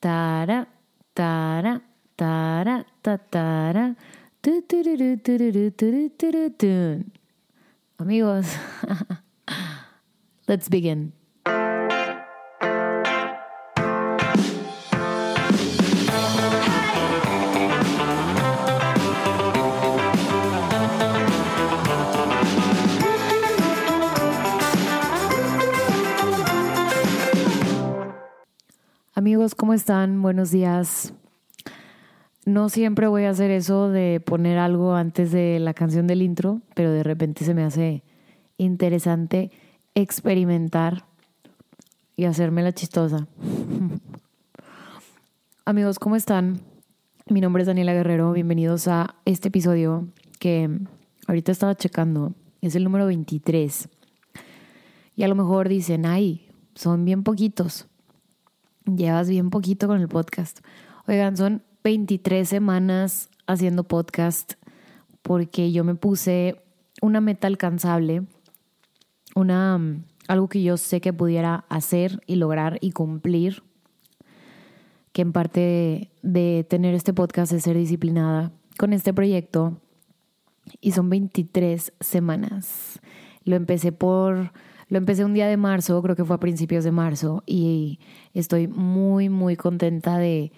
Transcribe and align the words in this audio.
Tara, 0.00 0.66
tara, 1.14 1.82
tara, 2.16 2.86
tara, 3.04 3.96
Amigos, 7.98 8.56
let's 10.48 10.70
begin. 10.70 11.12
¿Cómo 29.54 29.74
están? 29.74 30.22
Buenos 30.22 30.50
días. 30.50 31.14
No 32.44 32.68
siempre 32.68 33.06
voy 33.06 33.24
a 33.24 33.30
hacer 33.30 33.50
eso 33.50 33.88
de 33.88 34.20
poner 34.20 34.58
algo 34.58 34.94
antes 34.94 35.32
de 35.32 35.58
la 35.60 35.74
canción 35.74 36.06
del 36.06 36.22
intro, 36.22 36.62
pero 36.74 36.90
de 36.90 37.02
repente 37.02 37.44
se 37.44 37.54
me 37.54 37.62
hace 37.62 38.02
interesante 38.58 39.50
experimentar 39.94 41.06
y 42.16 42.24
hacerme 42.24 42.62
la 42.62 42.72
chistosa. 42.72 43.28
Amigos, 45.64 45.98
¿cómo 45.98 46.16
están? 46.16 46.60
Mi 47.26 47.40
nombre 47.40 47.62
es 47.62 47.66
Daniela 47.66 47.94
Guerrero. 47.94 48.32
Bienvenidos 48.32 48.88
a 48.88 49.16
este 49.24 49.48
episodio 49.48 50.08
que 50.38 50.80
ahorita 51.26 51.52
estaba 51.52 51.76
checando. 51.76 52.34
Es 52.60 52.74
el 52.74 52.84
número 52.84 53.06
23. 53.06 53.88
Y 55.16 55.22
a 55.22 55.28
lo 55.28 55.34
mejor 55.34 55.68
dicen, 55.68 56.06
ay, 56.06 56.48
son 56.74 57.04
bien 57.04 57.22
poquitos. 57.22 57.89
Llevas 58.96 59.28
bien 59.28 59.50
poquito 59.50 59.86
con 59.86 60.00
el 60.00 60.08
podcast. 60.08 60.60
Oigan, 61.06 61.36
son 61.36 61.62
23 61.84 62.48
semanas 62.48 63.30
haciendo 63.46 63.84
podcast 63.84 64.54
porque 65.22 65.72
yo 65.72 65.84
me 65.84 65.94
puse 65.94 66.56
una 67.02 67.20
meta 67.20 67.46
alcanzable, 67.46 68.22
una 69.34 69.80
algo 70.30 70.48
que 70.48 70.62
yo 70.62 70.76
sé 70.76 71.00
que 71.00 71.12
pudiera 71.12 71.64
hacer 71.68 72.20
y 72.26 72.36
lograr 72.36 72.78
y 72.80 72.92
cumplir, 72.92 73.64
que 75.12 75.22
en 75.22 75.32
parte 75.32 76.12
de, 76.22 76.64
tener 76.68 76.94
este 76.94 77.12
podcast 77.12 77.52
es 77.52 77.64
ser 77.64 77.76
disciplinada 77.76 78.52
con 78.78 78.92
este 78.92 79.12
proyecto 79.12 79.76
y 80.80 80.92
son 80.92 81.10
23 81.10 81.92
semanas. 81.98 83.00
Lo 83.44 83.56
empecé 83.56 83.90
por 83.90 84.52
lo 84.90 84.98
empecé 84.98 85.24
un 85.24 85.32
día 85.32 85.46
de 85.46 85.56
marzo, 85.56 86.02
creo 86.02 86.16
que 86.16 86.24
fue 86.24 86.36
a 86.36 86.40
principios 86.40 86.82
de 86.82 86.90
marzo, 86.90 87.44
y 87.46 88.00
estoy 88.34 88.66
muy, 88.66 89.28
muy 89.28 89.56
contenta 89.56 90.18
de, 90.18 90.52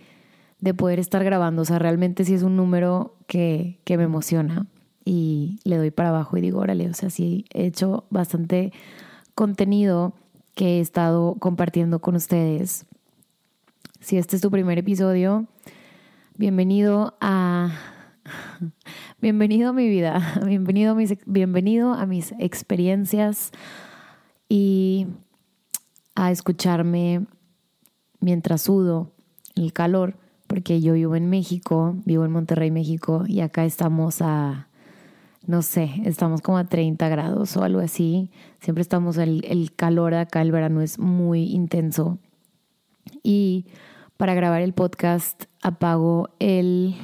poder 0.77 0.99
estar 0.99 1.23
grabando. 1.23 1.63
O 1.63 1.65
sea, 1.65 1.79
realmente 1.79 2.25
sí 2.25 2.35
es 2.35 2.43
un 2.43 2.57
número 2.57 3.15
que, 3.27 3.79
que 3.85 3.99
me 3.99 4.05
emociona 4.05 4.67
y 5.05 5.59
le 5.65 5.77
doy 5.77 5.91
para 5.91 6.11
abajo 6.11 6.37
y 6.37 6.41
digo, 6.41 6.61
órale, 6.61 6.89
o 6.89 6.95
sea, 6.95 7.11
sí 7.11 7.45
he 7.53 7.67
hecho 7.67 8.05
bastante 8.11 8.73
contenido 9.35 10.15
que 10.55 10.79
he 10.79 10.81
estado 10.81 11.35
compartiendo 11.39 11.99
con 12.01 12.15
ustedes. 12.15 12.87
Si 14.01 14.17
este 14.17 14.37
es 14.37 14.43
tu 14.43 14.51
primer 14.51 14.79
episodio, 14.79 15.47
bienvenido 16.37 17.17
a 17.21 17.73
bienvenido 19.21 19.71
a 19.71 19.73
mi 19.73 19.89
vida, 19.89 20.41
bienvenido 20.47 20.93
a 20.93 20.95
mis, 20.95 21.19
bienvenido 21.27 21.93
a 21.93 22.07
mis 22.07 22.33
experiencias 22.39 23.53
y 24.53 25.07
a 26.15 26.31
escucharme 26.31 27.25
mientras 28.21 28.61
sudo 28.61 29.11
el 29.55 29.73
calor, 29.73 30.19
porque 30.47 30.83
yo 30.83 30.93
vivo 30.93 31.17
en 31.17 31.31
México, 31.31 31.97
vivo 32.05 32.27
en 32.27 32.33
Monterrey, 32.33 32.71
México, 32.71 33.25
y 33.27 33.41
acá 33.41 33.65
estamos 33.65 34.21
a, 34.21 34.69
no 35.47 35.63
sé, 35.63 36.03
estamos 36.05 36.43
como 36.43 36.59
a 36.59 36.65
30 36.65 37.09
grados 37.09 37.57
o 37.57 37.65
algo 37.65 37.81
así. 37.81 38.31
Siempre 38.61 38.83
estamos, 38.83 39.17
el, 39.17 39.43
el 39.47 39.75
calor 39.75 40.13
acá, 40.13 40.43
el 40.43 40.53
verano 40.53 40.83
es 40.83 40.99
muy 40.99 41.45
intenso. 41.45 42.19
Y 43.23 43.65
para 44.19 44.35
grabar 44.35 44.61
el 44.61 44.75
podcast 44.75 45.45
apago 45.63 46.29
el, 46.41 46.95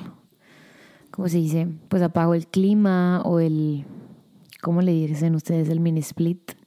¿cómo 1.10 1.30
se 1.30 1.38
dice? 1.38 1.66
Pues 1.88 2.02
apago 2.02 2.34
el 2.34 2.46
clima 2.46 3.22
o 3.22 3.40
el, 3.40 3.86
¿cómo 4.60 4.82
le 4.82 4.92
dicen 4.92 5.34
ustedes? 5.34 5.70
El 5.70 5.80
mini 5.80 6.00
split 6.00 6.57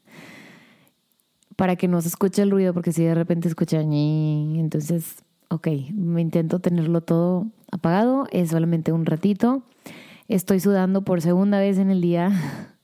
para 1.61 1.75
que 1.75 1.87
no 1.87 2.01
se 2.01 2.07
escuche 2.07 2.41
el 2.41 2.49
ruido, 2.49 2.73
porque 2.73 2.91
si 2.91 3.03
de 3.03 3.13
repente 3.13 3.47
escucha, 3.47 3.81
entonces, 3.81 5.23
ok, 5.49 5.67
me 5.93 6.19
intento 6.19 6.57
tenerlo 6.57 7.01
todo 7.01 7.51
apagado, 7.71 8.25
es 8.31 8.49
solamente 8.49 8.91
un 8.91 9.05
ratito. 9.05 9.61
Estoy 10.27 10.59
sudando 10.59 11.03
por 11.03 11.21
segunda 11.21 11.59
vez 11.59 11.77
en 11.77 11.91
el 11.91 12.01
día. 12.01 12.31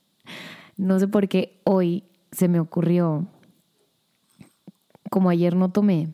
No 0.76 1.00
sé 1.00 1.08
por 1.08 1.26
qué 1.26 1.60
hoy 1.64 2.04
se 2.30 2.46
me 2.46 2.60
ocurrió, 2.60 3.26
como 5.10 5.28
ayer 5.28 5.56
no 5.56 5.72
tomé, 5.72 6.10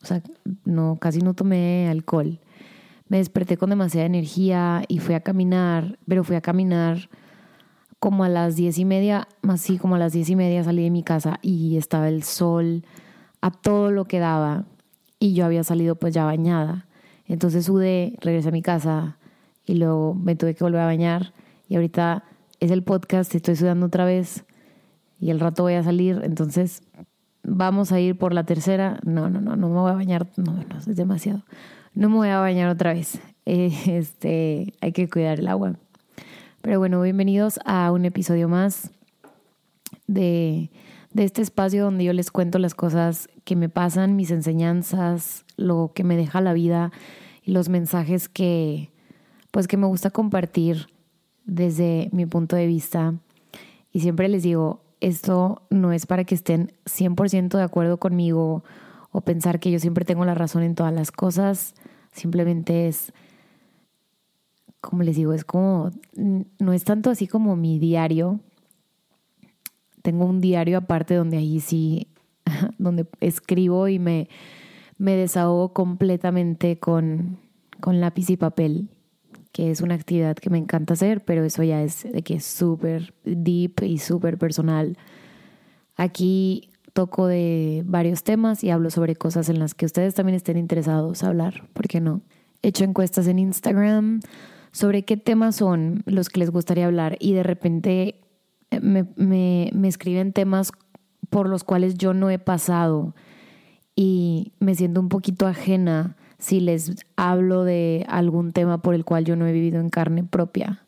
o 0.00 0.06
sea, 0.06 0.22
no, 0.64 0.98
casi 1.00 1.18
no 1.18 1.34
tomé 1.34 1.88
alcohol. 1.88 2.38
Me 3.08 3.16
desperté 3.16 3.56
con 3.56 3.70
demasiada 3.70 4.06
energía 4.06 4.84
y 4.86 5.00
fui 5.00 5.16
a 5.16 5.20
caminar, 5.20 5.98
pero 6.06 6.22
fui 6.22 6.36
a 6.36 6.40
caminar 6.40 7.08
como 8.04 8.22
a 8.22 8.28
las 8.28 8.54
diez 8.54 8.76
y 8.76 8.84
media, 8.84 9.28
así 9.48 9.78
como 9.78 9.94
a 9.94 9.98
las 9.98 10.12
diez 10.12 10.28
y 10.28 10.36
media 10.36 10.62
salí 10.62 10.82
de 10.82 10.90
mi 10.90 11.02
casa 11.02 11.38
y 11.40 11.78
estaba 11.78 12.10
el 12.10 12.22
sol 12.22 12.84
a 13.40 13.50
todo 13.50 13.90
lo 13.90 14.04
que 14.04 14.18
daba 14.18 14.66
y 15.18 15.32
yo 15.32 15.46
había 15.46 15.64
salido 15.64 15.96
pues 15.96 16.12
ya 16.12 16.26
bañada. 16.26 16.86
Entonces 17.24 17.64
sudé, 17.64 18.18
regresé 18.20 18.50
a 18.50 18.52
mi 18.52 18.60
casa 18.60 19.16
y 19.64 19.76
luego 19.76 20.12
me 20.12 20.36
tuve 20.36 20.54
que 20.54 20.62
volver 20.62 20.82
a 20.82 20.84
bañar 20.84 21.32
y 21.66 21.76
ahorita 21.76 22.24
es 22.60 22.70
el 22.70 22.82
podcast, 22.82 23.34
estoy 23.34 23.56
sudando 23.56 23.86
otra 23.86 24.04
vez 24.04 24.44
y 25.18 25.30
el 25.30 25.40
rato 25.40 25.62
voy 25.62 25.72
a 25.72 25.82
salir, 25.82 26.20
entonces 26.24 26.82
vamos 27.42 27.90
a 27.90 28.00
ir 28.00 28.18
por 28.18 28.34
la 28.34 28.44
tercera. 28.44 29.00
No, 29.02 29.30
no, 29.30 29.40
no, 29.40 29.56
no 29.56 29.70
me 29.70 29.76
voy 29.76 29.92
a 29.92 29.94
bañar, 29.94 30.26
no, 30.36 30.52
no, 30.52 30.78
es 30.78 30.94
demasiado. 30.94 31.42
No 31.94 32.10
me 32.10 32.16
voy 32.16 32.28
a 32.28 32.38
bañar 32.38 32.68
otra 32.68 32.92
vez. 32.92 33.18
Este, 33.46 34.74
hay 34.82 34.92
que 34.92 35.08
cuidar 35.08 35.38
el 35.38 35.48
agua. 35.48 35.76
Pero 36.64 36.78
bueno, 36.78 37.02
bienvenidos 37.02 37.60
a 37.66 37.92
un 37.92 38.06
episodio 38.06 38.48
más 38.48 38.90
de, 40.06 40.70
este 41.14 41.42
espacio 41.42 41.84
donde 41.84 42.04
yo 42.04 42.14
les 42.14 42.30
cuento 42.30 42.58
las 42.58 42.74
cosas 42.74 43.28
que 43.44 43.54
me 43.54 43.68
pasan, 43.68 44.16
mis 44.16 44.30
enseñanzas, 44.30 45.44
lo 45.58 45.92
que 45.94 46.04
me 46.04 46.16
deja 46.16 46.40
la 46.40 46.54
vida 46.54 46.90
y 47.42 47.52
los 47.52 47.68
mensajes 47.68 48.30
que 48.30 48.90
pues 49.50 49.68
que 49.68 49.76
me 49.76 49.86
gusta 49.86 50.08
compartir 50.08 50.86
desde 51.44 52.08
mi 52.12 52.24
punto 52.24 52.56
de 52.56 52.66
vista. 52.66 53.12
Y 53.92 54.00
siempre 54.00 54.30
les 54.30 54.42
digo, 54.42 54.80
esto 55.00 55.66
no 55.68 55.92
es 55.92 56.06
para 56.06 56.24
que 56.24 56.34
estén 56.34 56.72
100% 56.86 57.58
de 57.58 57.62
acuerdo 57.62 57.98
conmigo 57.98 58.64
o 59.10 59.20
pensar 59.20 59.60
que 59.60 59.70
yo 59.70 59.78
siempre 59.78 60.06
tengo 60.06 60.24
la 60.24 60.34
razón 60.34 60.62
en 60.62 60.74
todas 60.74 60.94
las 60.94 61.12
cosas, 61.12 61.74
simplemente 62.10 62.88
es 62.88 63.12
como 64.84 65.02
les 65.02 65.16
digo, 65.16 65.32
es 65.32 65.44
como, 65.44 65.90
no 66.14 66.72
es 66.72 66.84
tanto 66.84 67.10
así 67.10 67.26
como 67.26 67.56
mi 67.56 67.78
diario. 67.78 68.40
Tengo 70.02 70.26
un 70.26 70.40
diario 70.40 70.78
aparte 70.78 71.14
donde 71.14 71.38
ahí 71.38 71.60
sí, 71.60 72.08
donde 72.78 73.06
escribo 73.20 73.88
y 73.88 73.98
me, 73.98 74.28
me 74.98 75.16
desahogo 75.16 75.72
completamente 75.72 76.78
con, 76.78 77.38
con 77.80 78.00
lápiz 78.00 78.28
y 78.28 78.36
papel, 78.36 78.90
que 79.52 79.70
es 79.70 79.80
una 79.80 79.94
actividad 79.94 80.36
que 80.36 80.50
me 80.50 80.58
encanta 80.58 80.94
hacer, 80.94 81.24
pero 81.24 81.44
eso 81.44 81.62
ya 81.62 81.82
es 81.82 82.02
de 82.02 82.22
que 82.22 82.34
es 82.34 82.44
súper 82.44 83.14
deep 83.24 83.82
y 83.82 83.98
súper 83.98 84.36
personal. 84.36 84.98
Aquí 85.96 86.68
toco 86.92 87.26
de 87.26 87.82
varios 87.86 88.22
temas 88.22 88.62
y 88.62 88.70
hablo 88.70 88.90
sobre 88.90 89.16
cosas 89.16 89.48
en 89.48 89.58
las 89.58 89.74
que 89.74 89.86
ustedes 89.86 90.14
también 90.14 90.36
estén 90.36 90.58
interesados 90.58 91.24
a 91.24 91.28
hablar, 91.28 91.68
¿por 91.72 91.88
qué 91.88 92.00
no? 92.00 92.20
He 92.62 92.68
hecho 92.68 92.84
encuestas 92.84 93.26
en 93.26 93.38
Instagram, 93.38 94.20
sobre 94.74 95.04
qué 95.04 95.16
temas 95.16 95.54
son 95.54 96.02
los 96.04 96.28
que 96.28 96.40
les 96.40 96.50
gustaría 96.50 96.86
hablar 96.86 97.16
y 97.20 97.32
de 97.32 97.44
repente 97.44 98.16
eh, 98.72 98.80
me, 98.80 99.70
escriben 99.88 100.32
temas 100.32 100.72
por 101.30 101.48
los 101.48 101.62
cuales 101.62 101.94
yo 101.94 102.12
no 102.12 102.28
he 102.28 102.40
pasado 102.40 103.14
y 103.94 104.52
me 104.58 104.74
siento 104.74 105.00
un 105.00 105.08
poquito 105.08 105.46
ajena 105.46 106.16
si 106.38 106.58
les 106.58 107.06
hablo 107.14 107.62
de 107.62 108.04
algún 108.08 108.50
tema 108.50 108.78
por 108.78 108.96
el 108.96 109.04
cual 109.04 109.24
yo 109.24 109.36
no 109.36 109.46
he 109.46 109.52
vivido 109.52 109.78
en 109.80 109.90
carne 109.90 110.24
propia 110.24 110.84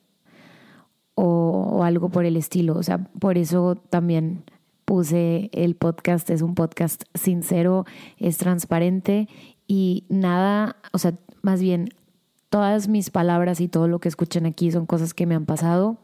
o, 1.15 1.77
o, 1.77 1.85
algo 1.85 2.09
por 2.09 2.25
el 2.25 2.37
estilo. 2.37 2.75
O 2.77 2.83
sea, 2.83 2.99
por 3.21 3.39
eso 3.39 3.77
también 3.89 4.43
puse 4.85 5.49
el 5.53 5.77
podcast, 5.77 6.29
es 6.31 6.43
un 6.43 6.57
podcast 6.57 7.05
sincero, 7.15 7.87
es 8.19 8.37
transparente 8.37 9.29
y 9.69 10.05
nada, 10.09 10.77
o 10.93 10.99
sea, 10.99 11.15
más 11.43 11.63
bien 11.63 11.89
todas 12.49 12.89
mis 12.89 13.11
palabras 13.11 13.61
y 13.61 13.69
todo 13.69 13.89
lo 13.89 13.99
que 13.99 14.09
escuchen 14.09 14.47
aquí 14.47 14.71
son 14.71 14.87
cosas 14.87 15.15
que 15.15 15.27
me 15.27 15.35
han 15.35 15.47
pasado. 15.47 15.99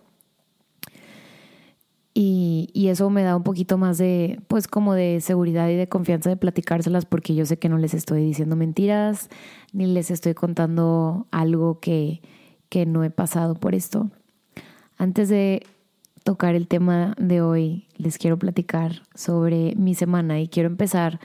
Y, 2.14 2.68
y, 2.74 2.88
eso 2.88 3.08
me 3.08 3.22
da 3.22 3.34
un 3.36 3.42
poquito 3.42 3.78
más 3.78 3.96
de, 3.96 4.38
pues 4.46 4.68
como 4.68 4.92
de 4.92 5.22
seguridad 5.22 5.70
y 5.70 5.76
de 5.76 5.88
confianza 5.88 6.28
de 6.28 6.36
platicárselas 6.36 7.06
porque 7.06 7.34
yo 7.34 7.46
sé 7.46 7.58
que 7.58 7.70
no 7.70 7.78
les 7.78 7.94
estoy 7.94 8.22
diciendo 8.22 8.54
mentiras 8.54 9.30
ni 9.72 9.86
les 9.86 10.10
estoy 10.10 10.34
contando 10.34 11.26
algo 11.30 11.80
que, 11.80 12.20
que 12.68 12.84
no 12.84 13.02
he 13.02 13.08
pasado 13.08 13.54
por 13.54 13.74
esto. 13.74 14.10
Antes 14.98 15.30
de 15.30 15.62
tocar 16.22 16.54
el 16.54 16.68
tema 16.68 17.14
de 17.18 17.40
hoy, 17.40 17.86
les 17.96 18.18
quiero 18.18 18.38
platicar 18.38 19.02
sobre 19.14 19.74
mi 19.76 19.94
semana 19.94 20.40
y 20.40 20.48
quiero 20.48 20.68
empezar 20.68 21.20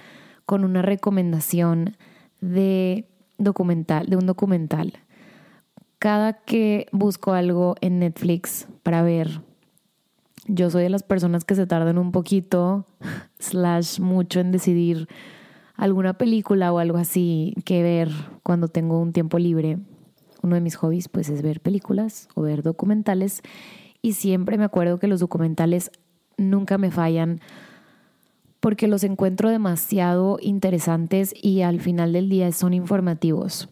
con 0.46 0.64
una 0.64 0.82
recomendación 0.82 1.96
de 2.42 3.08
documental, 3.38 4.08
de 4.08 4.18
un 4.18 4.26
documental. 4.26 4.94
Cada 6.00 6.34
que 6.34 6.88
busco 6.92 7.34
algo 7.34 7.76
en 7.82 8.00
Netflix 8.00 8.68
para 8.84 9.02
ver, 9.02 9.42
yo 10.46 10.70
soy 10.70 10.84
de 10.84 10.90
las 10.90 11.04
personas 11.04 11.44
que 11.44 11.56
se 11.56 11.66
tardan 11.66 11.98
un 11.98 12.12
poquito, 12.12 12.86
slash 13.40 14.00
mucho 14.00 14.40
en 14.40 14.52
decidir 14.52 15.08
alguna 15.76 16.14
película 16.18 16.72
o 16.72 16.80
algo 16.80 16.98
así 16.98 17.56
que 17.66 17.82
ver 17.82 18.10
cuando 18.44 18.68
tengo 18.68 19.00
un 19.00 19.12
tiempo 19.12 19.40
libre. 19.40 19.80
Uno 20.44 20.56
de 20.56 20.62
mis 20.62 20.76
hobbies 20.76 21.08
pues 21.10 21.30
es 21.30 21.42
ver 21.42 21.62
películas 21.62 22.30
o 22.36 22.44
ver 22.44 22.62
documentales 22.62 23.42
y 24.02 24.14
siempre 24.14 24.58
me 24.58 24.66
acuerdo 24.66 25.00
que 25.00 25.08
los 25.08 25.20
documentales 25.20 25.92
nunca 26.38 26.78
me 26.78 26.92
fallan 26.92 27.42
porque 28.60 28.88
los 28.88 29.04
encuentro 29.04 29.50
demasiado 29.50 30.38
interesantes 30.42 31.34
y 31.42 31.62
al 31.62 31.80
final 31.80 32.14
del 32.14 32.30
día 32.30 32.52
son 32.52 32.74
informativos. 32.74 33.70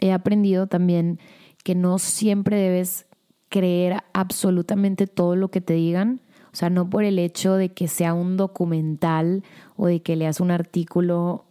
He 0.00 0.12
aprendido 0.12 0.66
también 0.66 1.18
que 1.68 1.74
no 1.74 1.98
siempre 1.98 2.56
debes 2.56 3.04
creer 3.50 4.02
absolutamente 4.14 5.06
todo 5.06 5.36
lo 5.36 5.50
que 5.50 5.60
te 5.60 5.74
digan, 5.74 6.22
o 6.50 6.56
sea, 6.56 6.70
no 6.70 6.88
por 6.88 7.04
el 7.04 7.18
hecho 7.18 7.56
de 7.56 7.74
que 7.74 7.88
sea 7.88 8.14
un 8.14 8.38
documental 8.38 9.44
o 9.76 9.86
de 9.86 10.00
que 10.00 10.16
leas 10.16 10.40
un 10.40 10.50
artículo 10.50 11.44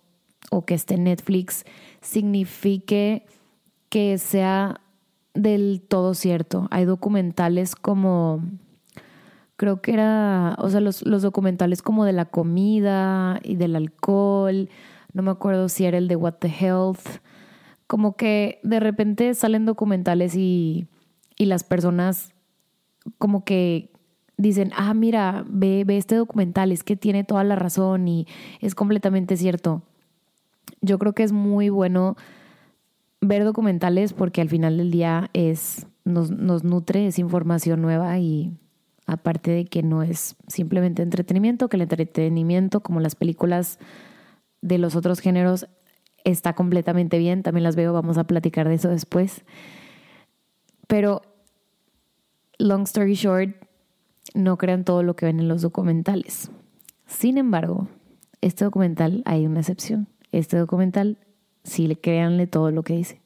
o 0.50 0.66
que 0.66 0.74
esté 0.74 0.96
en 0.96 1.04
Netflix, 1.04 1.66
signifique 2.02 3.28
que 3.90 4.18
sea 4.18 4.82
del 5.36 5.84
todo 5.88 6.16
cierto. 6.16 6.68
Hay 6.72 6.86
documentales 6.86 7.76
como, 7.76 8.42
creo 9.56 9.84
que 9.84 9.94
era, 9.94 10.56
o 10.58 10.68
sea, 10.72 10.80
los, 10.82 11.06
los, 11.06 11.22
documentales 11.22 11.84
como 11.84 12.06
de 12.06 12.14
la 12.14 12.26
comida 12.26 13.40
y 13.44 13.56
del 13.56 13.76
alcohol, 13.76 14.68
no 15.14 15.22
me 15.22 15.30
acuerdo 15.30 15.70
si 15.70 15.86
era 15.86 16.00
el 16.00 16.08
de 16.08 16.16
What 16.16 16.38
the 16.40 16.48
Health, 16.48 17.20
como 17.88 18.16
que 18.16 18.60
de 18.64 18.80
repente 18.80 19.34
salen 19.34 19.66
documentales 19.66 20.36
y, 20.36 20.88
y 21.38 21.46
las 21.46 21.64
personas 21.64 22.34
como 23.18 23.46
que 23.46 23.92
dicen, 24.38 24.72
ah, 24.76 24.94
mira, 24.94 25.46
ve, 25.48 25.84
ve 25.86 25.98
este 25.98 26.16
documental, 26.16 26.72
es 26.72 26.84
que 26.84 26.96
tiene 26.96 27.24
toda 27.24 27.44
la 27.44 27.56
razón 27.56 28.08
y 28.08 28.28
es 28.62 28.76
completamente 28.76 29.36
cierto. 29.38 29.82
Yo 30.82 31.00
creo 31.00 31.14
que 31.14 31.24
es 31.24 31.32
muy 31.32 31.70
bueno 31.70 32.16
ver 33.20 33.44
documentales 33.44 34.14
porque 34.14 34.42
al 34.42 34.50
final 34.50 34.78
del 34.78 34.92
día 34.92 35.30
es, 35.34 35.88
nos, 36.04 36.30
nos 36.30 36.64
nutre, 36.64 37.08
es 37.08 37.18
información 37.18 37.82
nueva 37.82 38.20
y 38.20 38.52
aparte 39.08 39.52
de 39.52 39.66
que 39.66 39.82
no 39.82 40.04
es 40.04 40.36
simplemente 40.48 41.02
entretenimiento, 41.02 41.70
que 41.70 41.78
el 41.78 41.84
entretenimiento, 41.84 42.82
como 42.82 43.00
las 43.00 43.16
películas 43.16 43.80
de 44.62 44.78
los 44.78 44.96
otros 44.96 45.20
géneros, 45.20 45.68
está 46.24 46.54
completamente 46.54 47.18
bien, 47.18 47.44
también 47.44 47.64
las 47.64 47.76
veo, 47.76 47.94
vamos 47.94 48.18
a 48.18 48.26
platicar 48.26 48.68
de 48.68 48.76
eso 48.76 48.90
después. 48.90 49.44
Pero, 50.88 51.22
long 52.58 52.84
story 52.84 53.14
short, 53.14 53.56
no 54.34 54.58
crean 54.58 54.84
todo 54.84 55.04
lo 55.04 55.16
que 55.16 55.26
ven 55.26 55.40
en 55.40 55.48
los 55.48 55.62
documentales. 55.62 56.52
Sin 57.06 57.38
embargo, 57.38 57.88
este 58.42 58.66
documental 58.66 59.24
hay 59.26 59.46
una 59.46 59.62
excepción. 59.62 60.08
Este 60.32 60.58
documental 60.58 61.18
sí, 61.64 61.94
créanle 61.96 62.48
todo 62.48 62.72
lo 62.72 62.84
que 62.84 62.96
dice. 62.96 63.22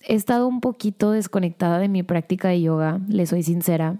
He 0.00 0.14
estado 0.14 0.46
un 0.46 0.60
poquito 0.60 1.12
desconectada 1.12 1.78
de 1.78 1.88
mi 1.88 2.02
práctica 2.02 2.48
de 2.48 2.60
yoga, 2.60 3.00
le 3.08 3.26
soy 3.26 3.42
sincera, 3.42 3.98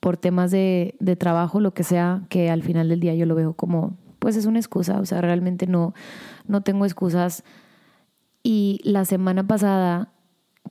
por 0.00 0.18
temas 0.18 0.50
de, 0.50 0.94
de 1.00 1.16
trabajo, 1.16 1.60
lo 1.60 1.72
que 1.72 1.82
sea, 1.82 2.22
que 2.28 2.50
al 2.50 2.62
final 2.62 2.88
del 2.88 3.00
día 3.00 3.14
yo 3.14 3.26
lo 3.26 3.34
veo 3.34 3.54
como, 3.54 3.96
pues 4.26 4.34
es 4.34 4.46
una 4.46 4.58
excusa, 4.58 4.98
o 4.98 5.06
sea, 5.06 5.20
realmente 5.20 5.68
no, 5.68 5.94
no 6.48 6.62
tengo 6.62 6.84
excusas. 6.84 7.44
Y 8.42 8.80
la 8.82 9.04
semana 9.04 9.46
pasada 9.46 10.12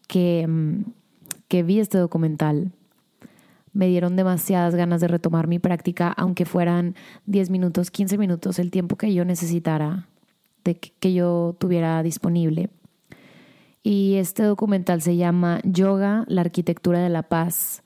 que, 0.10 0.46
mm, 0.46 0.92
que 1.48 1.64
vi 1.64 1.80
este 1.80 1.98
documental, 1.98 2.74
me 3.72 3.88
dieron 3.88 4.18
demasiadas 4.18 4.76
ganas 4.76 5.00
de 5.00 5.08
retomar 5.08 5.48
mi 5.48 5.58
práctica, 5.58 6.10
aunque 6.18 6.44
fueran 6.44 6.96
10 7.28 7.50
minutos, 7.50 7.92
15 7.92 8.18
minutos, 8.18 8.60
el 8.60 8.72
tiempo 8.72 8.98
que 8.98 9.14
yo 9.14 9.24
necesitara 9.24 10.10
que, 10.74 11.14
yo 11.14 11.56
tuviera 11.58 12.04
disponible. 12.04 12.72
Y 13.84 14.16
este 14.16 14.44
documental 14.44 15.02
se 15.02 15.16
llama 15.16 15.62
Yoga, 15.64 16.26
la 16.28 16.42
arquitectura 16.42 17.00
de 17.00 17.08
la 17.10 17.24
paz. 17.24 17.84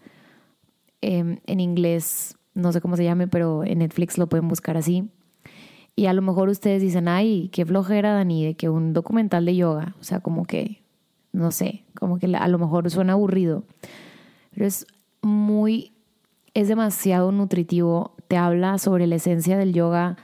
Em, 1.01 1.41
en 1.45 1.59
inglés, 1.59 2.39
no 2.55 2.71
sé 2.71 2.81
cómo 2.81 2.97
se 2.97 3.03
llame, 3.03 3.27
pero 3.27 3.63
en 3.63 3.77
Netflix 3.77 4.17
lo 4.17 4.27
pueden 4.27 4.47
buscar 4.47 4.77
así. 4.77 5.11
Y 5.99 6.05
a 6.05 6.13
lo 6.13 6.21
mejor 6.21 6.47
ustedes 6.47 6.81
dicen, 6.81 7.09
ay, 7.09 7.49
qué 7.51 7.65
flojera, 7.65 8.13
Dani, 8.13 8.45
de 8.45 8.53
que 8.53 8.69
un 8.69 8.93
documental 8.93 9.43
de 9.43 9.57
yoga, 9.57 9.97
o 9.99 10.03
sea, 10.05 10.21
como 10.21 10.45
que, 10.45 10.81
no 11.33 11.51
sé, 11.51 11.83
como 11.93 12.19
que 12.19 12.33
a 12.33 12.47
lo 12.47 12.57
mejor 12.57 12.89
suena 12.89 13.11
aburrido. 13.11 13.65
Pero 14.51 14.65
es 14.65 14.87
muy, 15.21 15.91
es 16.53 16.69
demasiado 16.69 17.33
nutritivo. 17.33 18.15
Te 18.29 18.37
habla 18.37 18.77
sobre 18.77 19.07
la 19.07 19.15
esencia 19.15 19.57
del 19.57 19.73
yoga 19.73 20.15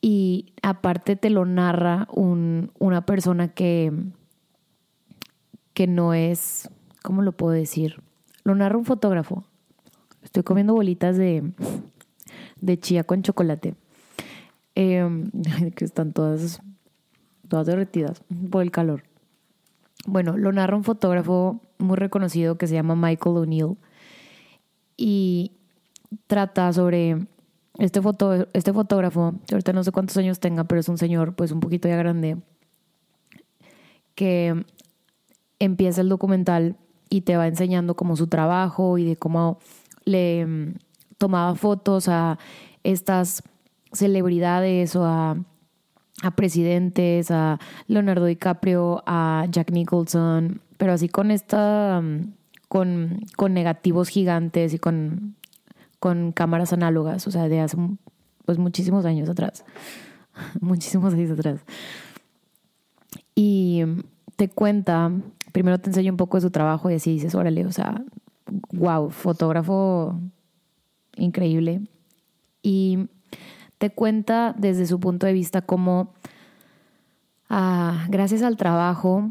y 0.00 0.54
aparte 0.62 1.14
te 1.14 1.28
lo 1.28 1.44
narra 1.44 2.08
un, 2.10 2.70
una 2.78 3.04
persona 3.04 3.48
que, 3.48 3.92
que 5.74 5.86
no 5.86 6.14
es, 6.14 6.70
¿cómo 7.02 7.20
lo 7.20 7.32
puedo 7.32 7.52
decir? 7.52 8.02
Lo 8.44 8.54
narra 8.54 8.78
un 8.78 8.86
fotógrafo. 8.86 9.44
Estoy 10.22 10.42
comiendo 10.42 10.72
bolitas 10.72 11.18
de, 11.18 11.52
de 12.62 12.80
chía 12.80 13.04
con 13.04 13.20
chocolate. 13.20 13.74
Em, 14.74 15.30
que 15.76 15.84
están 15.84 16.12
todas, 16.12 16.62
todas 17.48 17.66
derretidas 17.66 18.22
por 18.50 18.62
el 18.62 18.70
calor. 18.70 19.04
Bueno, 20.06 20.36
lo 20.36 20.52
narra 20.52 20.76
un 20.76 20.84
fotógrafo 20.84 21.60
muy 21.78 21.96
reconocido 21.96 22.56
que 22.56 22.66
se 22.66 22.74
llama 22.74 22.96
Michael 22.96 23.36
O'Neill 23.36 23.76
y 24.96 25.52
trata 26.26 26.72
sobre 26.72 27.26
este, 27.78 28.02
foto, 28.02 28.48
este 28.52 28.72
fotógrafo, 28.72 29.34
ahorita 29.50 29.72
no 29.72 29.84
sé 29.84 29.92
cuántos 29.92 30.16
años 30.16 30.40
tenga, 30.40 30.64
pero 30.64 30.80
es 30.80 30.88
un 30.88 30.98
señor 30.98 31.34
pues 31.34 31.52
un 31.52 31.60
poquito 31.60 31.88
ya 31.88 31.96
grande, 31.96 32.38
que 34.14 34.64
empieza 35.58 36.00
el 36.00 36.08
documental 36.08 36.76
y 37.08 37.20
te 37.22 37.36
va 37.36 37.46
enseñando 37.46 37.94
como 37.94 38.16
su 38.16 38.26
trabajo 38.26 38.98
y 38.98 39.04
de 39.04 39.16
cómo 39.16 39.58
le 40.04 40.46
mm, 40.46 40.74
tomaba 41.18 41.54
fotos 41.54 42.08
a 42.08 42.38
estas 42.82 43.44
celebridades 43.92 44.96
o 44.96 45.04
a, 45.04 45.36
a 46.22 46.30
presidentes, 46.32 47.30
a 47.30 47.58
Leonardo 47.86 48.26
DiCaprio, 48.26 49.02
a 49.06 49.46
Jack 49.50 49.70
Nicholson, 49.70 50.60
pero 50.78 50.92
así 50.92 51.08
con 51.08 51.30
esta, 51.30 52.00
mm, 52.02 52.32
con, 52.68 53.20
con 53.36 53.54
negativos 53.54 54.08
gigantes 54.08 54.74
y 54.74 54.78
con 54.78 55.36
con 56.02 56.32
cámaras 56.32 56.72
análogas, 56.72 57.28
o 57.28 57.30
sea, 57.30 57.48
de 57.48 57.60
hace 57.60 57.76
pues 58.44 58.58
muchísimos 58.58 59.04
años 59.04 59.28
atrás, 59.28 59.64
muchísimos 60.60 61.14
años 61.14 61.30
atrás. 61.30 61.60
Y 63.36 63.84
te 64.34 64.48
cuenta, 64.48 65.12
primero 65.52 65.78
te 65.78 65.90
enseño 65.90 66.10
un 66.10 66.16
poco 66.16 66.38
de 66.38 66.40
su 66.40 66.50
trabajo 66.50 66.90
y 66.90 66.94
así 66.94 67.12
dices, 67.12 67.36
órale, 67.36 67.64
o 67.66 67.70
sea, 67.70 68.02
wow, 68.72 69.10
fotógrafo 69.10 70.18
increíble. 71.14 71.82
Y 72.64 73.06
cuenta 73.90 74.54
desde 74.56 74.86
su 74.86 75.00
punto 75.00 75.26
de 75.26 75.32
vista 75.32 75.62
cómo, 75.62 76.14
ah, 77.48 78.06
gracias 78.08 78.42
al 78.42 78.56
trabajo 78.56 79.30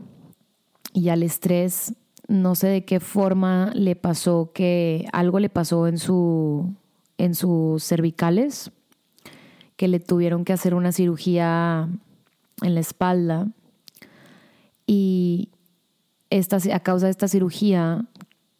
y 0.93 1.10
al 1.10 1.24
estrés, 1.24 1.93
no 2.27 2.55
sé 2.55 2.67
de 2.67 2.86
qué 2.86 3.00
forma 3.00 3.72
le 3.74 3.96
pasó 3.96 4.51
que 4.53 5.08
algo 5.12 5.39
le 5.39 5.50
pasó 5.50 5.88
en 5.88 5.98
su 5.98 6.74
en 7.17 7.36
sus 7.36 7.84
cervicales 7.84 8.72
que 9.75 9.88
le 9.88 10.00
tuvieron 10.00 10.46
que 10.46 10.53
hacer 10.53 10.74
una 10.74 10.91
cirugía 10.91 11.89
en 12.62 12.75
la 12.75 12.79
espalda. 12.79 13.48
Y 14.86 15.50
esta, 16.29 16.58
a 16.74 16.79
causa 16.81 17.08
de 17.08 17.12
esta 17.12 17.27
cirugía 17.27 18.05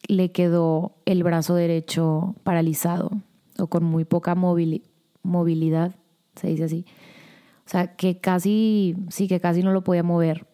le 0.08 0.32
quedó 0.32 0.94
el 1.06 1.24
brazo 1.24 1.56
derecho 1.56 2.36
paralizado 2.44 3.12
o 3.60 3.68
con 3.68 3.84
muy 3.84 4.04
poca 4.04 4.36
movilidad, 5.24 5.96
se 6.36 6.48
dice 6.48 6.66
así. 6.66 6.86
O 7.66 7.70
sea, 7.70 7.96
que 7.96 8.20
casi, 8.20 8.96
sí, 9.10 9.28
que 9.28 9.40
casi 9.40 9.64
no 9.64 9.72
lo 9.72 9.84
podía 9.84 10.04
mover. 10.04 10.48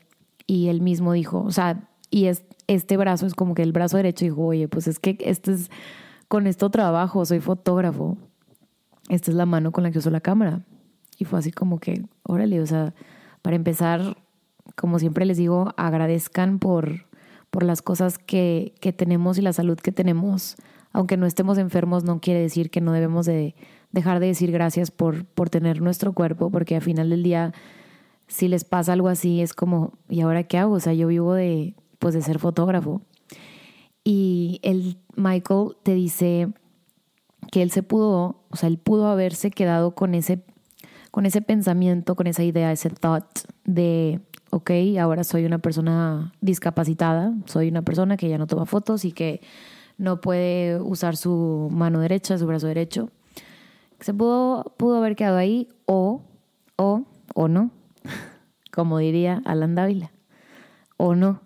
Y 0.45 0.67
él 0.67 0.81
mismo 0.81 1.13
dijo, 1.13 1.41
o 1.41 1.51
sea, 1.51 1.89
y 2.09 2.25
es, 2.25 2.43
este 2.67 2.97
brazo 2.97 3.25
es 3.25 3.33
como 3.33 3.53
que 3.53 3.63
el 3.63 3.71
brazo 3.71 3.97
derecho 3.97 4.25
dijo, 4.25 4.45
oye, 4.45 4.67
pues 4.67 4.88
es 4.88 5.00
que 5.00 5.17
este 5.21 5.53
es 5.53 5.69
con 6.27 6.47
esto 6.47 6.69
trabajo, 6.69 7.25
soy 7.25 7.39
fotógrafo. 7.39 8.17
Esta 9.09 9.31
es 9.31 9.38
la 9.38 9.45
mano 9.45 9.71
con 9.71 9.83
la 9.83 9.91
que 9.91 10.00
uso 10.00 10.09
la 10.09 10.21
cámara. 10.21 10.62
Y 11.17 11.25
fue 11.25 11.39
así 11.39 11.51
como 11.51 11.79
que, 11.79 12.05
órale, 12.24 12.62
o 12.62 12.65
sea, 12.65 12.93
para 13.41 13.55
empezar, 13.55 14.17
como 14.75 15.00
siempre 15.00 15.25
les 15.25 15.38
digo, 15.38 15.74
agradezcan 15.77 16.59
por, 16.59 17.07
por 17.50 17.63
las 17.63 17.81
cosas 17.81 18.17
que, 18.17 18.75
que 18.81 18.93
tenemos 18.93 19.38
y 19.38 19.41
la 19.41 19.53
salud 19.53 19.77
que 19.77 19.91
tenemos. 19.91 20.57
Aunque 20.91 21.17
no 21.17 21.25
estemos 21.25 21.57
enfermos, 21.57 22.03
no 22.03 22.19
quiere 22.19 22.41
decir 22.41 22.69
que 22.69 22.81
no 22.81 22.91
debemos 22.91 23.25
de 23.25 23.55
dejar 23.91 24.20
de 24.20 24.27
decir 24.27 24.51
gracias 24.51 24.91
por, 24.91 25.25
por 25.25 25.50
tener 25.50 25.82
nuestro 25.82 26.13
cuerpo, 26.13 26.50
porque 26.50 26.75
al 26.75 26.82
final 26.82 27.10
del 27.10 27.24
día, 27.24 27.53
si 28.27 28.48
les 28.48 28.63
pasa 28.63 28.94
algo 28.94 29.08
así, 29.08 29.41
es 29.41 29.53
como, 29.53 29.94
¿y 30.10 30.22
ahora 30.22 30.44
qué 30.44 30.58
hago? 30.58 30.75
O 30.75 30.79
sea, 30.79 30.94
yo 30.94 31.08
vivo 31.08 31.34
de, 31.34 31.75
pues, 32.00 32.13
de 32.13 32.22
ser 32.22 32.39
fotógrafo. 32.39 33.01
Y 34.03 34.60
el 34.63 34.98
Michael 35.15 35.75
te 35.84 35.94
dice 35.94 36.50
que 37.51 37.62
él 37.62 37.72
se 37.72 37.84
pudo, 37.84 38.44
o 38.50 38.56
sea, 38.56 38.67
él 38.67 38.77
pudo 38.77 39.08
haberse 39.08 39.51
quedado 39.51 39.96
con 39.96 40.15
ese, 40.15 40.44
con 41.12 41.25
ese 41.25 41.41
pensamiento, 41.41 42.15
con 42.15 42.27
esa 42.27 42.44
idea, 42.44 42.72
ese 42.72 42.89
thought 42.89 43.25
de, 43.65 44.22
ok, 44.51 44.72
ahora 45.00 45.24
soy 45.24 45.46
una 45.46 45.60
persona 45.60 46.34
discapacitada, 46.41 47.34
soy 47.46 47.70
una 47.70 47.82
persona 47.82 48.17
que 48.17 48.29
ya 48.29 48.38
no 48.38 48.48
toma 48.48 48.65
fotos 48.65 49.06
y 49.06 49.12
que 49.12 49.41
no 49.98 50.22
puede 50.22 50.79
usar 50.79 51.17
su 51.17 51.70
mano 51.72 52.00
derecha, 52.00 52.38
su 52.38 52.46
brazo 52.46 52.67
derecho. 52.67 53.10
Se 54.00 54.13
pudo, 54.13 54.75
pudo 54.77 54.98
haber 54.98 55.16
quedado 55.16 55.38
ahí 55.38 55.70
o, 55.86 56.22
o, 56.75 57.06
o 57.34 57.48
no, 57.48 57.72
como 58.72 59.00
diría 59.00 59.42
Alan 59.46 59.75
Dávila, 59.75 60.12
o 60.98 61.16
no. 61.16 61.42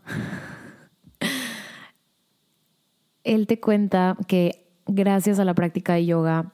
Él 3.24 3.48
te 3.48 3.60
cuenta 3.60 4.17
que 4.27 4.67
gracias 4.86 5.39
a 5.39 5.46
la 5.46 5.53
práctica 5.53 5.93
de 5.93 6.05
yoga 6.05 6.51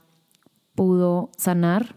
pudo 0.75 1.31
sanar. 1.37 1.95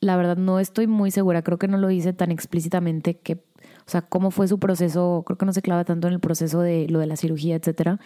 La 0.00 0.16
verdad 0.16 0.36
no 0.36 0.60
estoy 0.60 0.86
muy 0.86 1.10
segura, 1.10 1.42
creo 1.42 1.58
que 1.58 1.68
no 1.68 1.78
lo 1.78 1.88
dice 1.88 2.12
tan 2.12 2.30
explícitamente 2.30 3.18
que, 3.18 3.34
o 3.34 3.90
sea, 3.90 4.02
cómo 4.02 4.30
fue 4.30 4.48
su 4.48 4.58
proceso, 4.58 5.22
creo 5.26 5.38
que 5.38 5.46
no 5.46 5.52
se 5.52 5.62
clava 5.62 5.84
tanto 5.84 6.08
en 6.08 6.14
el 6.14 6.20
proceso 6.20 6.60
de 6.60 6.86
lo 6.88 6.98
de 6.98 7.06
la 7.06 7.16
cirugía, 7.16 7.56
etcétera. 7.56 7.98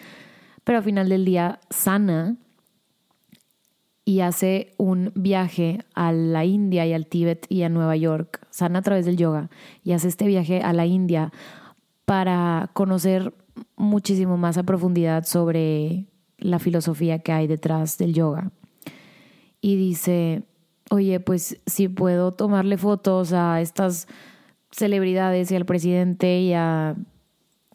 Pero 0.63 0.79
al 0.79 0.85
final 0.85 1.09
del 1.09 1.25
día 1.25 1.59
sana 1.71 2.37
y 4.09 4.23
hace 4.23 4.73
un 4.79 5.12
viaje 5.17 5.85
a 5.95 6.12
la 6.12 6.47
India 6.47 6.87
y 6.87 6.95
al 6.95 7.07
Tíbet 7.07 7.45
y 7.50 7.62
a 7.65 7.69
Nueva 7.69 7.95
York, 7.95 8.41
sana 8.49 8.79
a 8.79 8.83
través 8.83 9.05
del 9.05 9.19
yoga, 9.19 9.50
y 9.85 9.93
hace 9.93 10.09
este 10.09 10.27
viaje 10.27 10.62
a 10.62 10.73
la 10.73 10.87
India 10.87 11.31
para 12.07 12.71
conocer 12.73 13.35
muchísimo 13.77 14.38
más 14.38 14.57
a 14.57 14.62
profundidad 14.62 15.27
sobre 15.27 16.07
la 16.38 16.59
filosofía 16.59 17.19
que 17.19 17.33
hay 17.33 17.47
detrás 17.49 17.99
del 17.99 18.15
yoga. 18.15 18.50
Y 19.61 19.77
dice, 19.77 20.43
oye, 20.88 21.21
pues 21.21 21.61
si 21.67 21.88
puedo 21.88 22.33
tomarle 22.33 22.79
fotos 22.79 23.35
a 23.35 23.61
estas 23.61 24.09
celebridades 24.71 25.50
y 25.53 25.57
al 25.57 25.67
presidente 25.67 26.41
y 26.41 26.55
a 26.55 26.97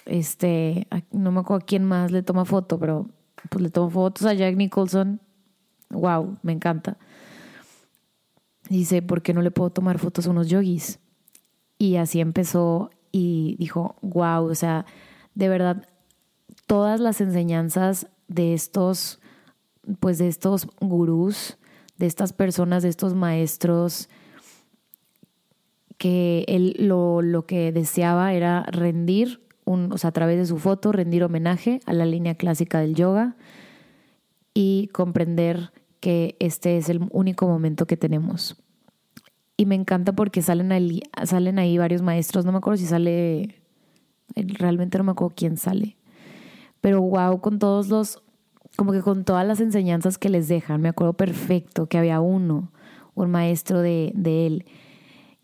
este, 0.08 0.88
no 1.12 1.32
me 1.32 1.42
acuerdo 1.42 1.64
a 1.64 1.68
quién 1.68 1.84
más 1.84 2.10
le 2.10 2.24
toma 2.24 2.44
foto, 2.44 2.80
pero 2.80 3.08
pues 3.52 3.62
le 3.62 3.70
tomo 3.70 3.92
fotos 3.92 4.26
a 4.26 4.34
Jack 4.34 4.56
Nicholson 4.56 5.22
wow, 5.90 6.38
me 6.42 6.52
encanta. 6.52 6.98
Dice, 8.70 9.02
¿por 9.02 9.22
qué 9.22 9.34
no 9.34 9.42
le 9.42 9.52
puedo 9.52 9.70
tomar 9.70 10.00
fotos 10.00 10.28
a 10.28 10.32
unos 10.32 10.48
yogis? 10.48 11.00
Y 11.78 11.98
así 11.98 12.22
empezó 12.22 12.92
y 13.12 13.56
dijo, 13.60 13.96
wow, 14.02 14.46
o 14.46 14.56
sea, 14.56 14.86
de 15.36 15.50
verdad, 15.50 15.88
todas 16.66 17.00
las 17.00 17.20
enseñanzas 17.22 18.08
de 18.28 18.54
estos, 18.54 19.20
pues 20.00 20.18
de 20.18 20.28
estos 20.28 20.68
gurús, 20.80 21.58
de 21.98 22.06
estas 22.06 22.34
personas, 22.34 22.84
de 22.84 22.90
estos 22.90 23.14
maestros, 23.14 24.10
que 25.98 26.46
él 26.48 26.76
lo, 26.80 27.22
lo 27.22 27.46
que 27.46 27.72
deseaba 27.72 28.34
era 28.34 28.64
rendir, 28.64 29.42
o 29.66 29.98
sea, 29.98 30.10
a 30.10 30.14
través 30.14 30.38
de 30.38 30.46
su 30.46 30.58
foto, 30.58 30.92
rendir 30.92 31.24
homenaje 31.24 31.80
a 31.86 31.94
la 31.94 32.06
línea 32.06 32.36
clásica 32.36 32.80
del 32.80 32.96
yoga 32.96 33.36
y 34.54 34.90
comprender 34.94 35.72
que 36.00 36.36
este 36.40 36.78
es 36.78 36.90
el 36.90 37.08
único 37.12 37.48
momento 37.48 37.86
que 37.86 37.98
tenemos. 37.98 38.58
Y 39.56 39.66
me 39.66 39.76
encanta 39.76 40.14
porque 40.14 40.42
salen 40.42 40.72
ahí, 40.72 41.02
salen 41.24 41.60
ahí 41.60 41.78
varios 41.78 42.02
maestros, 42.02 42.44
no 42.44 42.52
me 42.52 42.58
acuerdo 42.58 42.78
si 42.78 42.86
sale, 42.86 43.62
realmente 44.36 44.98
no 44.98 45.06
me 45.06 45.12
acuerdo 45.12 45.34
quién 45.36 45.58
sale, 45.58 45.96
pero 46.82 47.02
wow, 47.02 47.40
con 47.40 47.60
todos 47.60 47.88
los, 47.88 48.22
como 48.76 48.92
que 48.92 49.02
con 49.02 49.24
todas 49.24 49.48
las 49.48 49.60
enseñanzas 49.62 50.18
que 50.18 50.30
les 50.30 50.48
dejan, 50.48 50.82
me 50.82 50.90
acuerdo 50.90 51.14
perfecto 51.14 51.88
que 51.88 51.98
había 51.98 52.20
uno, 52.20 52.72
un 53.14 53.32
maestro 53.32 53.80
de, 53.82 54.12
él, 54.26 54.66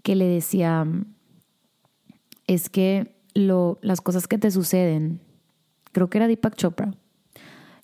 que 0.03 0.15
le 0.15 0.25
decía, 0.25 0.85
es 2.47 2.69
que 2.69 3.15
lo, 3.35 3.77
las 3.81 4.01
cosas 4.01 4.27
que 4.27 4.39
te 4.39 4.51
suceden, 4.51 5.21
creo 5.91 6.09
que 6.09 6.17
era 6.17 6.27
Deepak 6.27 6.55
Chopra, 6.55 6.95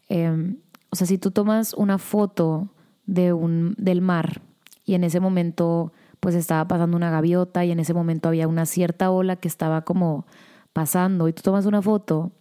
eh, 0.10 0.55
o 0.96 0.98
sea, 0.98 1.08
si 1.08 1.18
tú 1.18 1.32
tomas 1.32 1.74
una 1.74 1.98
foto 1.98 2.70
de 3.06 3.34
un, 3.34 3.75
del 3.78 4.00
mar 4.00 4.42
y 4.86 4.94
en 4.94 5.04
ese 5.04 5.20
momento 5.20 5.92
pues 6.22 6.36
estaba 6.36 6.66
pasando 6.70 6.96
una 6.96 7.10
gaviota 7.10 7.66
y 7.66 7.72
en 7.72 7.82
ese 7.82 7.94
momento 7.94 8.30
había 8.30 8.48
una 8.48 8.66
cierta 8.66 9.12
ola 9.12 9.36
que 9.36 9.50
estaba 9.50 9.82
como 9.82 10.25
pasando 10.72 11.28
y 11.28 11.34
tú 11.34 11.42
tomas 11.42 11.66
una 11.66 11.82
foto 11.82 12.32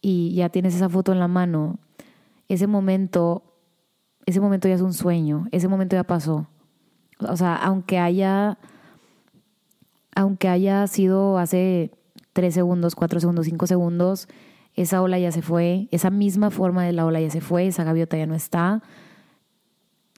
y 0.00 0.32
ya 0.36 0.48
tienes 0.48 0.76
esa 0.76 0.88
foto 0.88 1.10
en 1.10 1.18
la 1.18 1.26
mano, 1.26 1.80
ese 2.46 2.68
momento, 2.68 3.42
ese 4.26 4.40
momento 4.40 4.68
ya 4.68 4.74
es 4.74 4.80
un 4.80 4.92
sueño, 4.92 5.48
ese 5.50 5.66
momento 5.66 5.96
ya 5.96 6.04
pasó. 6.04 6.46
O 7.18 7.36
sea, 7.36 7.56
aunque 7.56 7.98
haya, 7.98 8.58
aunque 10.14 10.48
haya 10.48 10.86
sido 10.86 11.36
hace 11.36 11.90
tres 12.32 12.54
segundos, 12.54 12.94
cuatro 12.94 13.18
segundos, 13.18 13.46
cinco 13.46 13.66
segundos, 13.66 14.28
esa 14.74 15.02
ola 15.02 15.18
ya 15.18 15.32
se 15.32 15.42
fue, 15.42 15.88
esa 15.90 16.10
misma 16.10 16.50
forma 16.50 16.84
de 16.84 16.92
la 16.92 17.04
ola 17.04 17.20
ya 17.20 17.30
se 17.30 17.40
fue, 17.40 17.66
esa 17.66 17.84
gaviota 17.84 18.16
ya 18.16 18.26
no 18.26 18.34
está, 18.34 18.82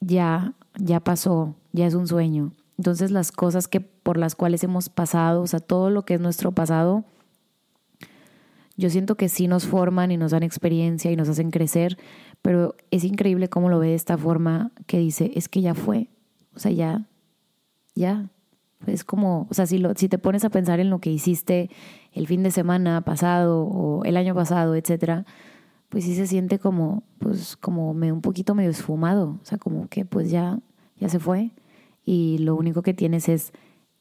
ya, 0.00 0.54
ya 0.78 1.00
pasó, 1.00 1.56
ya 1.72 1.86
es 1.86 1.94
un 1.94 2.06
sueño. 2.06 2.52
Entonces 2.78 3.10
las 3.10 3.32
cosas 3.32 3.68
que 3.68 3.80
por 3.80 4.16
las 4.16 4.34
cuales 4.34 4.62
hemos 4.64 4.88
pasado, 4.88 5.42
o 5.42 5.46
sea, 5.46 5.60
todo 5.60 5.90
lo 5.90 6.04
que 6.04 6.14
es 6.14 6.20
nuestro 6.20 6.52
pasado, 6.52 7.04
yo 8.76 8.90
siento 8.90 9.16
que 9.16 9.28
sí 9.28 9.46
nos 9.46 9.66
forman 9.66 10.10
y 10.10 10.16
nos 10.16 10.32
dan 10.32 10.42
experiencia 10.42 11.10
y 11.10 11.16
nos 11.16 11.28
hacen 11.28 11.50
crecer, 11.50 11.96
pero 12.42 12.74
es 12.90 13.04
increíble 13.04 13.48
cómo 13.48 13.68
lo 13.68 13.78
ve 13.78 13.88
de 13.88 13.94
esta 13.94 14.18
forma 14.18 14.72
que 14.86 14.98
dice, 14.98 15.30
es 15.34 15.48
que 15.48 15.60
ya 15.60 15.74
fue, 15.74 16.08
o 16.54 16.58
sea, 16.58 16.72
ya, 16.72 17.06
ya, 17.94 18.30
es 18.86 19.04
como, 19.04 19.46
o 19.50 19.54
sea, 19.54 19.66
si, 19.66 19.78
lo, 19.78 19.94
si 19.94 20.08
te 20.08 20.18
pones 20.18 20.44
a 20.44 20.50
pensar 20.50 20.80
en 20.80 20.90
lo 20.90 20.98
que 21.00 21.10
hiciste 21.10 21.70
el 22.12 22.26
fin 22.26 22.42
de 22.42 22.50
semana 22.50 23.00
pasado 23.02 23.64
o 23.64 24.04
el 24.04 24.16
año 24.16 24.34
pasado, 24.34 24.74
etcétera, 24.74 25.24
pues 25.88 26.04
sí 26.04 26.14
se 26.14 26.26
siente 26.26 26.58
como, 26.58 27.04
pues 27.18 27.56
como 27.56 27.94
me, 27.94 28.12
un 28.12 28.20
poquito 28.20 28.54
medio 28.54 28.70
esfumado, 28.70 29.38
o 29.42 29.44
sea, 29.44 29.58
como 29.58 29.88
que 29.88 30.04
pues 30.04 30.30
ya, 30.30 30.58
ya 30.98 31.08
se 31.08 31.18
fue 31.18 31.52
y 32.04 32.38
lo 32.38 32.56
único 32.56 32.82
que 32.82 32.94
tienes 32.94 33.28
es 33.28 33.52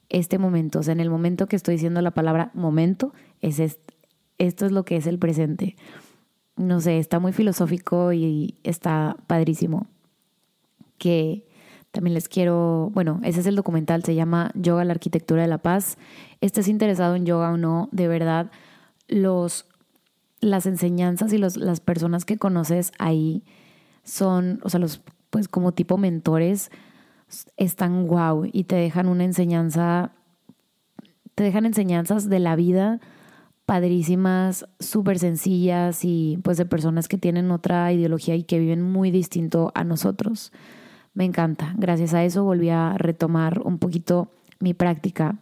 este 0.10 0.38
momento, 0.38 0.80
o 0.80 0.84
sea, 0.84 0.92
en 0.92 1.00
el 1.00 1.10
momento 1.10 1.48
que 1.48 1.56
estoy 1.56 1.76
diciendo 1.76 2.02
la 2.02 2.12
palabra 2.12 2.52
momento, 2.54 3.14
es 3.42 3.60
esto 4.38 4.66
es 4.66 4.72
lo 4.72 4.86
que 4.86 4.98
es 4.98 5.08
el 5.08 5.20
presente. 5.20 5.76
No 6.56 6.82
sé, 6.82 7.00
está 7.00 7.20
muy 7.20 7.34
filosófico 7.34 8.14
y 8.14 8.56
está 8.64 9.18
padrísimo. 9.28 9.88
Que 10.98 11.46
también 11.94 12.16
les 12.16 12.28
quiero, 12.28 12.90
bueno, 12.92 13.20
ese 13.24 13.42
es 13.42 13.46
el 13.46 13.56
documental, 13.56 14.04
se 14.04 14.16
llama 14.16 14.50
Yoga, 14.56 14.84
la 14.84 14.94
arquitectura 14.94 15.44
de 15.44 15.48
la 15.48 15.60
paz. 15.60 16.00
Estés 16.42 16.68
interesado 16.68 17.16
en 17.16 17.28
yoga 17.28 17.52
o 17.52 17.58
no, 17.58 17.88
de 17.92 18.08
verdad, 18.08 18.50
los, 19.08 19.68
las 20.40 20.66
enseñanzas 20.66 21.32
y 21.34 21.38
los, 21.38 21.56
las 21.56 21.82
personas 21.82 22.26
que 22.26 22.40
conoces 22.40 22.94
ahí 22.98 23.44
son, 24.04 24.60
o 24.64 24.72
sea, 24.72 24.80
los, 24.80 25.04
pues 25.30 25.48
como 25.48 25.72
tipo 25.72 26.00
mentores, 26.00 26.72
están 27.58 28.08
guau 28.08 28.50
y 28.52 28.64
te 28.64 28.76
dejan 28.76 29.08
una 29.08 29.24
enseñanza, 29.24 30.14
te 31.36 31.44
dejan 31.44 31.68
enseñanzas 31.68 32.28
de 32.28 32.40
la 32.40 32.56
vida 32.56 33.02
padrísimas, 33.68 34.66
súper 34.80 35.20
sencillas 35.20 36.04
y 36.04 36.40
pues 36.44 36.58
de 36.58 36.66
personas 36.66 37.08
que 37.08 37.20
tienen 37.20 37.52
otra 37.52 37.94
ideología 37.94 38.36
y 38.36 38.44
que 38.44 38.58
viven 38.58 38.82
muy 38.82 39.12
distinto 39.12 39.72
a 39.76 39.84
nosotros 39.84 40.52
me 41.14 41.26
encanta. 41.26 41.74
Gracias 41.78 42.14
a 42.14 42.24
eso 42.24 42.44
volví 42.44 42.70
a 42.70 42.98
retomar 42.98 43.62
un 43.62 43.78
poquito 43.78 44.30
mi 44.60 44.74
práctica, 44.74 45.38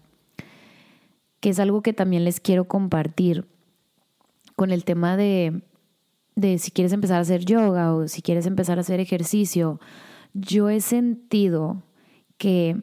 que 1.40 1.50
es 1.50 1.60
algo 1.60 1.82
que 1.82 1.94
también 1.94 2.26
les 2.26 2.40
quiero 2.40 2.66
compartir 2.66 3.46
con 4.56 4.72
el 4.72 4.84
tema 4.84 5.18
de, 5.18 5.62
de 6.36 6.58
si 6.58 6.72
quieres 6.72 6.94
empezar 6.94 7.18
a 7.18 7.22
hacer 7.22 7.46
yoga 7.46 7.94
o 7.94 8.08
si 8.08 8.22
quieres 8.22 8.46
empezar 8.46 8.78
a 8.78 8.82
hacer 8.82 9.00
ejercicio. 9.00 9.80
Yo 10.34 10.70
he 10.70 10.82
sentido 10.82 11.84
que 12.38 12.82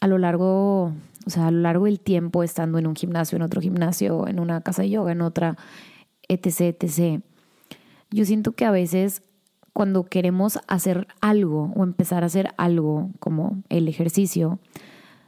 a 0.00 0.06
lo 0.06 0.18
largo, 0.18 0.92
o 1.26 1.30
sea, 1.30 1.48
a 1.48 1.50
lo 1.50 1.60
largo 1.60 1.84
del 1.84 2.00
tiempo, 2.00 2.42
estando 2.42 2.78
en 2.78 2.86
un 2.86 2.96
gimnasio, 2.96 3.36
en 3.36 3.42
otro 3.42 3.60
gimnasio, 3.60 4.26
en 4.26 4.40
una 4.40 4.60
casa 4.60 4.82
de 4.82 4.90
yoga, 4.90 5.12
en 5.12 5.22
otra, 5.22 5.56
etc., 6.28 6.76
etc., 6.80 7.22
yo 8.10 8.24
siento 8.24 8.52
que 8.52 8.64
a 8.64 8.70
veces 8.70 9.22
cuando 9.76 10.04
queremos 10.04 10.58
hacer 10.68 11.06
algo 11.20 11.70
o 11.76 11.84
empezar 11.84 12.22
a 12.22 12.28
hacer 12.28 12.48
algo 12.56 13.10
como 13.18 13.62
el 13.68 13.88
ejercicio, 13.88 14.58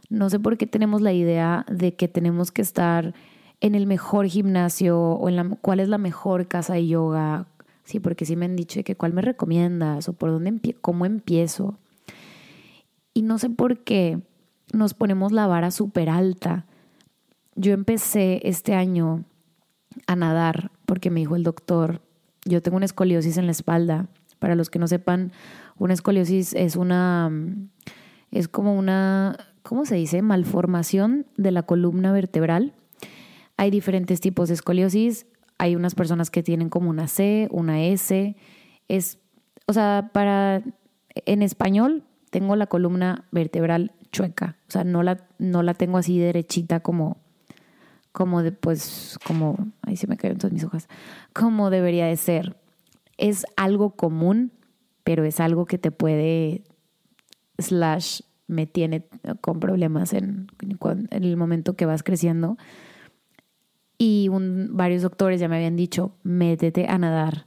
no 0.08 0.30
sé 0.30 0.40
por 0.40 0.56
qué 0.56 0.66
tenemos 0.66 1.02
la 1.02 1.12
idea 1.12 1.66
de 1.70 1.96
que 1.96 2.08
tenemos 2.08 2.50
que 2.50 2.62
estar 2.62 3.12
en 3.60 3.74
el 3.74 3.86
mejor 3.86 4.26
gimnasio 4.26 4.98
o 4.98 5.28
en 5.28 5.36
la, 5.36 5.50
cuál 5.60 5.80
es 5.80 5.90
la 5.90 5.98
mejor 5.98 6.48
casa 6.48 6.72
de 6.72 6.86
yoga. 6.86 7.46
Sí, 7.84 8.00
porque 8.00 8.24
sí 8.24 8.36
me 8.36 8.46
han 8.46 8.56
dicho 8.56 8.82
que 8.84 8.96
cuál 8.96 9.12
me 9.12 9.20
recomiendas 9.20 10.08
o 10.08 10.14
por 10.14 10.30
dónde 10.30 10.74
cómo 10.80 11.04
empiezo. 11.04 11.76
Y 13.12 13.20
no 13.20 13.36
sé 13.36 13.50
por 13.50 13.84
qué 13.84 14.22
nos 14.72 14.94
ponemos 14.94 15.30
la 15.30 15.46
vara 15.46 15.70
súper 15.70 16.08
alta. 16.08 16.64
Yo 17.54 17.74
empecé 17.74 18.40
este 18.44 18.74
año 18.74 19.24
a 20.06 20.16
nadar 20.16 20.70
porque 20.86 21.10
me 21.10 21.20
dijo 21.20 21.36
el 21.36 21.42
doctor, 21.42 22.00
yo 22.46 22.62
tengo 22.62 22.78
una 22.78 22.86
escoliosis 22.86 23.36
en 23.36 23.44
la 23.44 23.52
espalda. 23.52 24.08
Para 24.38 24.54
los 24.54 24.70
que 24.70 24.78
no 24.78 24.86
sepan, 24.86 25.32
una 25.76 25.94
escoliosis 25.94 26.54
es 26.54 26.76
una, 26.76 27.30
es 28.30 28.48
como 28.48 28.76
una, 28.76 29.36
¿cómo 29.62 29.84
se 29.84 29.96
dice? 29.96 30.22
Malformación 30.22 31.26
de 31.36 31.50
la 31.50 31.62
columna 31.62 32.12
vertebral. 32.12 32.74
Hay 33.56 33.70
diferentes 33.70 34.20
tipos 34.20 34.48
de 34.48 34.54
escoliosis. 34.54 35.26
Hay 35.58 35.74
unas 35.74 35.94
personas 35.94 36.30
que 36.30 36.42
tienen 36.42 36.68
como 36.68 36.90
una 36.90 37.08
C, 37.08 37.48
una 37.50 37.82
S. 37.82 38.36
Es, 38.86 39.18
o 39.66 39.72
sea, 39.72 40.10
para, 40.12 40.62
en 41.26 41.42
español, 41.42 42.04
tengo 42.30 42.56
la 42.56 42.66
columna 42.66 43.24
vertebral 43.32 43.92
chueca. 44.12 44.56
O 44.68 44.70
sea, 44.70 44.84
no 44.84 45.02
la, 45.02 45.26
no 45.38 45.62
la 45.62 45.74
tengo 45.74 45.98
así 45.98 46.18
derechita 46.18 46.80
como, 46.80 47.18
como 48.12 48.42
de, 48.42 48.52
pues, 48.52 49.18
como, 49.26 49.56
ahí 49.82 49.96
se 49.96 50.06
me 50.06 50.16
caen 50.16 50.38
todas 50.38 50.52
mis 50.52 50.64
hojas, 50.64 50.88
como 51.32 51.70
debería 51.70 52.06
de 52.06 52.16
ser. 52.16 52.56
Es 53.18 53.44
algo 53.56 53.90
común, 53.90 54.52
pero 55.04 55.24
es 55.24 55.40
algo 55.40 55.66
que 55.66 55.78
te 55.78 55.90
puede, 55.90 56.62
slash, 57.58 58.20
me 58.46 58.66
tiene 58.66 59.06
con 59.40 59.60
problemas 59.60 60.12
en, 60.12 60.48
el 61.10 61.36
momento 61.36 61.76
que 61.76 61.86
vas 61.86 62.02
creciendo. 62.02 62.56
Y 63.98 64.28
varios 64.30 65.02
doctores 65.02 65.40
ya 65.40 65.48
me 65.48 65.56
habían 65.56 65.76
dicho, 65.76 66.12
métete 66.22 66.86
a 66.86 66.98
nadar, 66.98 67.46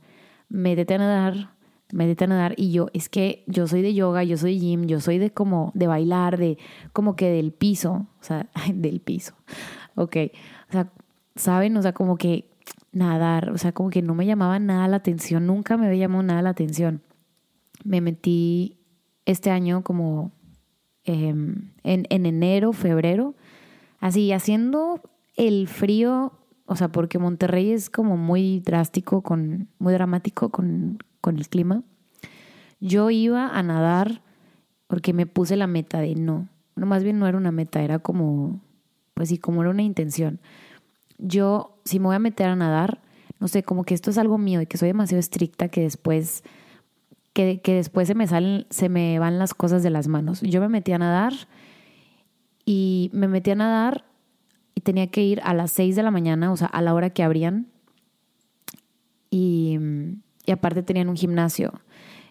métete 0.49 0.95
a 0.95 0.97
nadar, 0.97 1.55
métete 1.93 2.25
a 2.25 2.27
nadar. 2.27 2.53
Y 2.57 2.71
yo, 2.71 2.87
es 2.93 3.09
que 3.09 3.43
yo 3.47 3.67
soy 3.67 3.81
de 3.81 3.93
yoga, 3.93 4.23
yo 4.23 4.37
soy 4.37 4.59
gym, 4.59 4.85
yo 4.85 4.99
soy 4.99 5.17
de 5.17 5.31
como, 5.31 5.71
de 5.73 5.87
bailar, 5.87 6.37
de 6.37 6.57
como 6.93 7.15
que 7.15 7.29
del 7.29 7.53
piso, 7.53 8.07
o 8.19 8.23
sea, 8.23 8.49
del 8.73 8.99
piso. 8.99 9.33
Ok, 9.95 10.17
o 10.69 10.71
sea, 10.71 10.91
¿saben? 11.35 11.77
O 11.77 11.81
sea, 11.81 11.93
como 11.93 12.17
que 12.17 12.50
nadar, 12.91 13.51
o 13.51 13.57
sea, 13.57 13.71
como 13.71 13.89
que 13.89 14.01
no 14.01 14.15
me 14.15 14.25
llamaba 14.25 14.59
nada 14.59 14.87
la 14.87 14.97
atención, 14.97 15.47
nunca 15.47 15.77
me 15.77 15.87
había 15.87 16.01
llamado 16.01 16.23
nada 16.23 16.41
la 16.41 16.49
atención. 16.49 17.01
Me 17.83 18.01
metí 18.01 18.77
este 19.25 19.49
año 19.49 19.83
como 19.83 20.31
em, 21.03 21.71
en, 21.83 22.05
en 22.09 22.25
enero, 22.25 22.73
febrero, 22.73 23.35
así 23.99 24.31
haciendo 24.31 25.01
el 25.35 25.67
frío 25.67 26.33
o 26.71 26.77
sea, 26.77 26.87
porque 26.87 27.19
Monterrey 27.19 27.71
es 27.71 27.89
como 27.89 28.15
muy 28.15 28.61
drástico, 28.61 29.21
con, 29.23 29.67
muy 29.77 29.91
dramático 29.91 30.47
con, 30.51 30.99
con 31.19 31.35
el 31.35 31.49
clima. 31.49 31.83
Yo 32.79 33.09
iba 33.09 33.49
a 33.49 33.61
nadar 33.61 34.21
porque 34.87 35.11
me 35.11 35.25
puse 35.25 35.57
la 35.57 35.67
meta 35.67 35.99
de 35.99 36.15
no. 36.15 36.47
No, 36.77 36.85
más 36.85 37.03
bien 37.03 37.19
no 37.19 37.27
era 37.27 37.37
una 37.37 37.51
meta, 37.51 37.81
era 37.81 37.99
como, 37.99 38.61
pues 39.15 39.27
sí, 39.27 39.37
como 39.37 39.59
era 39.59 39.69
una 39.69 39.81
intención. 39.81 40.39
Yo, 41.21 41.77
si 41.85 41.99
me 41.99 42.07
voy 42.07 42.15
a 42.15 42.19
meter 42.19 42.47
a 42.47 42.55
nadar, 42.55 43.01
no 43.39 43.47
sé, 43.47 43.63
como 43.63 43.83
que 43.83 43.93
esto 43.93 44.09
es 44.09 44.17
algo 44.17 44.37
mío 44.37 44.61
y 44.61 44.65
que 44.65 44.77
soy 44.77 44.89
demasiado 44.89 45.19
estricta 45.19 45.69
que 45.69 45.81
después, 45.81 46.43
que, 47.33 47.61
que 47.61 47.75
después 47.75 48.07
se 48.07 48.15
me 48.15 48.27
salen, 48.27 48.67
se 48.69 48.89
me 48.89 49.17
van 49.19 49.39
las 49.39 49.53
cosas 49.53 49.83
de 49.83 49.89
las 49.89 50.07
manos. 50.07 50.41
Yo 50.41 50.61
me 50.61 50.69
metí 50.69 50.91
a 50.91 50.97
nadar 50.97 51.33
y 52.65 53.09
me 53.13 53.27
metí 53.27 53.51
a 53.51 53.55
nadar 53.55 54.05
y 54.75 54.81
tenía 54.81 55.07
que 55.07 55.23
ir 55.23 55.41
a 55.43 55.53
las 55.53 55.71
6 55.71 55.95
de 55.95 56.03
la 56.03 56.11
mañana, 56.11 56.51
o 56.51 56.57
sea, 56.57 56.67
a 56.67 56.81
la 56.81 56.93
hora 56.93 57.09
que 57.09 57.23
abrían. 57.23 57.67
Y, 59.29 59.77
y 60.45 60.51
aparte 60.51 60.83
tenían 60.83 61.09
un 61.09 61.15
gimnasio. 61.15 61.73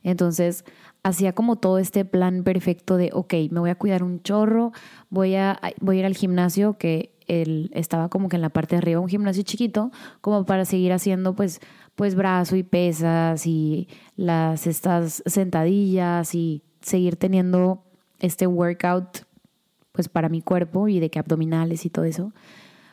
Entonces, 0.02 0.64
hacía 1.02 1.32
como 1.32 1.56
todo 1.56 1.78
este 1.78 2.04
plan 2.04 2.42
perfecto 2.42 2.96
de, 2.96 3.10
ok, 3.12 3.34
me 3.50 3.60
voy 3.60 3.70
a 3.70 3.74
cuidar 3.74 4.02
un 4.02 4.22
chorro, 4.22 4.72
voy 5.08 5.34
a, 5.34 5.58
voy 5.80 5.96
a 5.96 6.00
ir 6.00 6.06
al 6.06 6.14
gimnasio 6.14 6.76
que 6.78 7.14
él 7.26 7.70
estaba 7.74 8.08
como 8.08 8.28
que 8.28 8.36
en 8.36 8.42
la 8.42 8.50
parte 8.50 8.74
de 8.74 8.78
arriba, 8.78 9.00
un 9.00 9.08
gimnasio 9.08 9.42
chiquito, 9.42 9.90
como 10.20 10.44
para 10.44 10.64
seguir 10.64 10.92
haciendo 10.92 11.34
pues, 11.34 11.60
pues 11.94 12.14
brazo 12.14 12.56
y 12.56 12.62
pesas 12.62 13.46
y 13.46 13.88
las 14.16 14.66
estas 14.66 15.22
sentadillas 15.26 16.34
y 16.34 16.62
seguir 16.80 17.16
teniendo 17.16 17.84
este 18.18 18.46
workout 18.46 19.24
pues 19.92 20.08
para 20.08 20.28
mi 20.28 20.42
cuerpo 20.42 20.88
y 20.88 21.00
de 21.00 21.10
que 21.10 21.18
abdominales 21.18 21.84
y 21.84 21.90
todo 21.90 22.04
eso, 22.04 22.32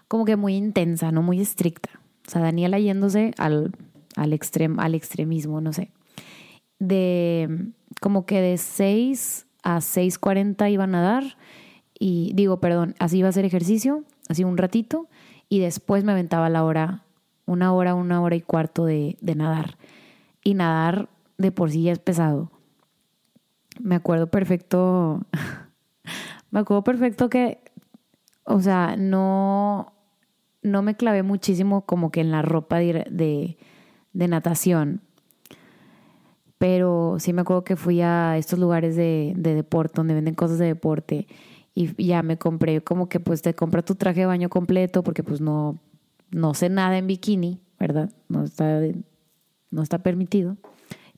como 0.08 0.26
que 0.26 0.36
muy 0.36 0.56
intensa, 0.56 1.12
no 1.12 1.22
muy 1.22 1.41
estricta. 1.41 1.89
O 2.28 2.32
sea, 2.32 2.41
Daniela 2.41 2.80
yéndose 2.80 3.34
al, 3.38 3.72
al, 4.15 4.38
al 4.78 4.96
extremismo, 4.96 5.62
no 5.62 5.74
sé. 5.74 5.91
De 6.80 7.72
como 8.01 8.25
que 8.25 8.41
de 8.41 8.57
6 8.57 9.47
a 9.63 9.77
6.40 9.77 10.71
iban 10.71 10.95
a 10.95 11.01
dar 11.01 11.23
y 11.99 12.31
digo, 12.36 12.60
perdón, 12.60 12.95
así 12.99 13.19
iba 13.19 13.27
a 13.27 13.29
hacer 13.29 13.45
ejercicio, 13.45 14.03
así 14.29 14.43
un 14.43 14.57
ratito 14.57 15.07
y 15.49 15.60
después 15.60 16.03
me 16.03 16.12
aventaba 16.12 16.49
la 16.49 16.63
hora, 16.63 17.03
una 17.45 17.73
hora, 17.73 17.95
una 17.95 18.21
hora 18.21 18.36
y 18.36 18.41
cuarto 18.41 18.86
de, 18.86 19.17
de 19.21 19.36
nadar. 19.36 19.77
Y 20.43 20.53
nadar 20.53 21.10
de 21.38 21.51
por 21.51 21.71
sí 21.71 21.83
ya 21.83 21.91
es 21.91 21.99
pesado. 21.99 22.51
Me 23.79 23.95
acuerdo 23.95 24.27
perfecto 24.27 25.25
Me 26.51 26.60
acuerdo 26.62 26.83
perfecto 26.83 27.29
que, 27.29 27.60
o 28.43 28.62
sea, 28.62 28.95
no, 28.97 29.93
no 30.62 30.81
me 30.81 30.95
clavé 30.95 31.23
muchísimo 31.23 31.86
como 31.86 32.12
que 32.12 32.21
en 32.21 32.31
la 32.31 32.41
ropa 32.41 32.77
de, 32.77 33.57
de, 34.13 34.27
natación. 34.27 35.01
Pero 36.58 37.17
sí 37.20 37.34
me 37.34 37.41
acuerdo 37.41 37.63
que 37.63 37.76
fui 37.76 38.02
a 38.02 38.38
estos 38.38 38.60
lugares 38.60 38.96
de, 38.96 39.34
de 39.38 39.54
deporte, 39.54 39.93
donde 39.96 40.13
venden 40.13 40.36
cosas 40.36 40.58
de 40.58 40.65
deporte. 40.65 41.28
Y 41.76 42.04
ya 42.04 42.24
me 42.24 42.38
compré 42.38 42.82
como 42.82 43.08
que 43.08 43.20
pues 43.20 43.41
te 43.41 43.54
compra 43.54 43.84
tu 43.84 43.96
traje 43.96 44.22
de 44.22 44.26
baño 44.26 44.50
completo 44.50 45.04
porque 45.04 45.24
pues 45.24 45.41
no, 45.41 45.80
no 46.32 46.54
sé 46.56 46.70
nada 46.70 46.98
en 46.98 47.06
bikini, 47.06 47.62
¿verdad? 47.80 48.12
No 48.30 48.43
está, 48.43 48.82
no 49.70 49.84
está 49.84 50.00
permitido 50.00 50.58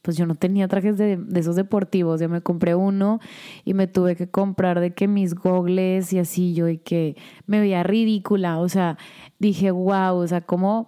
pues 0.02 0.17
yo 0.17 0.25
no 0.25 0.36
tenía 0.36 0.67
trajes 0.67 0.97
de, 0.97 1.19
esos 1.36 1.56
deportivos, 1.56 2.21
yo 2.21 2.30
me 2.30 2.41
compré 2.41 2.75
uno 2.75 3.19
y 3.65 3.73
me 3.73 3.88
tuve 3.88 4.15
que 4.15 4.30
comprar 4.30 4.80
de 4.80 4.93
que 4.93 5.08
mis 5.08 5.36
gogles 5.36 6.13
y 6.13 6.19
así 6.19 6.54
yo 6.54 6.67
y 6.69 6.78
que 6.78 7.15
me 7.45 7.60
veía 7.60 7.84
ridícula, 7.84 8.60
o 8.60 8.69
sea, 8.69 8.97
dije, 9.39 9.71
wow, 9.71 10.15
o 10.15 10.28
sea, 10.28 10.41
cómo, 10.41 10.88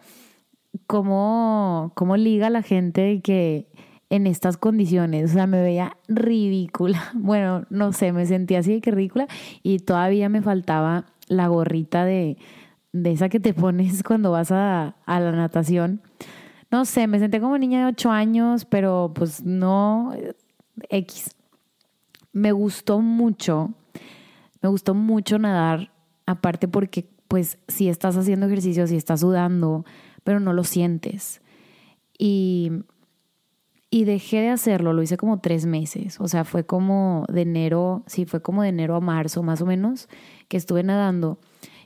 cómo, 0.87 1.91
cómo 1.95 2.17
liga 2.17 2.49
la 2.49 2.61
gente 2.61 3.21
que 3.21 3.70
en 4.11 4.27
estas 4.27 4.57
condiciones, 4.57 5.31
o 5.31 5.33
sea, 5.33 5.47
me 5.47 5.61
veía 5.61 5.97
ridícula, 6.07 7.11
bueno, 7.15 7.65
no 7.71 7.91
sé, 7.93 8.13
me 8.13 8.27
sentía 8.27 8.59
así 8.59 8.73
de 8.73 8.81
que 8.81 8.91
ridícula 8.91 9.27
y 9.63 9.79
todavía 9.79 10.29
me 10.29 10.43
faltaba 10.43 11.05
la 11.27 11.47
gorrita 11.47 12.05
de, 12.05 12.37
de 12.91 13.11
esa 13.11 13.29
que 13.29 13.39
te 13.39 13.53
pones 13.55 14.03
cuando 14.03 14.31
vas 14.31 14.51
a, 14.51 14.95
a 15.05 15.19
la 15.19 15.31
natación 15.31 16.01
no 16.71 16.85
sé, 16.85 17.05
me 17.05 17.19
senté 17.19 17.41
como 17.41 17.57
niña 17.57 17.81
de 17.81 17.85
8 17.87 18.09
años, 18.11 18.65
pero 18.65 19.11
pues 19.13 19.43
no, 19.43 20.15
X. 20.89 21.35
Me 22.31 22.53
gustó 22.53 23.01
mucho, 23.01 23.71
me 24.61 24.69
gustó 24.69 24.93
mucho 24.93 25.37
nadar, 25.37 25.91
aparte 26.25 26.69
porque 26.69 27.09
pues 27.27 27.57
si 27.67 27.89
estás 27.89 28.15
haciendo 28.15 28.45
ejercicio, 28.45 28.87
si 28.87 28.95
estás 28.95 29.19
sudando, 29.19 29.85
pero 30.23 30.39
no 30.39 30.53
lo 30.53 30.63
sientes. 30.63 31.41
Y, 32.17 32.71
y 33.93 34.05
dejé 34.05 34.37
de 34.37 34.49
hacerlo, 34.49 34.93
lo 34.93 35.03
hice 35.03 35.17
como 35.17 35.41
tres 35.41 35.65
meses, 35.65 36.19
o 36.21 36.29
sea, 36.29 36.45
fue 36.45 36.65
como 36.65 37.25
de 37.27 37.41
enero, 37.41 38.03
sí, 38.07 38.25
fue 38.25 38.41
como 38.41 38.63
de 38.63 38.69
enero 38.69 38.95
a 38.95 39.01
marzo 39.01 39.43
más 39.43 39.61
o 39.61 39.65
menos, 39.65 40.07
que 40.47 40.55
estuve 40.55 40.81
nadando. 40.81 41.39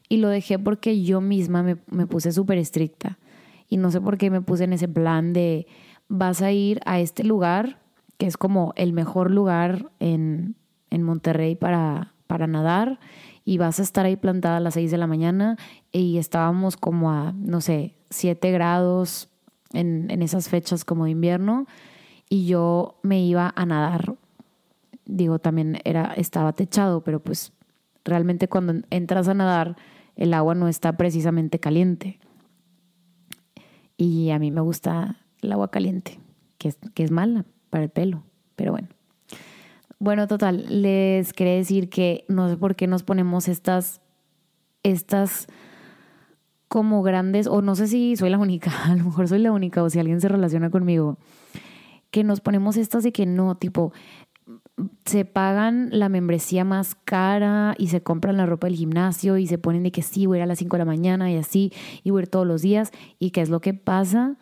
Y 0.08 0.18
lo 0.18 0.30
dejé 0.30 0.60
porque 0.60 1.02
yo 1.02 1.20
misma 1.20 1.64
me, 1.64 1.78
me 1.90 2.06
puse 2.06 2.32
súper 2.32 2.60
estricta 2.60 3.18
y 3.68 3.78
no 3.78 3.90
sé 3.90 4.00
por 4.00 4.20
qué 4.20 4.30
me 4.30 4.40
puse 4.40 4.66
en 4.66 4.74
ese 4.74 4.88
plan 4.88 5.34
de 5.34 5.66
vas 6.08 6.44
a 6.44 6.52
ir 6.52 6.80
a 6.86 7.00
este 7.00 7.24
lugar, 7.24 7.82
que 8.20 8.28
es 8.28 8.38
como 8.38 8.74
el 8.76 8.94
mejor 8.94 9.32
lugar 9.32 9.90
en, 10.00 10.56
en 10.92 11.02
Monterrey 11.02 11.56
para, 11.56 12.14
para 12.28 12.46
nadar, 12.46 13.00
y 13.46 13.58
vas 13.58 13.80
a 13.80 13.84
estar 13.84 14.06
ahí 14.06 14.16
plantada 14.16 14.58
a 14.58 14.60
las 14.60 14.76
6 14.76 14.92
de 14.92 14.98
la 15.00 15.08
mañana 15.08 15.58
y 15.92 16.20
estábamos 16.20 16.78
como 16.78 17.12
a, 17.12 17.32
no 17.32 17.62
sé, 17.62 17.96
7 18.12 18.52
grados 18.52 19.30
en, 19.74 20.12
en 20.12 20.22
esas 20.22 20.50
fechas 20.50 20.86
como 20.86 21.06
de 21.06 21.12
invierno 21.12 21.66
y 22.30 22.46
yo 22.46 23.00
me 23.04 23.24
iba 23.24 23.54
a 23.56 23.66
nadar. 23.66 24.16
Digo, 25.06 25.40
también 25.40 25.80
era, 25.84 26.14
estaba 26.16 26.54
techado, 26.54 27.02
pero 27.04 27.20
pues 27.20 27.54
realmente 28.04 28.48
cuando 28.48 28.74
entras 28.90 29.28
a 29.28 29.34
nadar 29.34 29.76
el 30.16 30.34
agua 30.34 30.56
no 30.56 30.68
está 30.68 30.98
precisamente 30.98 31.60
caliente. 31.60 32.20
Y 33.98 34.32
a 34.32 34.40
mí 34.40 34.52
me 34.52 34.62
gusta 34.62 35.18
el 35.42 35.52
agua 35.52 35.72
caliente, 35.72 36.20
que 36.58 36.70
es, 36.70 36.78
que 36.94 37.04
es 37.04 37.12
mala 37.12 37.46
para 37.70 37.84
el 37.84 37.90
pelo. 37.90 38.24
Pero 38.56 38.72
bueno. 38.72 38.88
Bueno, 40.00 40.28
total, 40.28 40.82
les 40.82 41.34
quería 41.34 41.56
decir 41.56 41.90
que 41.90 42.26
no 42.28 42.50
sé 42.50 42.58
por 42.58 42.76
qué 42.76 42.88
nos 42.88 43.04
ponemos 43.04 43.48
estas, 43.48 44.02
estas 44.84 45.48
como 46.68 47.02
grandes, 47.04 47.48
o 47.48 47.62
no 47.62 47.76
sé 47.76 47.88
si 47.88 48.16
soy 48.18 48.30
la 48.30 48.38
única, 48.38 48.72
a 48.86 48.96
lo 48.96 49.06
mejor 49.06 49.28
soy 49.28 49.40
la 49.40 49.52
única, 49.52 49.84
o 49.84 49.90
si 49.90 50.00
alguien 50.00 50.20
se 50.20 50.28
relaciona 50.28 50.70
conmigo, 50.70 51.18
que 52.16 52.24
nos 52.24 52.40
ponemos 52.40 52.78
estas 52.78 53.04
de 53.04 53.12
que 53.12 53.26
no, 53.26 53.56
tipo, 53.56 53.92
se 55.04 55.26
pagan 55.26 55.90
la 55.92 56.08
membresía 56.08 56.64
más 56.64 56.96
cara 56.96 57.76
y 57.78 57.88
se 57.88 58.04
compran 58.04 58.38
la 58.38 58.46
ropa 58.46 58.68
del 58.68 58.78
gimnasio 58.78 59.38
y 59.38 59.48
se 59.48 59.58
ponen 59.58 59.84
de 59.84 59.92
que 59.92 60.02
sí, 60.02 60.26
voy 60.26 60.38
a 60.38 60.40
ir 60.40 60.44
a 60.44 60.46
las 60.46 60.60
5 60.60 60.78
de 60.78 60.80
la 60.80 60.86
mañana 60.86 61.30
y 61.30 61.36
así, 61.36 61.74
y 62.06 62.12
voy 62.12 62.22
a 62.22 62.24
ir 62.24 62.30
todos 62.30 62.48
los 62.48 62.62
días. 62.62 62.92
¿Y 63.20 63.32
qué 63.32 63.42
es 63.42 63.50
lo 63.50 63.60
que 63.60 63.74
pasa? 63.74 64.38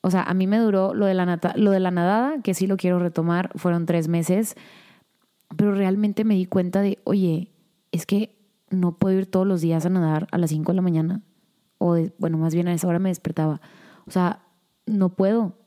O 0.00 0.10
sea, 0.10 0.24
a 0.24 0.34
mí 0.34 0.48
me 0.48 0.58
duró 0.58 0.94
lo 0.94 1.06
de 1.06 1.14
la, 1.14 1.38
lo 1.54 1.70
de 1.70 1.78
la 1.78 1.92
nadada, 1.92 2.42
que 2.42 2.54
sí 2.54 2.66
lo 2.66 2.76
quiero 2.76 2.98
retomar, 2.98 3.52
fueron 3.54 3.86
tres 3.86 4.08
meses, 4.08 4.56
pero 5.56 5.76
realmente 5.76 6.24
me 6.24 6.34
di 6.34 6.46
cuenta 6.46 6.82
de, 6.82 6.98
oye, 7.04 7.52
es 7.92 8.04
que 8.04 8.36
no 8.68 8.96
puedo 8.96 9.16
ir 9.16 9.30
todos 9.30 9.46
los 9.46 9.60
días 9.60 9.86
a 9.86 9.90
nadar 9.90 10.26
a 10.32 10.38
las 10.38 10.50
5 10.50 10.72
de 10.72 10.76
la 10.76 10.82
mañana, 10.82 11.22
o 11.78 11.96
bueno, 12.18 12.36
más 12.36 12.52
bien 12.52 12.66
a 12.66 12.74
esa 12.74 12.88
hora 12.88 12.98
me 12.98 13.10
despertaba. 13.10 13.60
O 14.08 14.10
sea, 14.10 14.42
no 14.86 15.10
puedo, 15.10 15.65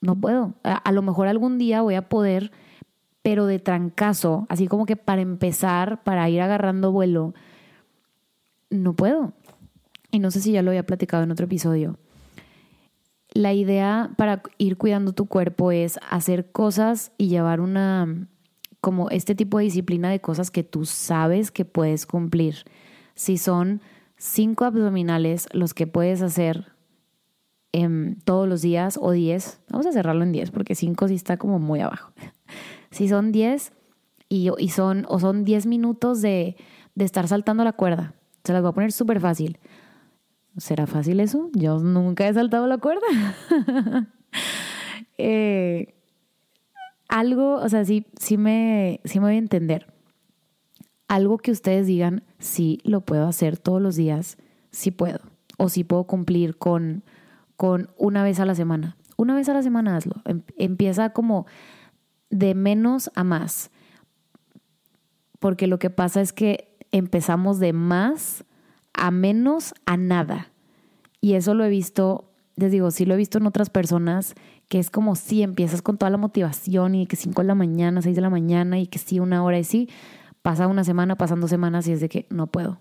no 0.00 0.16
puedo. 0.16 0.54
A, 0.62 0.92
lo 0.92 1.02
mejor 1.02 1.28
algún 1.28 1.58
día 1.58 1.82
voy 1.82 1.94
a 1.94 2.08
poder, 2.08 2.52
pero 3.22 3.46
de 3.46 3.58
trancazo, 3.58 4.46
así 4.48 4.68
como 4.68 4.86
que 4.86 4.96
para 4.96 5.22
empezar, 5.22 6.02
para 6.04 6.28
ir 6.28 6.40
agarrando 6.40 6.92
vuelo, 6.92 7.34
no 8.70 8.94
puedo. 8.94 9.32
Y 10.10 10.18
no 10.18 10.30
sé 10.30 10.40
si 10.40 10.52
ya 10.52 10.62
lo 10.62 10.70
había 10.70 10.86
platicado 10.86 11.24
en 11.24 11.30
otro 11.30 11.46
episodio 11.46 11.98
la 13.32 13.52
idea 13.52 14.10
para 14.16 14.42
ir 14.58 14.76
cuidando 14.76 15.12
tu 15.12 15.26
cuerpo 15.26 15.70
es 15.70 15.98
hacer 16.10 16.50
cosas 16.50 17.12
y 17.18 17.28
llevar 17.28 17.60
una, 17.60 18.26
como 18.80 19.10
este 19.10 19.34
tipo 19.34 19.58
de 19.58 19.64
disciplina 19.64 20.10
de 20.10 20.20
cosas 20.20 20.50
que 20.50 20.64
tú 20.64 20.84
sabes 20.84 21.50
que 21.50 21.64
puedes 21.64 22.06
cumplir. 22.06 22.64
Si 23.14 23.38
son 23.38 23.80
cinco 24.16 24.64
abdominales 24.64 25.48
los 25.52 25.74
que 25.74 25.86
puedes 25.86 26.22
hacer 26.22 26.72
em, 27.82 28.16
todos 28.24 28.48
los 28.48 28.62
días 28.62 28.98
o 29.00 29.12
diez, 29.12 29.60
vamos 29.70 29.86
a 29.86 29.92
cerrarlo 29.92 30.22
en 30.22 30.32
diez 30.32 30.50
porque 30.50 30.74
cinco 30.74 31.08
sí 31.08 31.14
está 31.14 31.36
como 31.36 31.58
muy 31.58 31.80
abajo. 31.80 32.12
Si 32.90 33.06
son 33.06 33.32
diez 33.32 33.72
y, 34.30 34.48
y 34.56 34.70
son, 34.70 35.04
o 35.10 35.20
son 35.20 35.44
diez 35.44 35.66
minutos 35.66 36.22
de, 36.22 36.56
de 36.94 37.04
estar 37.04 37.28
saltando 37.28 37.62
la 37.64 37.74
cuerda, 37.74 38.14
se 38.44 38.54
las 38.54 38.62
voy 38.62 38.70
a 38.70 38.72
poner 38.72 38.92
súper 38.92 39.20
fácil. 39.20 39.58
¿Será 40.56 40.86
fácil 40.86 41.20
eso? 41.20 41.50
Yo 41.52 41.78
nunca 41.80 42.26
he 42.26 42.32
saltado 42.32 42.66
la 42.66 42.78
cuerda. 42.78 43.06
Eh, 45.20 45.96
algo, 47.08 47.54
o 47.54 47.68
sea, 47.68 47.84
sí, 47.84 48.06
sí, 48.20 48.36
me, 48.36 49.00
sí 49.04 49.18
me 49.18 49.26
voy 49.26 49.34
a 49.34 49.38
entender. 49.38 49.92
Algo 51.08 51.38
que 51.38 51.50
ustedes 51.50 51.88
digan, 51.88 52.22
sí 52.38 52.78
lo 52.84 53.00
puedo 53.00 53.26
hacer 53.26 53.58
todos 53.58 53.82
los 53.82 53.96
días, 53.96 54.36
sí 54.70 54.92
puedo. 54.92 55.18
O 55.56 55.68
sí 55.68 55.82
puedo 55.82 56.04
cumplir 56.04 56.56
con, 56.56 57.02
con 57.58 57.90
una 57.98 58.22
vez 58.22 58.38
a 58.38 58.46
la 58.46 58.54
semana. 58.54 58.96
Una 59.16 59.34
vez 59.34 59.48
a 59.48 59.52
la 59.52 59.64
semana 59.64 59.96
hazlo. 59.96 60.22
Em, 60.24 60.42
empieza 60.56 61.10
como 61.10 61.46
de 62.30 62.54
menos 62.54 63.10
a 63.16 63.24
más. 63.24 63.72
Porque 65.40 65.66
lo 65.66 65.80
que 65.80 65.90
pasa 65.90 66.20
es 66.20 66.32
que 66.32 66.78
empezamos 66.92 67.58
de 67.58 67.72
más 67.72 68.44
a 68.94 69.10
menos 69.10 69.74
a 69.86 69.96
nada. 69.96 70.52
Y 71.20 71.34
eso 71.34 71.52
lo 71.54 71.64
he 71.64 71.68
visto, 71.68 72.30
les 72.54 72.70
digo, 72.70 72.92
sí 72.92 73.04
lo 73.06 73.14
he 73.14 73.16
visto 73.16 73.38
en 73.38 73.46
otras 73.46 73.70
personas, 73.70 74.36
que 74.68 74.78
es 74.78 74.88
como 74.88 75.16
si 75.16 75.42
empiezas 75.42 75.82
con 75.82 75.98
toda 75.98 76.10
la 76.10 76.16
motivación 76.16 76.94
y 76.94 77.08
que 77.08 77.16
5 77.16 77.42
de 77.42 77.48
la 77.48 77.56
mañana, 77.56 78.02
6 78.02 78.14
de 78.14 78.22
la 78.22 78.30
mañana 78.30 78.78
y 78.78 78.86
que 78.86 79.00
sí 79.00 79.18
una 79.18 79.42
hora 79.42 79.58
y 79.58 79.64
sí, 79.64 79.88
pasa 80.42 80.68
una 80.68 80.84
semana, 80.84 81.16
pasan 81.16 81.40
dos 81.40 81.50
semanas 81.50 81.88
y 81.88 81.92
es 81.92 82.00
de 82.00 82.08
que 82.08 82.26
no 82.30 82.46
puedo. 82.46 82.78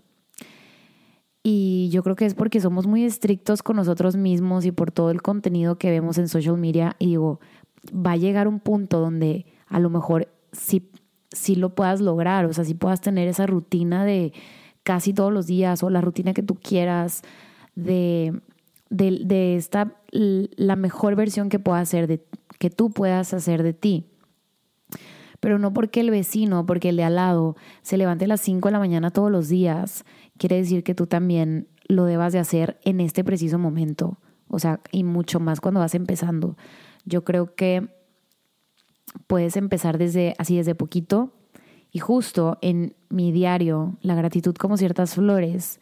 Y 1.49 1.87
yo 1.91 2.03
creo 2.03 2.17
que 2.17 2.25
es 2.25 2.33
porque 2.33 2.59
somos 2.59 2.87
muy 2.87 3.05
estrictos 3.05 3.63
con 3.63 3.77
nosotros 3.77 4.17
mismos 4.17 4.65
y 4.65 4.73
por 4.73 4.91
todo 4.91 5.11
el 5.11 5.21
contenido 5.21 5.77
que 5.77 5.89
vemos 5.89 6.17
en 6.17 6.27
social 6.27 6.57
media. 6.57 6.97
Y 6.99 7.05
digo, 7.05 7.39
va 7.93 8.11
a 8.11 8.17
llegar 8.17 8.49
un 8.49 8.59
punto 8.59 8.99
donde 8.99 9.45
a 9.67 9.79
lo 9.79 9.89
mejor 9.89 10.27
sí, 10.51 10.81
lo 11.55 11.73
puedas 11.73 12.01
lograr, 12.01 12.43
o 12.47 12.51
sea, 12.51 12.65
sí 12.65 12.73
puedas 12.73 12.99
tener 12.99 13.29
esa 13.29 13.47
rutina 13.47 14.03
de 14.03 14.33
casi 14.83 15.13
todos 15.13 15.31
los 15.31 15.47
días 15.47 15.83
o 15.83 15.89
la 15.89 16.01
rutina 16.01 16.33
que 16.33 16.43
tú 16.43 16.55
quieras 16.55 17.21
de, 17.75 18.41
de, 18.89 19.55
esta, 19.55 19.95
la 20.11 20.75
mejor 20.75 21.15
versión 21.15 21.47
que 21.47 21.59
pueda 21.59 21.79
hacer, 21.79 22.07
de, 22.07 22.25
que 22.59 22.69
tú 22.69 22.89
puedas 22.89 23.33
hacer 23.33 23.63
de 23.63 23.71
ti. 23.71 24.05
Pero 25.39 25.59
no 25.59 25.71
porque 25.71 26.01
el 26.01 26.09
vecino, 26.09 26.65
porque 26.65 26.89
el 26.89 26.97
de 26.97 27.05
al 27.05 27.15
lado 27.15 27.55
se 27.83 27.95
levante 27.95 28.25
a 28.25 28.27
las 28.27 28.41
5 28.41 28.67
de 28.67 28.71
la 28.73 28.79
mañana 28.79 29.11
todos 29.11 29.31
los 29.31 29.47
días, 29.47 30.03
quiere 30.37 30.57
decir 30.57 30.83
que 30.83 30.95
tú 30.95 31.07
también 31.07 31.67
lo 31.87 32.05
debas 32.05 32.33
de 32.33 32.39
hacer 32.39 32.79
en 32.83 32.99
este 32.99 33.23
preciso 33.23 33.59
momento. 33.59 34.17
O 34.47 34.59
sea, 34.59 34.79
y 34.91 35.03
mucho 35.03 35.39
más 35.39 35.59
cuando 35.59 35.79
vas 35.79 35.95
empezando. 35.95 36.57
Yo 37.05 37.23
creo 37.23 37.55
que 37.55 37.89
puedes 39.27 39.55
empezar 39.57 39.97
desde 39.97 40.35
así 40.37 40.57
desde 40.57 40.75
poquito 40.75 41.33
y 41.91 41.99
justo 41.99 42.57
en 42.61 42.95
mi 43.09 43.31
diario, 43.31 43.97
la 44.01 44.15
gratitud 44.15 44.55
como 44.55 44.77
ciertas 44.77 45.15
flores, 45.15 45.79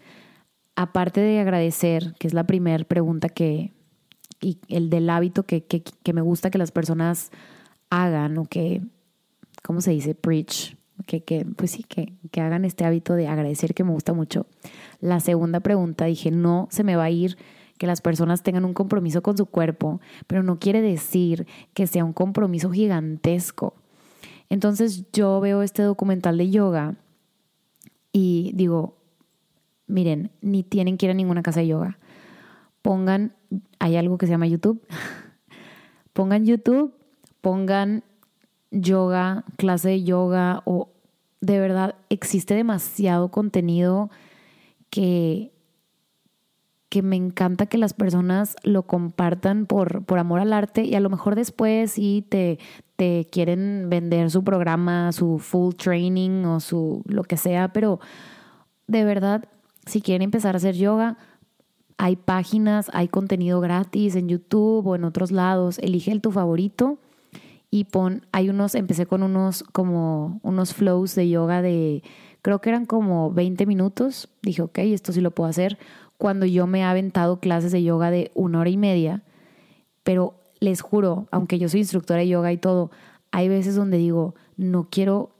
aparte 0.75 1.21
de 1.21 1.39
agradecer, 1.39 2.13
que 2.19 2.27
es 2.27 2.33
la 2.33 2.45
primera 2.45 2.83
pregunta 2.83 3.29
que, 3.29 3.73
y 4.39 4.59
el 4.67 4.89
del 4.89 5.09
hábito 5.09 5.43
que, 5.43 5.65
que, 5.65 5.81
que, 5.81 6.13
me 6.13 6.21
gusta 6.21 6.51
que 6.51 6.57
las 6.57 6.71
personas 6.71 7.31
hagan 7.89 8.37
o 8.37 8.45
que, 8.45 8.81
¿cómo 9.63 9.81
se 9.81 9.91
dice? 9.91 10.13
Preach. 10.13 10.77
Que, 11.08 11.23
que 11.23 11.45
pues 11.45 11.71
sí, 11.71 11.84
que, 11.84 12.13
que 12.31 12.41
hagan 12.41 12.65
este 12.65 12.86
hábito 12.86 13.15
de 13.15 13.27
agradecer 13.27 13.73
que 13.73 13.84
me 13.84 13.91
gusta 13.91 14.13
mucho. 14.13 14.47
La 15.01 15.19
segunda 15.19 15.60
pregunta 15.60 16.05
dije, 16.05 16.31
no 16.31 16.67
se 16.71 16.84
me 16.84 16.95
va 16.95 17.05
a 17.05 17.10
ir 17.10 17.38
que 17.77 17.88
las 17.88 18.01
personas 18.01 18.43
tengan 18.43 18.65
un 18.65 18.73
compromiso 18.73 19.21
con 19.21 19.38
su 19.38 19.45
cuerpo, 19.45 19.99
pero 20.27 20.43
no 20.43 20.60
quiere 20.60 20.81
decir 20.81 21.45
que 21.73 21.88
sea 21.88 22.05
un 22.05 22.13
compromiso 22.13 22.71
gigantesco. 22.71 23.75
Entonces 24.49 25.12
yo 25.12 25.39
veo 25.41 25.62
este 25.62 25.81
documental 25.81 26.38
de 26.38 26.49
yoga 26.49 26.95
y 28.12 28.51
digo, 28.55 28.95
miren, 29.88 30.31
ni 30.41 30.63
tienen 30.63 30.97
que 30.97 31.08
ir 31.08 31.12
a 31.12 31.15
ninguna 31.15 31.43
casa 31.43 31.60
de 31.60 31.67
yoga. 31.67 31.97
Pongan, 32.81 33.34
hay 33.79 33.97
algo 33.97 34.17
que 34.17 34.27
se 34.27 34.31
llama 34.31 34.47
YouTube. 34.47 34.81
pongan 36.13 36.45
YouTube, 36.45 36.93
pongan 37.41 38.03
yoga, 38.81 39.43
clase 39.57 39.89
de 39.89 40.03
yoga 40.03 40.61
o 40.65 40.89
de 41.41 41.59
verdad 41.59 41.95
existe 42.09 42.53
demasiado 42.55 43.29
contenido 43.29 44.09
que 44.89 45.51
que 46.89 47.01
me 47.01 47.17
encanta 47.17 47.65
que 47.65 47.77
las 47.77 47.93
personas 47.93 48.55
lo 48.63 48.83
compartan 48.83 49.65
por, 49.65 50.05
por 50.05 50.17
amor 50.17 50.39
al 50.39 50.53
arte 50.53 50.85
y 50.85 50.95
a 50.95 51.01
lo 51.01 51.09
mejor 51.09 51.35
después 51.35 51.91
sí 51.91 52.25
te, 52.29 52.57
te 52.95 53.27
quieren 53.29 53.88
vender 53.89 54.31
su 54.31 54.45
programa, 54.45 55.11
su 55.11 55.39
full 55.39 55.73
training 55.75 56.45
o 56.45 56.61
su 56.61 57.01
lo 57.05 57.23
que 57.23 57.35
sea, 57.35 57.73
pero 57.73 57.99
de 58.88 59.03
verdad, 59.03 59.43
si 59.85 60.01
quieren 60.01 60.21
empezar 60.21 60.55
a 60.55 60.57
hacer 60.57 60.75
yoga, 60.75 61.17
hay 61.97 62.15
páginas, 62.15 62.89
hay 62.93 63.07
contenido 63.09 63.59
gratis 63.59 64.15
en 64.15 64.29
YouTube 64.29 64.88
o 64.88 64.95
en 64.95 65.03
otros 65.03 65.31
lados. 65.31 65.79
Elige 65.79 66.11
el 66.11 66.21
tu 66.21 66.31
favorito 66.31 66.99
y 67.75 67.83
pon, 67.83 68.25
hay 68.31 68.49
unos, 68.49 68.73
empecé 68.73 69.05
con 69.05 69.21
unos 69.21 69.63
como 69.73 70.39
unos 70.43 70.73
flows 70.73 71.13
de 71.13 71.27
yoga 71.27 71.61
de, 71.61 72.03
creo 72.41 72.61
que 72.61 72.69
eran 72.69 72.85
como 72.85 73.31
20 73.31 73.65
minutos. 73.65 74.29
Dije, 74.41 74.61
ok, 74.61 74.77
esto 74.77 75.11
sí 75.11 75.19
lo 75.19 75.31
puedo 75.31 75.49
hacer 75.49 75.77
cuando 76.17 76.45
yo 76.45 76.67
me 76.67 76.79
he 76.79 76.83
aventado 76.83 77.41
clases 77.41 77.73
de 77.73 77.83
yoga 77.83 78.11
de 78.11 78.31
una 78.33 78.61
hora 78.61 78.69
y 78.69 78.77
media, 78.77 79.23
pero 80.03 80.35
les 80.61 80.79
juro, 80.79 81.27
aunque 81.31 81.59
yo 81.59 81.67
soy 81.67 81.81
instructora 81.81 82.21
de 82.21 82.29
yoga 82.29 82.53
y 82.53 82.57
todo, 82.57 82.91
hay 83.31 83.49
veces 83.49 83.75
donde 83.75 83.97
digo, 83.97 84.35
no 84.55 84.88
quiero, 84.89 85.31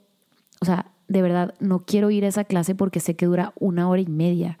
o 0.60 0.66
sea, 0.66 0.92
de 1.08 1.22
verdad, 1.22 1.54
no 1.58 1.86
quiero 1.86 2.10
ir 2.10 2.26
a 2.26 2.28
esa 2.28 2.44
clase 2.44 2.74
porque 2.74 3.00
sé 3.00 3.16
que 3.16 3.24
dura 3.24 3.54
una 3.58 3.88
hora 3.88 4.02
y 4.02 4.08
media 4.08 4.58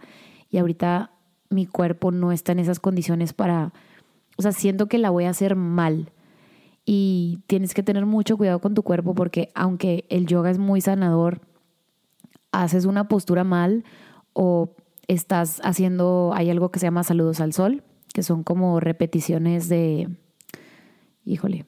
y 0.48 0.56
ahorita 0.56 1.10
mi 1.50 1.66
cuerpo 1.66 2.10
no 2.10 2.32
está 2.32 2.52
en 2.52 2.60
esas 2.60 2.80
condiciones 2.80 3.34
para, 3.34 3.74
o 4.38 4.42
sea, 4.42 4.52
siento 4.52 4.86
que 4.86 4.96
la 4.96 5.10
voy 5.10 5.24
a 5.24 5.30
hacer 5.30 5.56
mal. 5.56 6.10
Y 6.88 7.40
tienes 7.48 7.74
que 7.74 7.82
tener 7.82 8.06
mucho 8.06 8.36
cuidado 8.36 8.60
con 8.60 8.74
tu 8.74 8.84
cuerpo 8.84 9.12
porque 9.14 9.50
aunque 9.56 10.06
el 10.08 10.26
yoga 10.26 10.50
es 10.50 10.58
muy 10.58 10.80
sanador, 10.80 11.40
haces 12.52 12.84
una 12.84 13.08
postura 13.08 13.42
mal 13.42 13.84
o 14.32 14.70
estás 15.08 15.60
haciendo, 15.64 16.30
hay 16.32 16.48
algo 16.48 16.70
que 16.70 16.78
se 16.78 16.86
llama 16.86 17.02
saludos 17.02 17.40
al 17.40 17.52
sol, 17.52 17.82
que 18.14 18.22
son 18.22 18.44
como 18.44 18.78
repeticiones 18.78 19.68
de, 19.68 20.08
híjole, 21.24 21.66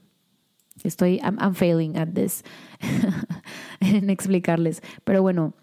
estoy, 0.85 1.19
I'm, 1.19 1.55
failing 1.55 1.97
at 1.97 2.09
this, 2.15 2.45
en 3.81 4.11
explicarles, 4.11 4.83
pero 5.05 5.21
bueno, 5.21 5.55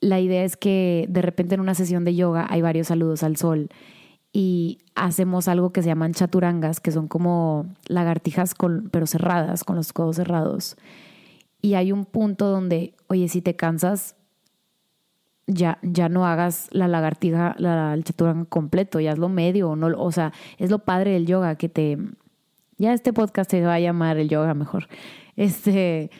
la 0.00 0.20
idea 0.20 0.42
es 0.42 0.56
que 0.56 1.06
de 1.08 1.22
repente 1.22 1.54
en 1.54 1.60
una 1.60 1.74
sesión 1.74 2.04
de 2.04 2.14
yoga 2.14 2.46
hay 2.48 2.62
varios 2.62 2.88
saludos 2.88 3.22
al 3.22 3.36
sol 3.36 3.68
y 4.32 4.78
hacemos 4.94 5.46
algo 5.48 5.72
que 5.72 5.82
se 5.82 5.88
llaman 5.88 6.14
chaturangas, 6.14 6.80
que 6.80 6.90
son 6.90 7.06
como 7.06 7.66
lagartijas 7.86 8.54
pero 8.90 9.06
cerradas, 9.06 9.62
con 9.64 9.76
los 9.76 9.92
codos 9.92 10.16
cerrados. 10.16 10.76
Y 11.60 11.74
hay 11.74 11.92
un 11.92 12.06
punto 12.06 12.48
donde, 12.48 12.94
oye, 13.08 13.28
si 13.28 13.42
te 13.42 13.54
cansas, 13.56 14.16
ya, 15.46 15.78
ya 15.82 16.08
no 16.08 16.26
hagas 16.26 16.68
la 16.72 16.88
lagartija, 16.88 17.54
la, 17.58 17.92
el 17.92 18.04
chaturanga 18.04 18.46
completo, 18.46 19.00
ya 19.00 19.12
hazlo 19.12 19.28
medio, 19.28 19.70
o, 19.70 19.76
no, 19.76 19.88
o 20.02 20.12
sea, 20.12 20.32
es 20.58 20.70
lo 20.70 20.80
padre 20.80 21.12
del 21.12 21.26
yoga 21.26 21.56
que 21.56 21.68
te... 21.68 21.98
Ya 22.78 22.94
este 22.94 23.12
podcast 23.12 23.50
se 23.50 23.60
va 23.60 23.74
a 23.74 23.80
llamar 23.80 24.16
el 24.16 24.28
yoga 24.28 24.54
mejor. 24.54 24.88
Este, 25.36 26.10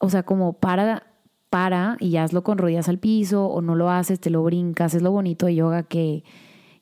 o 0.00 0.08
sea, 0.08 0.22
como 0.22 0.54
para, 0.54 1.06
para 1.50 1.96
y 1.98 2.16
hazlo 2.16 2.44
con 2.44 2.56
rodillas 2.56 2.88
al 2.88 2.98
piso 2.98 3.46
o 3.46 3.60
no 3.60 3.74
lo 3.74 3.90
haces, 3.90 4.20
te 4.20 4.30
lo 4.30 4.42
brincas. 4.42 4.94
Es 4.94 5.02
lo 5.02 5.10
bonito 5.10 5.46
de 5.46 5.54
yoga 5.56 5.82
que, 5.82 6.24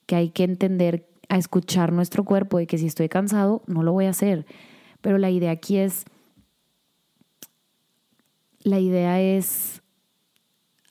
que 0.07 0.17
hay 0.17 0.31
que 0.31 0.45
entender 0.45 1.09
a 1.29 1.39
escuchar 1.39 1.93
nuestro 1.93 2.25
cuerpo 2.25 2.61
y 2.61 2.67
que 2.67 2.79
si 2.79 2.87
estoy 2.87 3.09
cansado, 3.09 3.63
no 3.67 3.83
lo 3.83 3.93
voy 3.93 4.07
a 4.07 4.11
hacer. 4.11 4.47
Pero 5.01 5.19
la 5.19 5.31
idea 5.31 5.51
aquí 5.51 5.79
es, 5.79 6.05
la 8.61 8.79
idea 8.79 9.21
es 9.21 9.83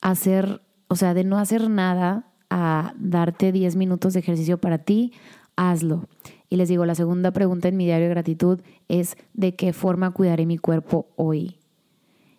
hacer, 0.02 0.62
o 0.88 0.96
sea, 0.96 1.14
de 1.14 1.24
no 1.24 1.38
hacer 1.38 1.70
nada 1.70 2.32
a 2.50 2.94
darte 2.98 3.52
10 3.52 3.76
minutos 3.76 4.14
de 4.14 4.20
ejercicio 4.20 4.58
para 4.60 4.80
ti, 4.80 5.14
hazlo. 5.56 6.08
Y 6.50 6.58
les 6.58 6.68
digo, 6.68 6.86
la 6.86 6.96
segunda 6.96 7.32
pregunta 7.32 7.70
en 7.70 7.78
mi 7.78 7.86
diario 7.86 8.08
de 8.08 8.14
gratitud 8.14 8.60
es 8.90 9.16
de 9.34 9.56
qué 9.56 9.74
forma 9.74 10.12
cuidaré 10.12 10.46
mi 10.46 10.58
cuerpo 10.58 11.08
hoy. 11.16 11.60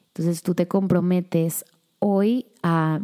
Entonces 0.08 0.42
tú 0.42 0.54
te 0.54 0.68
comprometes 0.68 1.64
hoy 2.04 2.46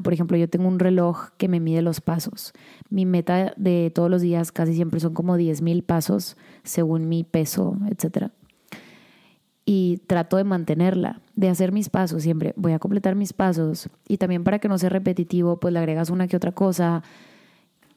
por 0.03 0.13
ejemplo, 0.13 0.37
yo 0.37 0.49
tengo 0.49 0.69
un 0.69 0.79
reloj 0.79 1.31
que 1.37 1.49
me 1.49 1.59
mide 1.59 1.83
los 1.83 2.01
pasos. 2.01 2.53
Mi 2.91 3.07
meta 3.07 3.55
de 3.57 3.91
todos 3.93 4.09
los 4.09 4.23
días 4.23 4.53
casi 4.53 4.75
siempre 4.75 5.01
son 5.01 5.15
como 5.15 5.37
10 5.37 5.63
mil 5.63 5.83
pasos 5.83 6.37
según 6.63 7.09
mi 7.09 7.25
peso, 7.25 7.77
etcétera 7.91 8.33
y 9.71 9.99
trato 10.07 10.39
de 10.39 10.45
mantenerla, 10.45 11.21
de 11.37 11.51
hacer 11.51 11.73
mis 11.73 11.91
pasos 11.91 12.23
siempre. 12.23 12.55
Voy 12.57 12.73
a 12.73 12.79
completar 12.79 13.17
mis 13.17 13.35
pasos 13.35 13.91
y 14.09 14.17
también 14.17 14.43
para 14.43 14.61
que 14.61 14.69
no 14.69 14.79
sea 14.79 14.89
repetitivo, 14.89 15.61
pues 15.61 15.75
le 15.75 15.79
agregas 15.79 16.09
una 16.09 16.27
que 16.27 16.39
otra 16.39 16.53
cosa. 16.53 17.03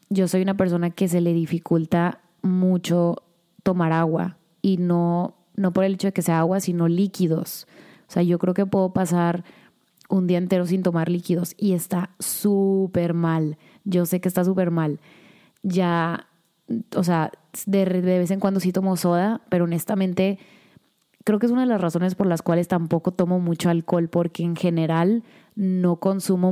Yo 0.10 0.28
soy 0.28 0.42
una 0.42 0.58
persona 0.58 0.90
que 0.90 1.08
se 1.08 1.22
le 1.22 1.34
dificulta 1.34 2.20
mucho 2.42 3.24
tomar 3.64 3.94
agua 3.94 4.36
y 4.62 4.76
no 4.76 5.36
no 5.56 5.72
por 5.72 5.86
el 5.86 5.94
hecho 5.94 6.10
de 6.10 6.12
que 6.12 6.22
sea 6.22 6.40
agua, 6.40 6.60
sino 6.60 6.90
líquidos. 6.90 7.68
O 8.10 8.12
sea, 8.12 8.24
yo 8.24 8.38
creo 8.38 8.54
que 8.54 8.66
puedo 8.66 8.92
pasar 8.92 9.46
un 10.12 10.28
día 10.28 10.38
entero 10.38 10.66
sin 10.66 10.84
tomar 10.84 11.10
líquidos 11.10 11.56
y 11.58 11.74
está 11.74 12.12
súper 12.20 13.14
mal. 13.14 13.58
Yo 13.86 14.06
sé 14.06 14.22
que 14.22 14.28
está 14.28 14.44
súper 14.44 14.70
mal. 14.70 15.00
Ya, 15.64 16.28
o 16.96 17.04
sea, 17.04 17.32
de, 17.66 17.86
vez 17.86 18.32
en 18.32 18.40
cuando 18.40 18.60
sí 18.60 18.72
tomo 18.72 18.98
soda, 18.98 19.42
pero 19.50 19.64
honestamente 19.64 20.38
creo 21.24 21.40
que 21.40 21.46
es 21.46 21.52
una 21.52 21.62
de 21.62 21.68
las 21.68 21.82
razones 21.82 22.16
por 22.16 22.28
las 22.28 22.42
cuales 22.42 22.68
tampoco 22.68 23.12
tomo 23.12 23.40
mucho 23.40 23.70
alcohol, 23.70 24.10
porque 24.10 24.44
en 24.44 24.56
general 24.56 25.24
no 25.56 25.98
consumo, 25.98 26.52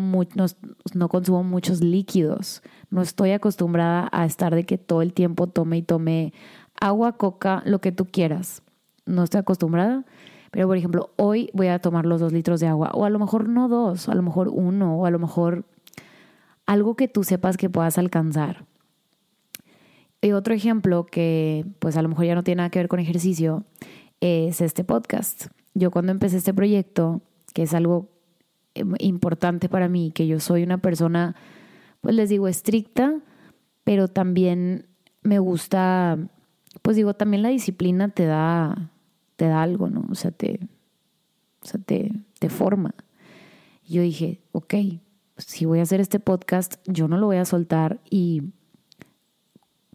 no, 0.93 1.09
consumo 1.09 1.43
muchos 1.43 1.81
líquidos. 1.81 2.61
No 2.89 3.01
estoy 3.01 3.31
acostumbrada 3.31 4.07
a 4.11 4.25
estar 4.25 4.55
de 4.55 4.65
que 4.65 4.77
todo 4.77 5.01
el 5.01 5.13
tiempo 5.13 5.47
tome 5.47 5.77
y 5.77 5.81
tome 5.81 6.33
agua, 6.79 7.17
coca, 7.17 7.61
lo 7.65 7.81
que 7.81 7.91
tú 7.91 8.05
quieras. 8.05 8.61
No 9.05 9.23
estoy 9.23 9.39
acostumbrada. 9.39 10.05
Pero, 10.51 10.67
por 10.67 10.77
ejemplo, 10.77 11.11
hoy 11.15 11.49
voy 11.53 11.67
a 11.67 11.79
tomar 11.79 12.05
los 12.05 12.19
dos 12.19 12.33
litros 12.33 12.59
de 12.59 12.67
agua, 12.67 12.91
o 12.93 13.05
a 13.05 13.09
lo 13.09 13.19
mejor 13.19 13.47
no 13.47 13.67
dos, 13.67 14.09
a 14.09 14.15
lo 14.15 14.21
mejor 14.21 14.49
uno, 14.49 14.97
o 14.97 15.05
a 15.05 15.11
lo 15.11 15.19
mejor 15.19 15.65
algo 16.65 16.95
que 16.95 17.07
tú 17.07 17.23
sepas 17.23 17.57
que 17.57 17.69
puedas 17.69 17.97
alcanzar. 17.97 18.65
Y 20.21 20.31
otro 20.33 20.53
ejemplo 20.53 21.05
que, 21.05 21.65
pues 21.79 21.95
a 21.97 22.01
lo 22.01 22.09
mejor 22.09 22.25
ya 22.25 22.35
no 22.35 22.43
tiene 22.43 22.57
nada 22.57 22.69
que 22.69 22.79
ver 22.79 22.89
con 22.89 22.99
ejercicio, 22.99 23.63
es 24.19 24.59
este 24.61 24.83
podcast. 24.83 25.47
Yo 25.73 25.91
cuando 25.91 26.11
empecé 26.11 26.37
este 26.37 26.53
proyecto, 26.53 27.21
que 27.53 27.63
es 27.63 27.73
algo 27.73 28.09
eh, 28.75 28.83
importante 28.99 29.69
para 29.69 29.87
mí, 29.87 30.11
que 30.13 30.27
yo 30.27 30.39
soy 30.39 30.63
una 30.63 30.79
persona, 30.79 31.35
pues 32.01 32.15
les 32.15 32.29
digo, 32.29 32.47
estricta, 32.47 33.21
pero 33.83 34.07
también 34.07 34.87
me 35.21 35.39
gusta, 35.39 36.17
pues 36.81 36.97
digo, 36.97 37.13
también 37.13 37.43
la 37.43 37.49
disciplina 37.49 38.09
te 38.09 38.25
da, 38.25 38.91
te 39.39 39.47
da 39.47 39.61
algo, 39.61 39.89
¿no? 39.89 40.05
O 40.11 40.15
sea, 40.15 40.31
te, 40.31 40.59
o 41.63 41.65
sea, 41.65 41.79
te, 41.79 42.11
te 42.39 42.49
forma. 42.49 42.93
Yo 43.87 44.01
dije, 44.01 44.41
ok, 44.51 44.73
si 45.37 45.63
voy 45.63 45.79
a 45.79 45.83
hacer 45.83 46.01
este 46.01 46.19
podcast, 46.19 46.75
yo 46.85 47.07
no 47.07 47.17
lo 47.17 47.27
voy 47.27 47.37
a 47.37 47.45
soltar 47.45 48.01
y 48.09 48.43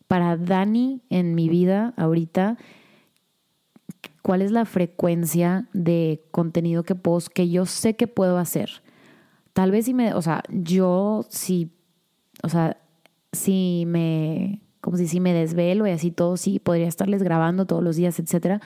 para 0.09 0.39
Dani 0.39 1.03
en 1.11 1.35
mi 1.35 1.51
vida 1.51 1.93
ahorita 1.99 2.57
cuál 4.23 4.41
es 4.41 4.51
la 4.51 4.65
frecuencia 4.65 5.69
de 5.75 6.25
contenido 6.31 6.83
que 6.83 6.95
puedo, 6.95 7.19
que 7.35 7.51
yo 7.51 7.67
sé 7.67 7.97
que 7.97 8.07
puedo 8.07 8.39
hacer. 8.39 8.83
Tal 9.53 9.71
vez 9.71 9.85
si 9.85 9.93
me, 9.93 10.15
o 10.15 10.23
sea, 10.23 10.43
yo 10.49 11.27
si, 11.29 11.71
o 12.43 12.49
sea, 12.49 12.79
si 13.33 13.85
me, 13.87 14.63
como 14.81 14.97
si, 14.97 15.07
si 15.07 15.21
me 15.21 15.35
desvelo 15.35 15.87
y 15.87 15.91
así 15.91 16.11
todo, 16.11 16.39
sí, 16.39 16.61
podría 16.61 16.89
estarles 16.89 17.23
grabando 17.23 17.67
todos 17.67 17.83
los 17.83 17.97
días, 17.97 18.19
etcétera, 18.19 18.63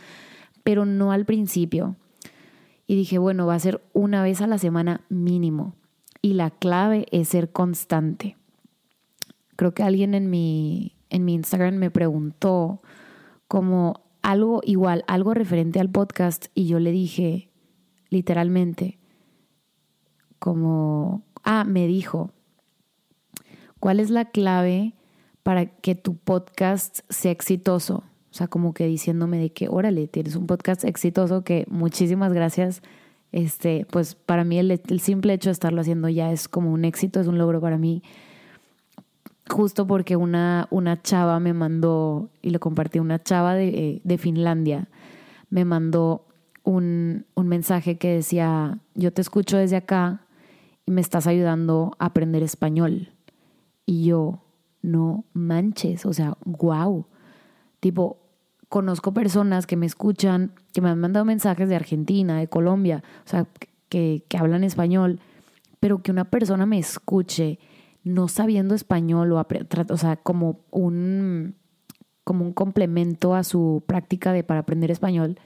pero 0.62 0.84
no 0.84 1.12
al 1.12 1.24
principio. 1.24 1.96
Y 2.86 2.96
dije, 2.96 3.18
bueno, 3.18 3.46
va 3.46 3.54
a 3.54 3.60
ser 3.60 3.82
una 3.92 4.22
vez 4.22 4.40
a 4.40 4.46
la 4.46 4.58
semana 4.58 5.02
mínimo. 5.08 5.74
Y 6.22 6.32
la 6.34 6.50
clave 6.50 7.06
es 7.10 7.28
ser 7.28 7.52
constante. 7.52 8.36
Creo 9.56 9.74
que 9.74 9.82
alguien 9.82 10.14
en 10.14 10.30
mi, 10.30 10.96
en 11.10 11.24
mi 11.24 11.34
Instagram 11.34 11.76
me 11.76 11.90
preguntó 11.90 12.80
como 13.46 14.02
algo 14.22 14.60
igual, 14.64 15.04
algo 15.06 15.34
referente 15.34 15.80
al 15.80 15.90
podcast 15.90 16.46
y 16.54 16.66
yo 16.66 16.78
le 16.80 16.92
dije 16.92 17.50
literalmente 18.10 18.98
como, 20.38 21.22
ah, 21.42 21.64
me 21.64 21.86
dijo, 21.86 22.30
¿cuál 23.80 24.00
es 24.00 24.10
la 24.10 24.26
clave 24.26 24.94
para 25.42 25.66
que 25.66 25.94
tu 25.94 26.16
podcast 26.16 27.00
sea 27.08 27.32
exitoso? 27.32 28.04
Sea, 28.38 28.48
como 28.48 28.72
que 28.72 28.86
diciéndome 28.86 29.38
de 29.38 29.50
que, 29.50 29.68
órale, 29.68 30.06
tienes 30.06 30.36
un 30.36 30.46
podcast 30.46 30.84
exitoso 30.84 31.42
que 31.42 31.66
muchísimas 31.68 32.32
gracias. 32.32 32.82
Este, 33.32 33.86
pues 33.90 34.14
para 34.14 34.44
mí 34.44 34.58
el, 34.58 34.70
el 34.70 35.00
simple 35.00 35.34
hecho 35.34 35.50
de 35.50 35.52
estarlo 35.52 35.80
haciendo 35.80 36.08
ya 36.08 36.32
es 36.32 36.48
como 36.48 36.72
un 36.72 36.84
éxito, 36.84 37.20
es 37.20 37.26
un 37.26 37.36
logro 37.36 37.60
para 37.60 37.76
mí 37.76 38.02
justo 39.48 39.86
porque 39.86 40.16
una, 40.16 40.68
una 40.70 41.02
chava 41.02 41.40
me 41.40 41.52
mandó, 41.52 42.30
y 42.42 42.50
lo 42.50 42.60
compartí, 42.60 42.98
una 42.98 43.22
chava 43.22 43.54
de, 43.54 43.68
eh, 43.68 44.00
de 44.04 44.18
Finlandia, 44.18 44.88
me 45.50 45.64
mandó 45.64 46.26
un, 46.64 47.26
un, 47.34 47.48
mensaje 47.48 47.96
que 47.96 48.14
decía, 48.14 48.78
yo 48.94 49.12
te 49.12 49.22
escucho 49.22 49.56
desde 49.56 49.76
acá 49.76 50.26
y 50.84 50.90
me 50.90 51.00
estás 51.00 51.26
ayudando 51.26 51.96
a 51.98 52.06
aprender 52.06 52.42
español. 52.42 53.12
Y 53.86 54.04
yo, 54.04 54.42
no 54.82 55.24
manches, 55.32 56.04
o 56.04 56.12
sea, 56.12 56.36
wow. 56.44 57.06
Tipo, 57.80 58.18
conozco 58.68 59.12
personas 59.12 59.66
que 59.66 59.76
me 59.76 59.86
escuchan, 59.86 60.52
que 60.72 60.80
me 60.80 60.90
han 60.90 61.00
mandado 61.00 61.24
mensajes 61.24 61.68
de 61.68 61.76
Argentina, 61.76 62.38
de 62.38 62.48
Colombia, 62.48 63.02
o 63.24 63.28
sea, 63.28 63.46
que, 63.88 64.24
que 64.28 64.38
hablan 64.38 64.64
español, 64.64 65.20
pero 65.80 66.02
que 66.02 66.10
una 66.10 66.24
persona 66.24 66.66
me 66.66 66.78
escuche 66.78 67.58
no 68.04 68.28
sabiendo 68.28 68.74
español 68.74 69.32
o, 69.32 69.46
o 69.90 69.96
sea, 69.96 70.16
como 70.16 70.60
un, 70.70 71.54
como 72.24 72.44
un 72.44 72.52
complemento 72.52 73.34
a 73.34 73.44
su 73.44 73.82
práctica 73.86 74.32
de, 74.32 74.44
para 74.44 74.60
aprender 74.60 74.90
español, 74.90 75.38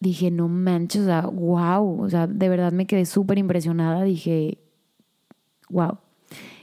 dije, 0.00 0.30
no 0.30 0.48
manches, 0.48 1.02
o 1.02 1.06
sea, 1.06 1.22
wow, 1.22 2.02
o 2.02 2.10
sea, 2.10 2.26
de 2.26 2.48
verdad 2.48 2.72
me 2.72 2.86
quedé 2.86 3.06
súper 3.06 3.38
impresionada, 3.38 4.02
dije, 4.02 4.58
wow. 5.68 5.98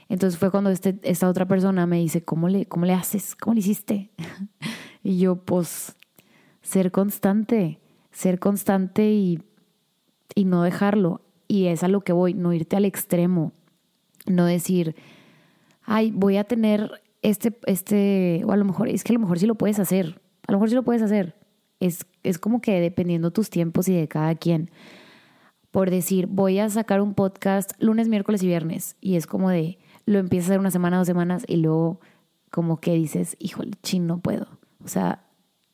Entonces 0.08 0.38
fue 0.38 0.50
cuando 0.50 0.70
este, 0.70 0.98
esta 1.02 1.28
otra 1.28 1.46
persona 1.46 1.86
me 1.86 1.98
dice, 1.98 2.24
¿cómo 2.24 2.48
le, 2.48 2.66
cómo 2.66 2.84
le 2.84 2.92
haces? 2.92 3.34
¿Cómo 3.36 3.54
le 3.54 3.60
hiciste? 3.60 4.10
y 5.04 5.18
yo, 5.18 5.36
pues, 5.36 5.94
ser 6.62 6.90
constante, 6.90 7.78
ser 8.10 8.40
constante 8.40 9.12
y, 9.12 9.42
y 10.34 10.46
no 10.46 10.62
dejarlo. 10.62 11.20
Y 11.46 11.66
es 11.66 11.84
a 11.84 11.88
lo 11.88 12.00
que 12.00 12.12
voy, 12.12 12.34
no 12.34 12.52
irte 12.52 12.74
al 12.74 12.86
extremo. 12.86 13.52
No 14.26 14.46
decir, 14.46 14.96
ay, 15.84 16.10
voy 16.10 16.38
a 16.38 16.44
tener 16.44 17.02
este, 17.20 17.56
este, 17.66 18.42
o 18.46 18.52
a 18.52 18.56
lo 18.56 18.64
mejor, 18.64 18.88
es 18.88 19.04
que 19.04 19.12
a 19.12 19.14
lo 19.14 19.20
mejor 19.20 19.38
sí 19.38 19.46
lo 19.46 19.54
puedes 19.54 19.78
hacer, 19.78 20.20
a 20.46 20.52
lo 20.52 20.58
mejor 20.58 20.70
sí 20.70 20.74
lo 20.74 20.82
puedes 20.82 21.02
hacer. 21.02 21.36
Es, 21.80 22.06
es 22.22 22.38
como 22.38 22.60
que 22.60 22.80
dependiendo 22.80 23.30
tus 23.30 23.50
tiempos 23.50 23.88
y 23.88 23.94
de 23.94 24.08
cada 24.08 24.34
quien. 24.34 24.70
Por 25.70 25.90
decir, 25.90 26.28
voy 26.28 26.60
a 26.60 26.70
sacar 26.70 27.02
un 27.02 27.14
podcast 27.14 27.72
lunes, 27.78 28.08
miércoles 28.08 28.42
y 28.42 28.46
viernes. 28.46 28.96
Y 29.00 29.16
es 29.16 29.26
como 29.26 29.50
de, 29.50 29.78
lo 30.06 30.18
empiezas 30.18 30.48
a 30.48 30.52
hacer 30.52 30.60
una 30.60 30.70
semana, 30.70 30.98
dos 30.98 31.06
semanas 31.06 31.44
y 31.46 31.56
luego 31.56 32.00
como 32.50 32.78
que 32.78 32.94
dices, 32.94 33.36
híjole, 33.38 33.72
chin, 33.82 34.06
no 34.06 34.18
puedo. 34.20 34.46
O 34.84 34.88
sea, 34.88 35.24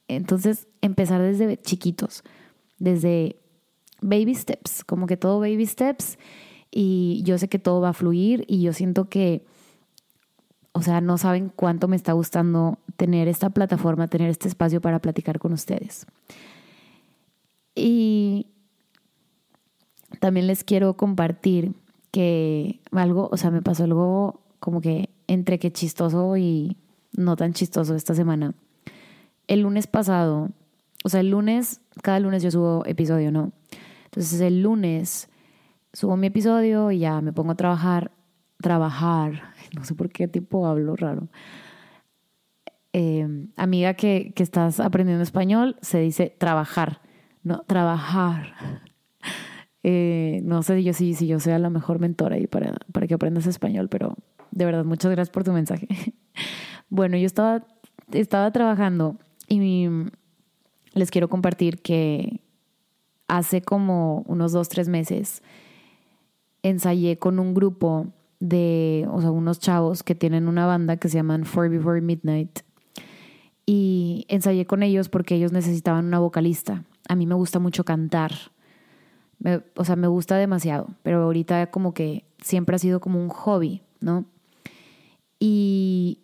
entonces 0.09 0.69
empezar 0.81 1.21
desde 1.21 1.61
chiquitos, 1.61 2.23
desde 2.79 3.37
baby 4.01 4.35
steps, 4.35 4.85
como 4.85 5.07
que 5.07 5.17
todo 5.17 5.41
baby 5.41 5.67
steps 5.67 6.19
y 6.71 7.23
yo 7.25 7.39
sé 7.39 7.49
que 7.49 7.59
todo 7.59 7.81
va 7.81 7.91
a 7.91 7.95
fluir 7.95 8.45
y 8.49 8.63
yo 8.63 8.73
siento 8.73 9.09
que, 9.09 9.45
o 10.73 10.83
sea, 10.83 11.01
no 11.01 11.19
saben 11.19 11.53
cuánto 11.55 11.89
me 11.89 11.97
está 11.97 12.13
gustando 12.13 12.79
tener 12.97 13.29
esta 13.29 13.51
plataforma, 13.51 14.09
tener 14.09 14.31
este 14.31 14.49
espacio 14.49 14.81
para 14.81 15.01
platicar 15.01 15.39
con 15.39 15.53
ustedes. 15.53 16.07
Y 17.75 18.47
también 20.21 20.47
les 20.47 20.65
quiero 20.65 20.97
compartir 20.97 21.75
que 22.11 22.81
algo, 22.93 23.29
o 23.31 23.37
sea, 23.37 23.51
me 23.51 23.63
pasó 23.63 23.85
algo 23.85 24.41
como 24.59 24.81
que 24.81 25.11
entre 25.27 25.59
que 25.59 25.73
chistoso 25.73 26.37
y 26.37 26.77
no 27.13 27.37
tan 27.37 27.53
chistoso 27.53 27.95
esta 27.95 28.15
semana. 28.15 28.55
El 29.47 29.61
lunes 29.63 29.87
pasado, 29.87 30.51
o 31.05 31.09
sea, 31.09 31.21
el 31.21 31.31
lunes, 31.31 31.81
cada 32.03 32.21
lunes 32.21 32.43
yo 32.43 32.51
subo 32.51 32.85
episodio, 32.87 33.33
¿no? 33.33 33.53
Entonces 34.05 34.41
el 34.41 34.63
lunes 34.63 35.29
subo 35.93 36.17
mi 36.17 36.29
episodio 36.29 36.91
y 36.91 37.01
ya 37.01 37.21
me 37.21 37.33
pongo 37.33 37.53
a 37.53 37.57
trabajar, 37.57 38.13
trabajar, 38.61 39.53
no 39.77 39.85
sé 39.85 39.95
por 39.95 40.11
qué 40.11 40.29
tipo 40.29 40.67
hablo 40.67 40.97
raro. 40.97 41.29
Eh, 42.93 43.47
amiga 43.57 43.95
que, 43.95 44.33
que 44.35 44.43
estás 44.43 44.81
aprendiendo 44.81 45.23
español, 45.23 45.77
se 45.81 46.01
dice 46.01 46.35
trabajar, 46.39 47.01
no, 47.43 47.61
trabajar. 47.67 48.55
Eh, 49.83 50.43
no 50.45 50.63
sé 50.63 50.83
yo 50.83 50.93
si, 50.93 51.15
si 51.15 51.27
yo 51.27 51.41
sea 51.41 51.59
la 51.59 51.71
mejor 51.71 52.01
mentora 52.01 52.37
ahí 52.37 52.47
para, 52.47 52.77
para 52.93 53.07
que 53.07 53.15
aprendas 53.15 53.47
español, 53.47 53.89
pero 53.89 54.15
de 54.51 54.67
verdad, 54.67 54.85
muchas 54.85 55.11
gracias 55.11 55.31
por 55.31 55.43
tu 55.43 55.53
mensaje. 55.53 55.89
bueno, 56.91 57.17
yo 57.17 57.25
estaba, 57.25 57.67
estaba 58.13 58.51
trabajando 58.51 59.17
y 59.51 59.89
les 60.95 61.11
quiero 61.11 61.29
compartir 61.29 61.83
que 61.83 62.41
hace 63.29 63.61
como 63.61 64.25
unos 64.27 64.53
dos, 64.53 64.71
tres 64.71 64.89
meses 64.89 65.43
ensayé 66.63 67.19
con 67.19 67.39
un 67.39 67.53
grupo 67.53 68.07
de, 68.39 69.07
o 69.13 69.21
sea, 69.21 69.31
unos 69.31 69.61
chavos 69.61 70.03
que 70.03 70.15
tienen 70.15 70.49
una 70.49 70.65
banda 70.65 70.97
que 70.97 71.11
se 71.11 71.19
llaman 71.19 71.45
Four 71.45 71.69
Before 71.69 72.01
Midnight. 72.01 72.61
Y 73.67 74.25
ensayé 74.29 74.67
con 74.67 74.83
ellos 74.83 75.11
porque 75.11 75.35
ellos 75.35 75.53
necesitaban 75.53 76.07
una 76.07 76.19
vocalista. 76.19 76.85
A 77.09 77.15
mí 77.15 77.27
me 77.27 77.35
gusta 77.35 77.59
mucho 77.59 77.85
cantar 77.85 78.33
o 79.75 79.85
sea, 79.85 79.97
me 79.97 80.07
gusta 80.07 80.37
demasiado, 80.37 80.89
pero 81.03 81.23
ahorita 81.23 81.71
como 81.71 81.95
que 81.95 82.25
siempre 82.43 82.77
ha 82.77 82.79
sido 82.79 83.01
como 83.01 83.23
un 83.23 83.29
hobby, 83.29 83.83
¿no? 84.01 84.27
Y 85.39 86.20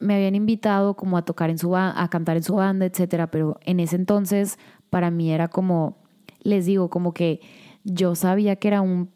me 0.00 0.14
habían 0.14 0.34
invitado 0.34 0.94
como 0.94 1.16
a 1.16 1.24
tocar 1.24 1.50
en 1.50 1.58
su 1.58 1.76
a 1.76 2.08
cantar 2.10 2.36
en 2.36 2.42
su 2.42 2.56
banda, 2.56 2.86
etcétera, 2.86 3.30
pero 3.30 3.58
en 3.64 3.80
ese 3.80 3.96
entonces 3.96 4.58
para 4.88 5.10
mí 5.10 5.30
era 5.32 5.48
como 5.48 5.98
les 6.42 6.66
digo, 6.66 6.90
como 6.90 7.12
que 7.12 7.40
yo 7.84 8.14
sabía 8.14 8.56
que 8.56 8.68
era 8.68 8.80
un, 8.80 9.10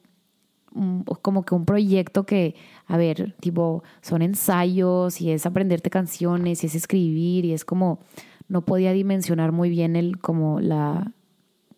como 1.23 1.45
que 1.45 1.55
un 1.55 1.65
proyecto 1.65 2.25
que, 2.25 2.55
a 2.87 2.97
ver, 2.97 3.35
tipo, 3.41 3.83
son 4.03 4.23
ensayos 4.23 5.21
y 5.21 5.31
es 5.31 5.47
aprenderte 5.47 5.91
canciones 5.91 6.63
y 6.63 6.67
es 6.67 6.75
escribir 6.75 7.45
y 7.45 7.53
es 7.53 7.65
como 7.65 8.01
no 8.49 8.65
podía 8.65 8.93
dimensionar 8.93 9.53
muy 9.53 9.71
bien 9.71 9.97
el 9.97 10.19
como 10.19 10.61
la 10.61 11.13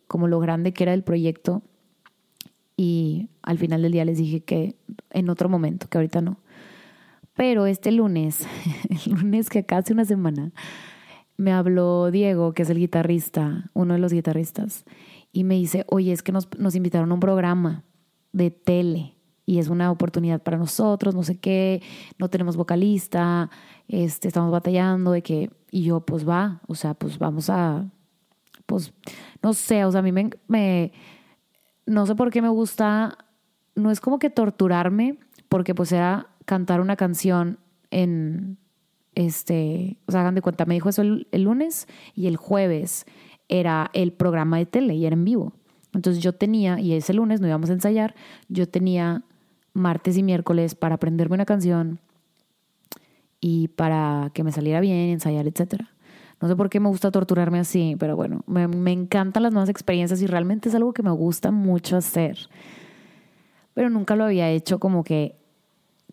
como 0.09 0.29
lo 0.29 0.41
grande 0.41 0.73
que 0.73 0.85
era 0.85 0.95
el 0.95 1.05
proyecto 1.05 1.63
y 2.77 3.31
al 3.43 3.59
final 3.59 3.83
del 3.83 3.93
día 3.93 4.05
les 4.05 4.19
dije 4.19 4.41
que 4.41 4.77
en 5.11 5.31
otro 5.31 5.49
momento, 5.49 5.89
que 5.89 5.99
ahorita 5.99 6.21
no. 6.21 6.39
Pero 7.37 7.67
este 7.67 7.93
lunes, 7.93 8.47
el 9.07 9.13
lunes 9.13 9.51
que 9.51 9.61
acá 9.61 9.79
hace 9.79 9.93
una 9.93 10.05
semana, 10.05 10.53
me 11.37 11.53
habló 11.53 12.11
Diego, 12.11 12.55
que 12.55 12.63
es 12.63 12.71
el 12.71 12.79
guitarrista, 12.79 13.71
uno 13.75 13.95
de 13.95 14.01
los 14.01 14.13
guitarristas, 14.13 14.85
y 15.33 15.45
me 15.45 15.55
dice, 15.55 15.85
oye, 15.89 16.13
es 16.13 16.23
que 16.23 16.33
nos, 16.33 16.49
nos 16.59 16.75
invitaron 16.75 17.11
a 17.11 17.15
un 17.15 17.21
programa 17.21 17.85
de 18.33 18.51
tele 18.51 19.17
y 19.45 19.59
es 19.59 19.69
una 19.69 19.91
oportunidad 19.91 20.43
para 20.43 20.57
nosotros, 20.57 21.15
no 21.15 21.23
sé 21.23 21.39
qué, 21.39 21.83
no 22.19 22.29
tenemos 22.29 22.57
vocalista, 22.57 23.51
este, 23.87 24.29
estamos 24.29 24.51
batallando 24.51 25.13
de 25.13 25.23
que, 25.23 25.51
y 25.71 25.85
yo, 25.85 26.01
pues 26.01 26.27
va, 26.27 26.63
o 26.67 26.75
sea, 26.75 26.95
pues 26.95 27.19
vamos 27.19 27.51
a, 27.51 27.87
pues, 28.65 28.93
no 29.43 29.53
sé, 29.53 29.85
o 29.85 29.93
sea, 29.93 30.01
a 30.01 30.03
mí 30.03 30.11
me, 30.11 30.31
me, 30.49 30.93
no 31.85 32.07
sé 32.07 32.15
por 32.15 32.31
qué 32.31 32.41
me 32.43 32.49
gusta, 32.49 33.19
no 33.75 33.91
es 33.91 34.01
como 34.01 34.19
que 34.19 34.31
torturarme, 34.31 35.19
porque 35.49 35.75
pues 35.75 35.93
era 35.93 36.29
cantar 36.47 36.81
una 36.81 36.97
canción 36.97 37.59
en, 37.91 38.57
este, 39.15 39.99
o 40.07 40.13
sea, 40.13 40.23
hagan 40.23 40.35
de 40.35 40.43
cuenta, 40.43 40.65
me 40.65 40.75
dijo 40.75 40.89
eso 40.89 41.03
el, 41.03 41.27
lunes 41.33 41.87
y 42.15 42.27
el 42.29 42.37
jueves 42.37 43.05
era 43.49 43.91
el 43.93 44.13
programa 44.13 44.59
de 44.59 44.67
tele 44.67 44.95
y 44.95 45.05
era 45.05 45.15
en 45.15 45.25
vivo. 45.25 45.53
Entonces 45.93 46.23
yo 46.23 46.33
tenía, 46.33 46.81
y 46.81 46.93
ese 46.93 47.15
lunes 47.15 47.41
no 47.41 47.47
íbamos 47.47 47.71
a 47.71 47.75
ensayar, 47.75 48.15
yo 48.49 48.69
tenía 48.69 49.23
martes 49.73 50.17
y 50.17 50.23
miércoles 50.23 50.75
para 50.75 50.95
aprenderme 50.95 51.35
una 51.35 51.47
canción 51.47 52.01
y 53.41 53.69
para 53.69 54.31
que 54.35 54.45
me 54.45 54.53
saliera 54.53 54.81
bien, 54.81 55.11
ensayar, 55.11 55.47
etcétera. 55.47 55.91
No 56.41 56.49
sé 56.49 56.57
por 56.57 56.69
qué 56.69 56.81
me 56.81 56.89
gusta 56.89 57.11
torturarme 57.11 57.59
así, 57.59 57.97
pero 57.99 58.15
bueno, 58.15 58.43
me, 58.47 58.69
me 58.69 58.93
encantan 58.93 59.43
las 59.43 59.53
nuevas 59.53 59.71
experiencias 59.71 60.21
y 60.21 60.27
realmente 60.27 60.69
es 60.69 60.75
algo 60.75 60.93
que 60.93 61.03
me 61.03 61.11
gusta 61.11 61.51
mucho 61.51 61.97
hacer. 61.97 62.37
Pero 63.73 63.89
nunca 63.89 64.17
lo 64.17 64.25
había 64.25 64.51
hecho 64.51 64.79
como 64.79 65.03
que, 65.03 65.37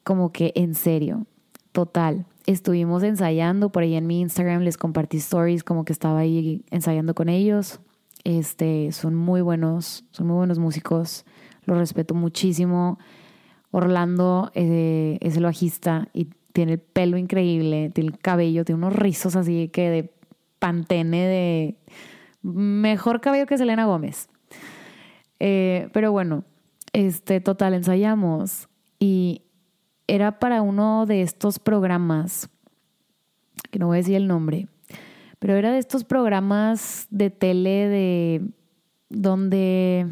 como 0.04 0.32
que 0.32 0.52
en 0.56 0.76
serio. 0.76 1.26
Total. 1.72 2.26
Estuvimos 2.46 3.04
ensayando 3.04 3.72
por 3.72 3.84
ahí 3.84 3.96
en 3.96 4.06
mi 4.06 4.20
Instagram, 4.22 4.62
les 4.62 4.78
compartí 4.78 5.18
stories 5.18 5.64
como 5.64 5.86
que 5.86 5.94
estaba 5.94 6.20
ahí 6.20 6.64
ensayando 6.72 7.16
con 7.16 7.30
ellos. 7.30 7.80
Este, 8.24 8.92
son 8.92 9.16
muy 9.16 9.42
buenos, 9.42 10.06
son 10.12 10.28
muy 10.28 10.36
buenos 10.36 10.60
músicos, 10.60 11.26
los 11.66 11.78
respeto 11.78 12.14
muchísimo. 12.14 13.00
Orlando 13.72 14.52
eh, 14.54 15.18
es 15.22 15.36
el 15.36 15.44
bajista 15.44 16.08
y 16.14 16.30
tiene 16.54 16.74
el 16.74 16.80
pelo 16.80 17.18
increíble, 17.18 17.90
tiene 17.94 18.12
el 18.12 18.20
cabello, 18.20 18.64
tiene 18.64 18.78
unos 18.78 18.96
rizos 18.96 19.36
así 19.36 19.70
que 19.70 19.90
de 19.90 20.14
pantene 20.60 21.26
de 21.26 21.78
mejor 22.44 23.20
cabello 23.20 23.48
que 23.48 23.58
Selena 23.58 23.86
Gómez. 23.86 24.30
Eh, 25.40 25.90
pero 25.92 26.12
bueno, 26.12 26.44
este 26.94 27.42
total 27.42 27.74
ensayamos 27.74 28.70
y 29.00 29.42
era 30.08 30.40
para 30.40 30.62
uno 30.62 31.06
de 31.06 31.22
estos 31.22 31.60
programas, 31.60 32.50
que 33.72 33.80
no 33.80 33.88
voy 33.88 33.98
a 33.98 34.02
decir 34.02 34.16
el 34.16 34.28
nombre, 34.28 34.68
pero 35.40 35.56
era 35.56 35.72
de 35.72 35.80
estos 35.80 36.04
programas 36.04 37.08
de 37.10 37.30
tele 37.30 37.88
de 37.88 38.42
donde, 39.10 40.08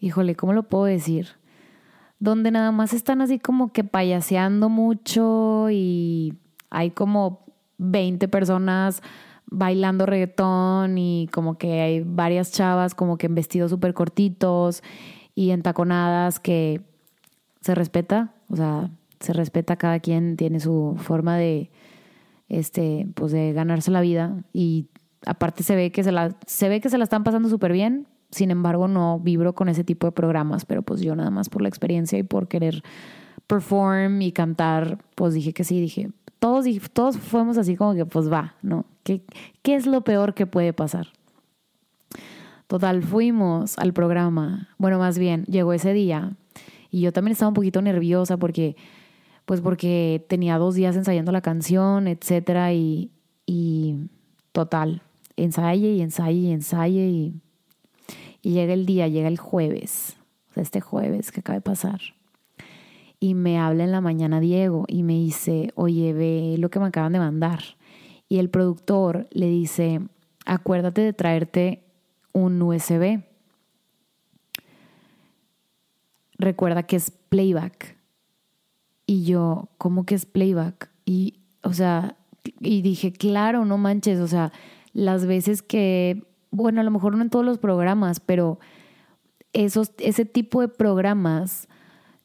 híjole, 0.00 0.34
¿cómo 0.34 0.52
lo 0.52 0.64
puedo 0.64 0.84
decir? 0.84 1.38
donde 2.20 2.50
nada 2.50 2.72
más 2.72 2.92
están 2.92 3.20
así 3.20 3.38
como 3.38 3.72
que 3.72 3.84
payaseando 3.84 4.68
mucho 4.68 5.70
y 5.70 6.34
hay 6.70 6.90
como 6.90 7.46
20 7.78 8.28
personas 8.28 9.02
bailando 9.46 10.04
reggaetón 10.04 10.98
y 10.98 11.28
como 11.32 11.56
que 11.56 11.80
hay 11.80 12.00
varias 12.00 12.52
chavas 12.52 12.94
como 12.94 13.16
que 13.16 13.26
en 13.26 13.34
vestidos 13.34 13.70
súper 13.70 13.94
cortitos 13.94 14.82
y 15.34 15.50
en 15.50 15.62
taconadas 15.62 16.40
que 16.40 16.82
se 17.60 17.74
respeta, 17.74 18.34
o 18.48 18.56
sea, 18.56 18.90
se 19.20 19.32
respeta, 19.32 19.76
cada 19.76 20.00
quien 20.00 20.36
tiene 20.36 20.60
su 20.60 20.94
forma 20.98 21.36
de, 21.36 21.70
este, 22.48 23.08
pues 23.14 23.32
de 23.32 23.52
ganarse 23.52 23.90
la 23.90 24.00
vida 24.00 24.44
y 24.52 24.86
aparte 25.26 25.62
se 25.62 25.76
ve 25.76 25.90
que 25.90 26.04
se 26.04 26.12
la, 26.12 26.36
se 26.46 26.68
ve 26.68 26.80
que 26.80 26.88
se 26.88 26.98
la 26.98 27.04
están 27.04 27.24
pasando 27.24 27.48
súper 27.48 27.72
bien, 27.72 28.06
sin 28.30 28.50
embargo, 28.50 28.88
no 28.88 29.20
vibro 29.20 29.54
con 29.54 29.68
ese 29.68 29.84
tipo 29.84 30.06
de 30.06 30.12
programas, 30.12 30.64
pero 30.64 30.82
pues 30.82 31.00
yo 31.00 31.16
nada 31.16 31.30
más 31.30 31.48
por 31.48 31.62
la 31.62 31.68
experiencia 31.68 32.18
y 32.18 32.22
por 32.22 32.48
querer 32.48 32.82
perform 33.46 34.20
y 34.20 34.32
cantar, 34.32 34.98
pues 35.14 35.34
dije 35.34 35.52
que 35.52 35.64
sí, 35.64 35.80
dije, 35.80 36.10
todos, 36.38 36.66
todos 36.92 37.16
fuimos 37.16 37.56
así 37.58 37.74
como 37.74 37.94
que 37.94 38.04
pues 38.04 38.30
va, 38.30 38.54
¿no? 38.62 38.84
¿Qué, 39.02 39.22
¿Qué 39.62 39.74
es 39.74 39.86
lo 39.86 40.02
peor 40.02 40.34
que 40.34 40.46
puede 40.46 40.72
pasar? 40.72 41.08
Total, 42.66 43.02
fuimos 43.02 43.78
al 43.78 43.94
programa, 43.94 44.68
bueno, 44.76 44.98
más 44.98 45.18
bien, 45.18 45.44
llegó 45.44 45.72
ese 45.72 45.94
día 45.94 46.36
y 46.90 47.00
yo 47.00 47.12
también 47.12 47.32
estaba 47.32 47.48
un 47.48 47.54
poquito 47.54 47.82
nerviosa 47.82 48.36
porque, 48.36 48.76
pues 49.44 49.60
porque 49.60 50.24
tenía 50.28 50.58
dos 50.58 50.74
días 50.74 50.96
ensayando 50.96 51.32
la 51.32 51.40
canción, 51.40 52.08
etcétera, 52.08 52.72
y, 52.72 53.10
y 53.46 54.08
total, 54.52 55.02
ensaye 55.36 55.92
y 55.92 56.00
ensaye 56.02 56.38
y 56.38 56.52
ensaye 56.52 57.08
y 57.08 57.34
y 58.42 58.52
llega 58.52 58.72
el 58.72 58.86
día, 58.86 59.08
llega 59.08 59.28
el 59.28 59.38
jueves, 59.38 60.16
o 60.50 60.54
sea, 60.54 60.62
este 60.62 60.80
jueves 60.80 61.32
que 61.32 61.40
acaba 61.40 61.56
de 61.56 61.62
pasar. 61.62 62.00
Y 63.20 63.34
me 63.34 63.58
habla 63.58 63.84
en 63.84 63.92
la 63.92 64.00
mañana 64.00 64.40
Diego 64.40 64.84
y 64.86 65.02
me 65.02 65.14
dice, 65.14 65.72
oye, 65.74 66.12
ve 66.12 66.56
lo 66.58 66.70
que 66.70 66.78
me 66.78 66.86
acaban 66.86 67.12
de 67.12 67.18
mandar. 67.18 67.60
Y 68.28 68.38
el 68.38 68.48
productor 68.48 69.26
le 69.32 69.48
dice, 69.48 70.00
acuérdate 70.46 71.00
de 71.00 71.12
traerte 71.12 71.82
un 72.32 72.62
USB. 72.62 73.22
Recuerda 76.38 76.84
que 76.84 76.96
es 76.96 77.10
playback. 77.10 77.96
Y 79.06 79.24
yo, 79.24 79.70
¿cómo 79.78 80.04
que 80.04 80.14
es 80.14 80.26
playback? 80.26 80.90
Y, 81.04 81.40
o 81.62 81.72
sea, 81.72 82.16
y 82.60 82.82
dije, 82.82 83.12
claro, 83.12 83.64
no 83.64 83.78
manches, 83.78 84.20
o 84.20 84.28
sea, 84.28 84.52
las 84.92 85.26
veces 85.26 85.62
que 85.62 86.28
bueno, 86.50 86.80
a 86.80 86.84
lo 86.84 86.90
mejor 86.90 87.16
no 87.16 87.22
en 87.22 87.30
todos 87.30 87.44
los 87.44 87.58
programas, 87.58 88.20
pero 88.20 88.58
esos, 89.52 89.92
ese 89.98 90.24
tipo 90.24 90.60
de 90.60 90.68
programas 90.68 91.68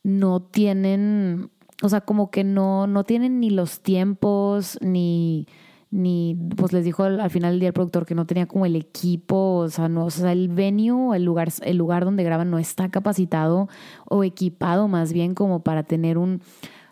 no 0.03 0.41
tienen, 0.41 1.51
o 1.81 1.89
sea, 1.89 2.01
como 2.01 2.31
que 2.31 2.43
no, 2.43 2.87
no 2.87 3.03
tienen 3.03 3.39
ni 3.39 3.49
los 3.49 3.81
tiempos, 3.81 4.77
ni, 4.81 5.47
ni, 5.93 6.35
pues 6.57 6.73
les 6.73 6.83
dijo 6.83 7.03
al, 7.03 7.29
final 7.29 7.51
del 7.51 7.59
día 7.59 7.69
el 7.69 7.73
productor 7.73 8.07
que 8.07 8.15
no 8.15 8.25
tenía 8.25 8.47
como 8.47 8.65
el 8.65 8.75
equipo, 8.75 9.57
o 9.57 9.69
sea, 9.69 9.89
no, 9.89 10.05
o 10.05 10.09
sea, 10.09 10.31
el 10.31 10.49
venue, 10.49 11.15
el 11.15 11.23
lugar, 11.23 11.49
el 11.61 11.77
lugar 11.77 12.03
donde 12.03 12.23
graban 12.23 12.49
no 12.49 12.57
está 12.57 12.89
capacitado 12.89 13.69
o 14.05 14.23
equipado 14.23 14.87
más 14.87 15.13
bien 15.13 15.35
como 15.35 15.61
para 15.61 15.83
tener 15.83 16.17
un, 16.17 16.41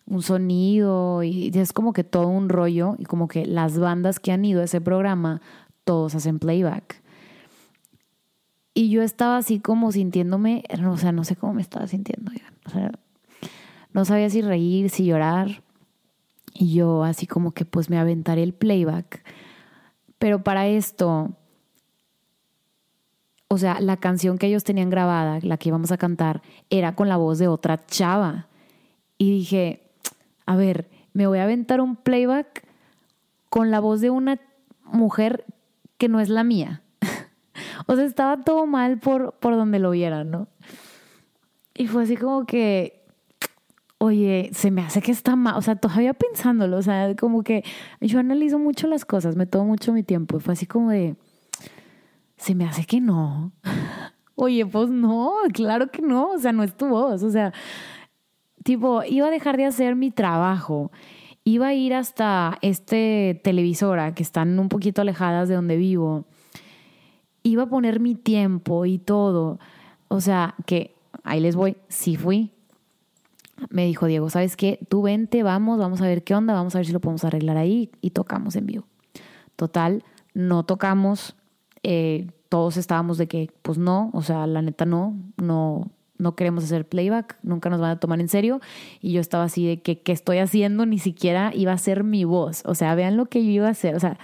un 0.05 0.21
sonido 0.21 1.23
y 1.23 1.51
es 1.51 1.73
como 1.73 1.93
que 1.93 2.03
todo 2.03 2.27
un 2.27 2.47
rollo 2.47 2.95
y 2.99 3.05
como 3.05 3.27
que 3.27 3.47
las 3.47 3.79
bandas 3.79 4.19
que 4.19 4.31
han 4.31 4.45
ido 4.45 4.61
a 4.61 4.65
ese 4.65 4.81
programa, 4.81 5.41
todos 5.83 6.13
hacen 6.13 6.37
playback. 6.37 7.01
Y 8.75 8.91
yo 8.91 9.01
estaba 9.01 9.37
así 9.37 9.59
como 9.59 9.91
sintiéndome, 9.91 10.63
o 10.87 10.97
sea, 10.97 11.11
no 11.11 11.23
sé 11.23 11.35
cómo 11.35 11.55
me 11.55 11.63
estaba 11.63 11.87
sintiendo. 11.87 12.31
O 12.67 12.69
sea, 12.69 12.91
no 13.93 14.05
sabía 14.05 14.29
si 14.29 14.43
reír, 14.43 14.91
si 14.91 15.05
llorar. 15.05 15.63
Y 16.53 16.73
yo 16.73 17.03
así 17.03 17.27
como 17.27 17.51
que 17.51 17.65
pues 17.65 17.89
me 17.89 17.97
aventaré 17.97 18.43
el 18.43 18.53
playback. 18.53 19.23
Pero 20.17 20.43
para 20.43 20.67
esto, 20.67 21.31
o 23.47 23.57
sea, 23.57 23.79
la 23.81 23.97
canción 23.97 24.37
que 24.37 24.47
ellos 24.47 24.63
tenían 24.63 24.89
grabada, 24.89 25.39
la 25.41 25.57
que 25.57 25.69
íbamos 25.69 25.91
a 25.91 25.97
cantar, 25.97 26.41
era 26.69 26.95
con 26.95 27.09
la 27.09 27.17
voz 27.17 27.39
de 27.39 27.47
otra 27.47 27.85
chava. 27.85 28.47
Y 29.17 29.31
dije, 29.31 29.91
a 30.45 30.55
ver, 30.55 30.89
me 31.13 31.27
voy 31.27 31.39
a 31.39 31.43
aventar 31.43 31.81
un 31.81 31.95
playback 31.95 32.65
con 33.49 33.71
la 33.71 33.79
voz 33.79 33.99
de 34.01 34.09
una 34.09 34.39
mujer 34.83 35.45
que 35.97 36.07
no 36.07 36.19
es 36.19 36.29
la 36.29 36.43
mía. 36.43 36.83
O 37.87 37.95
sea, 37.95 38.05
estaba 38.05 38.43
todo 38.43 38.67
mal 38.67 38.99
por, 38.99 39.33
por 39.39 39.55
donde 39.55 39.79
lo 39.79 39.91
vieran, 39.91 40.29
¿no? 40.29 40.47
Y 41.73 41.87
fue 41.87 42.03
así 42.03 42.15
como 42.15 42.45
que, 42.45 43.00
oye, 44.01 44.49
se 44.51 44.71
me 44.71 44.81
hace 44.81 44.99
que 44.99 45.11
está 45.11 45.35
mal, 45.35 45.55
o 45.57 45.61
sea, 45.61 45.75
todavía 45.75 46.15
pensándolo, 46.15 46.77
o 46.77 46.81
sea, 46.81 47.15
como 47.15 47.43
que 47.43 47.63
yo 47.99 48.17
analizo 48.17 48.57
mucho 48.57 48.87
las 48.87 49.05
cosas, 49.05 49.35
me 49.35 49.45
tomo 49.45 49.65
mucho 49.65 49.93
mi 49.93 50.01
tiempo, 50.01 50.37
y 50.37 50.39
fue 50.39 50.53
así 50.53 50.65
como 50.65 50.89
de, 50.89 51.15
se 52.35 52.55
me 52.55 52.65
hace 52.65 52.85
que 52.85 52.99
no. 52.99 53.51
Oye, 54.35 54.65
pues 54.65 54.89
no, 54.89 55.33
claro 55.53 55.91
que 55.91 56.01
no, 56.01 56.31
o 56.31 56.39
sea, 56.39 56.51
no 56.51 56.63
es 56.63 56.75
tu 56.75 56.87
voz, 56.87 57.21
o 57.21 57.29
sea, 57.29 57.53
tipo, 58.63 59.03
iba 59.03 59.27
a 59.27 59.31
dejar 59.31 59.55
de 59.55 59.65
hacer 59.65 59.95
mi 59.95 60.09
trabajo, 60.09 60.91
iba 61.43 61.67
a 61.67 61.73
ir 61.75 61.93
hasta 61.93 62.57
este 62.63 63.39
televisora 63.43 64.15
que 64.15 64.23
están 64.23 64.57
un 64.57 64.67
poquito 64.67 65.03
alejadas 65.03 65.47
de 65.47 65.53
donde 65.53 65.77
vivo 65.77 66.25
iba 67.43 67.63
a 67.63 67.69
poner 67.69 67.99
mi 67.99 68.15
tiempo 68.15 68.85
y 68.85 68.97
todo. 68.97 69.59
O 70.07 70.21
sea, 70.21 70.55
que 70.65 70.95
ahí 71.23 71.39
les 71.39 71.55
voy, 71.55 71.77
sí 71.87 72.15
fui. 72.15 72.51
Me 73.69 73.85
dijo 73.85 74.05
Diego, 74.05 74.29
¿sabes 74.29 74.57
qué? 74.57 74.79
Tú 74.89 75.01
vente, 75.01 75.43
vamos, 75.43 75.79
vamos 75.79 76.01
a 76.01 76.07
ver 76.07 76.23
qué 76.23 76.35
onda, 76.35 76.53
vamos 76.53 76.75
a 76.75 76.79
ver 76.79 76.85
si 76.85 76.93
lo 76.93 76.99
podemos 76.99 77.23
arreglar 77.23 77.57
ahí 77.57 77.91
y 78.01 78.11
tocamos 78.11 78.55
en 78.55 78.65
vivo. 78.65 78.87
Total, 79.55 80.03
no 80.33 80.63
tocamos, 80.63 81.35
eh, 81.83 82.27
todos 82.49 82.77
estábamos 82.77 83.17
de 83.17 83.27
que, 83.27 83.51
pues 83.61 83.77
no, 83.77 84.09
o 84.13 84.21
sea, 84.23 84.47
la 84.47 84.61
neta 84.61 84.85
no, 84.85 85.15
no, 85.37 85.91
no 86.17 86.35
queremos 86.35 86.63
hacer 86.63 86.87
playback, 86.87 87.37
nunca 87.43 87.69
nos 87.69 87.81
van 87.81 87.91
a 87.91 87.99
tomar 87.99 88.19
en 88.19 88.29
serio. 88.29 88.61
Y 89.01 89.11
yo 89.13 89.21
estaba 89.21 89.45
así 89.45 89.67
de 89.67 89.81
que, 89.81 90.01
¿qué 90.01 90.11
estoy 90.11 90.37
haciendo? 90.37 90.85
Ni 90.85 90.99
siquiera 90.99 91.51
iba 91.53 91.73
a 91.73 91.77
ser 91.77 92.03
mi 92.03 92.23
voz. 92.23 92.63
O 92.65 92.75
sea, 92.75 92.95
vean 92.95 93.17
lo 93.17 93.25
que 93.25 93.43
yo 93.43 93.51
iba 93.51 93.67
a 93.67 93.71
hacer. 93.71 93.95
O 93.95 93.99
sea, 93.99 94.17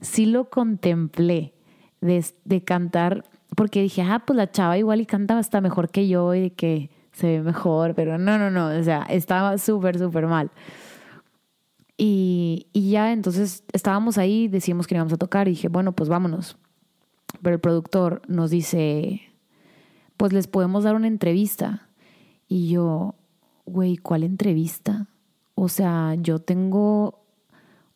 sí 0.00 0.26
lo 0.26 0.50
contemplé 0.50 1.54
de, 2.00 2.62
cantar, 2.64 3.24
porque 3.56 3.82
dije, 3.82 4.02
ah, 4.02 4.22
pues 4.24 4.36
la 4.36 4.50
chava 4.50 4.78
igual 4.78 5.00
y 5.00 5.06
cantaba 5.06 5.40
hasta 5.40 5.60
mejor 5.60 5.90
que 5.90 6.06
yo 6.06 6.34
y 6.34 6.50
que 6.50 6.90
se 7.18 7.26
ve 7.26 7.42
mejor, 7.42 7.94
pero 7.94 8.16
no, 8.16 8.38
no, 8.38 8.50
no, 8.50 8.68
o 8.68 8.82
sea, 8.82 9.02
estaba 9.10 9.58
súper, 9.58 9.98
súper 9.98 10.26
mal. 10.26 10.50
Y, 11.96 12.68
y, 12.72 12.90
ya 12.90 13.12
entonces 13.12 13.64
estábamos 13.72 14.18
ahí, 14.18 14.46
decimos 14.46 14.86
que 14.86 14.94
íbamos 14.94 15.12
a 15.12 15.16
tocar 15.16 15.48
y 15.48 15.52
dije, 15.52 15.68
bueno, 15.68 15.92
pues 15.92 16.08
vámonos. 16.08 16.56
Pero 17.42 17.54
el 17.54 17.60
productor 17.60 18.22
nos 18.28 18.50
dice, 18.50 19.20
pues 20.16 20.32
les 20.32 20.46
podemos 20.46 20.84
dar 20.84 20.94
una 20.94 21.08
entrevista. 21.08 21.88
Y 22.46 22.68
yo, 22.68 23.16
güey, 23.66 23.96
¿cuál 23.96 24.22
entrevista? 24.22 25.08
O 25.56 25.68
sea, 25.68 26.14
yo 26.14 26.38
tengo, 26.38 27.24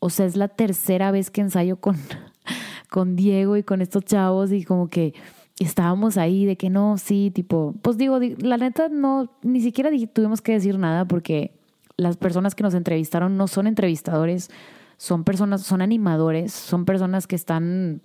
o 0.00 0.10
sea, 0.10 0.26
es 0.26 0.36
la 0.36 0.48
tercera 0.48 1.12
vez 1.12 1.30
que 1.30 1.42
ensayo 1.42 1.76
con, 1.76 1.96
con 2.90 3.14
Diego 3.14 3.56
y 3.56 3.62
con 3.62 3.80
estos 3.82 4.04
chavos 4.04 4.50
y 4.50 4.64
como 4.64 4.88
que 4.88 5.14
estábamos 5.58 6.16
ahí 6.16 6.44
de 6.46 6.56
que 6.56 6.70
no, 6.70 6.98
sí, 6.98 7.30
tipo, 7.34 7.74
pues 7.82 7.96
digo, 7.98 8.18
la 8.38 8.56
neta 8.56 8.88
no, 8.88 9.30
ni 9.42 9.60
siquiera 9.60 9.90
tuvimos 10.12 10.40
que 10.40 10.52
decir 10.52 10.78
nada 10.78 11.04
porque 11.04 11.52
las 11.96 12.16
personas 12.16 12.54
que 12.54 12.62
nos 12.62 12.74
entrevistaron 12.74 13.36
no 13.36 13.48
son 13.48 13.66
entrevistadores, 13.66 14.50
son 14.96 15.24
personas, 15.24 15.62
son 15.62 15.82
animadores, 15.82 16.52
son 16.52 16.84
personas 16.84 17.26
que 17.26 17.36
están, 17.36 18.02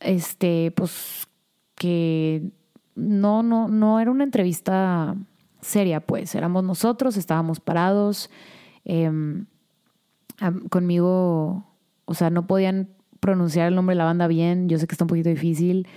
este, 0.00 0.72
pues, 0.76 1.26
que 1.74 2.50
no, 2.94 3.42
no, 3.42 3.68
no 3.68 4.00
era 4.00 4.10
una 4.10 4.24
entrevista 4.24 5.16
seria, 5.60 6.00
pues, 6.00 6.34
éramos 6.34 6.64
nosotros, 6.64 7.16
estábamos 7.16 7.60
parados, 7.60 8.30
em, 8.84 9.46
conmigo, 10.70 11.64
o 12.04 12.14
sea, 12.14 12.30
no 12.30 12.46
podían 12.46 12.88
pronunciar 13.20 13.68
el 13.68 13.74
nombre 13.74 13.94
de 13.94 13.98
la 13.98 14.04
banda 14.04 14.26
bien. 14.26 14.68
Yo 14.68 14.78
sé 14.78 14.86
que 14.86 14.94
está 14.94 15.04
un 15.04 15.08
poquito 15.08 15.30
difícil. 15.30 15.88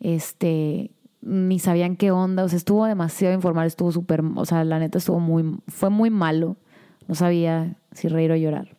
Este, 0.00 0.90
ni 1.22 1.58
sabían 1.58 1.96
qué 1.96 2.10
onda. 2.10 2.44
O 2.44 2.48
sea, 2.48 2.56
estuvo 2.56 2.86
demasiado 2.86 3.34
informal, 3.34 3.66
estuvo 3.66 3.92
súper, 3.92 4.22
o 4.34 4.44
sea, 4.44 4.64
la 4.64 4.78
neta 4.78 4.98
estuvo 4.98 5.20
muy, 5.20 5.58
fue 5.68 5.90
muy 5.90 6.10
malo. 6.10 6.56
No 7.06 7.14
sabía 7.14 7.76
si 7.92 8.08
reír 8.08 8.32
o 8.32 8.36
llorar. 8.36 8.76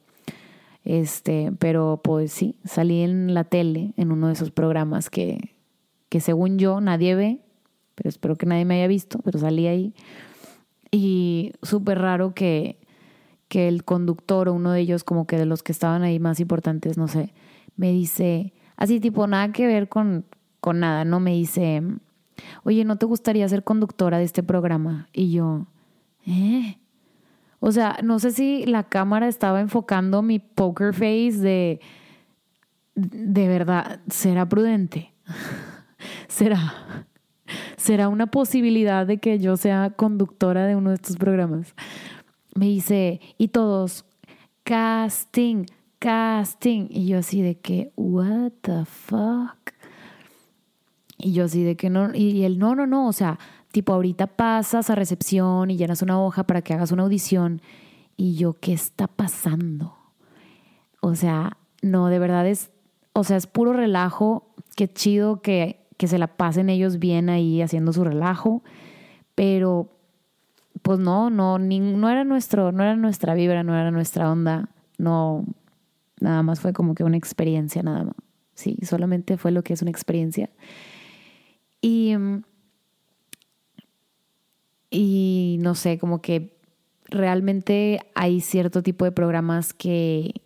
Este, 0.84 1.52
pero 1.60 2.02
pues 2.04 2.32
sí, 2.32 2.58
salí 2.66 3.02
en 3.02 3.34
la 3.34 3.44
tele, 3.44 3.94
en 3.98 4.12
uno 4.12 4.28
de 4.28 4.34
esos 4.34 4.52
programas 4.52 5.10
que, 5.10 5.56
que 6.10 6.20
según 6.20 6.58
yo 6.58 6.82
nadie 6.82 7.14
ve, 7.16 7.40
pero 7.96 8.10
espero 8.10 8.36
que 8.36 8.48
nadie 8.48 8.66
me 8.66 8.76
haya 8.76 8.88
visto, 8.88 9.20
pero 9.24 9.38
salí 9.38 9.68
ahí. 9.68 9.94
Y 10.92 11.54
súper 11.62 12.00
raro 12.00 12.34
que, 12.34 12.80
que 13.48 13.68
el 13.68 13.84
conductor 13.84 14.50
o 14.50 14.54
uno 14.54 14.72
de 14.72 14.82
ellos, 14.82 15.04
como 15.04 15.28
que 15.28 15.38
de 15.38 15.46
los 15.46 15.62
que 15.62 15.72
estaban 15.72 16.02
ahí 16.02 16.20
más 16.20 16.40
importantes, 16.40 16.98
no 16.98 17.08
sé, 17.08 17.34
me 17.76 17.92
dice, 17.92 18.54
así 18.76 19.00
tipo, 19.00 19.28
nada 19.28 19.52
que 19.52 19.68
ver 19.68 19.88
con, 19.88 20.26
con 20.62 20.80
nada, 20.80 21.04
¿no? 21.04 21.20
Me 21.20 21.32
dice, 21.32 21.84
oye, 22.64 22.86
¿no 22.86 22.96
te 22.96 23.06
gustaría 23.06 23.50
ser 23.50 23.64
conductora 23.64 24.20
de 24.20 24.24
este 24.24 24.44
programa? 24.44 25.10
Y 25.12 25.32
yo, 25.32 25.66
¿eh? 26.26 26.78
O 27.60 27.72
sea, 27.72 27.98
no 28.04 28.20
sé 28.20 28.32
si 28.32 28.66
la 28.66 28.84
cámara 28.84 29.28
estaba 29.28 29.60
enfocando 29.60 30.22
mi 30.22 30.40
poker 30.40 30.94
face 30.94 31.38
de, 31.38 31.82
de 32.96 33.48
verdad, 33.48 34.00
¿será 34.10 34.48
prudente? 34.48 35.14
¿Será? 36.28 37.06
¿Será 37.78 38.10
una 38.10 38.28
posibilidad 38.28 39.06
de 39.06 39.20
que 39.20 39.40
yo 39.40 39.58
sea 39.58 39.92
conductora 39.92 40.66
de 40.66 40.76
uno 40.76 40.90
de 40.90 40.96
estos 40.96 41.18
programas? 41.18 41.76
Me 42.56 42.66
dice, 42.66 43.20
y 43.38 43.50
todos, 43.50 44.06
casting, 44.64 45.66
casting. 46.00 46.88
Y 46.90 47.08
yo 47.08 47.20
así 47.20 47.42
de 47.42 47.60
que, 47.60 47.92
what 47.96 48.52
the 48.62 48.86
fuck. 48.86 49.61
Y 51.22 51.34
yo 51.34 51.46
así 51.46 51.64
de 51.64 51.76
que 51.76 51.90
no, 51.90 52.14
y 52.14 52.44
él, 52.44 52.58
no, 52.60 52.76
no, 52.76 52.88
no, 52.88 53.08
o 53.08 53.14
sea, 53.14 53.40
tipo 53.72 53.94
ahorita 53.94 54.28
pasas 54.28 54.90
a 54.90 54.96
recepción 54.96 55.70
y 55.70 55.78
llenas 55.78 56.02
una 56.02 56.22
hoja 56.22 56.44
para 56.46 56.62
que 56.62 56.74
hagas 56.74 56.92
una 56.92 57.04
audición. 57.04 57.62
Y 58.18 58.36
yo, 58.36 58.54
¿qué 58.60 58.74
está 58.74 59.08
pasando? 59.08 59.96
O 61.02 61.16
sea, 61.16 61.58
no, 61.82 62.08
de 62.08 62.20
verdad 62.20 62.48
es, 62.48 62.72
o 63.14 63.24
sea, 63.24 63.38
es 63.38 63.48
puro 63.48 63.74
relajo. 63.74 64.54
Qué 64.76 64.92
chido 64.92 65.42
que, 65.42 65.88
que 65.98 66.08
se 66.08 66.18
la 66.18 66.28
pasen 66.28 66.70
ellos 66.70 67.00
bien 67.00 67.30
ahí 67.30 67.62
haciendo 67.62 67.94
su 67.94 68.04
relajo. 68.04 68.64
Pero, 69.36 69.90
pues 70.82 71.00
no, 71.00 71.30
no, 71.30 71.60
ni, 71.60 71.80
no 71.80 72.10
era 72.10 72.24
nuestro, 72.24 72.72
no 72.72 72.84
era 72.84 72.96
nuestra 72.96 73.34
vibra, 73.34 73.64
no 73.64 73.76
era 73.76 73.92
nuestra 73.92 74.32
onda. 74.32 74.70
No, 74.98 75.46
Nada 76.22 76.44
más 76.44 76.60
fue 76.62 76.72
como 76.72 76.94
que 76.96 77.04
una 77.04 77.18
experiencia, 77.18 77.82
nada 77.84 78.06
más. 78.06 78.16
Sí, 78.54 78.78
solamente 78.84 79.38
fue 79.38 79.52
lo 79.52 79.64
que 79.64 79.74
es 79.74 79.82
una 79.82 79.90
experiencia. 79.90 80.52
Y, 81.82 82.16
y 84.90 85.58
no 85.60 85.76
sé, 85.76 85.98
como 85.98 86.22
que 86.22 86.58
realmente 87.06 88.00
hay 88.16 88.42
cierto 88.42 88.84
tipo 88.84 89.06
de 89.06 89.12
programas 89.12 89.74
que, 89.74 90.42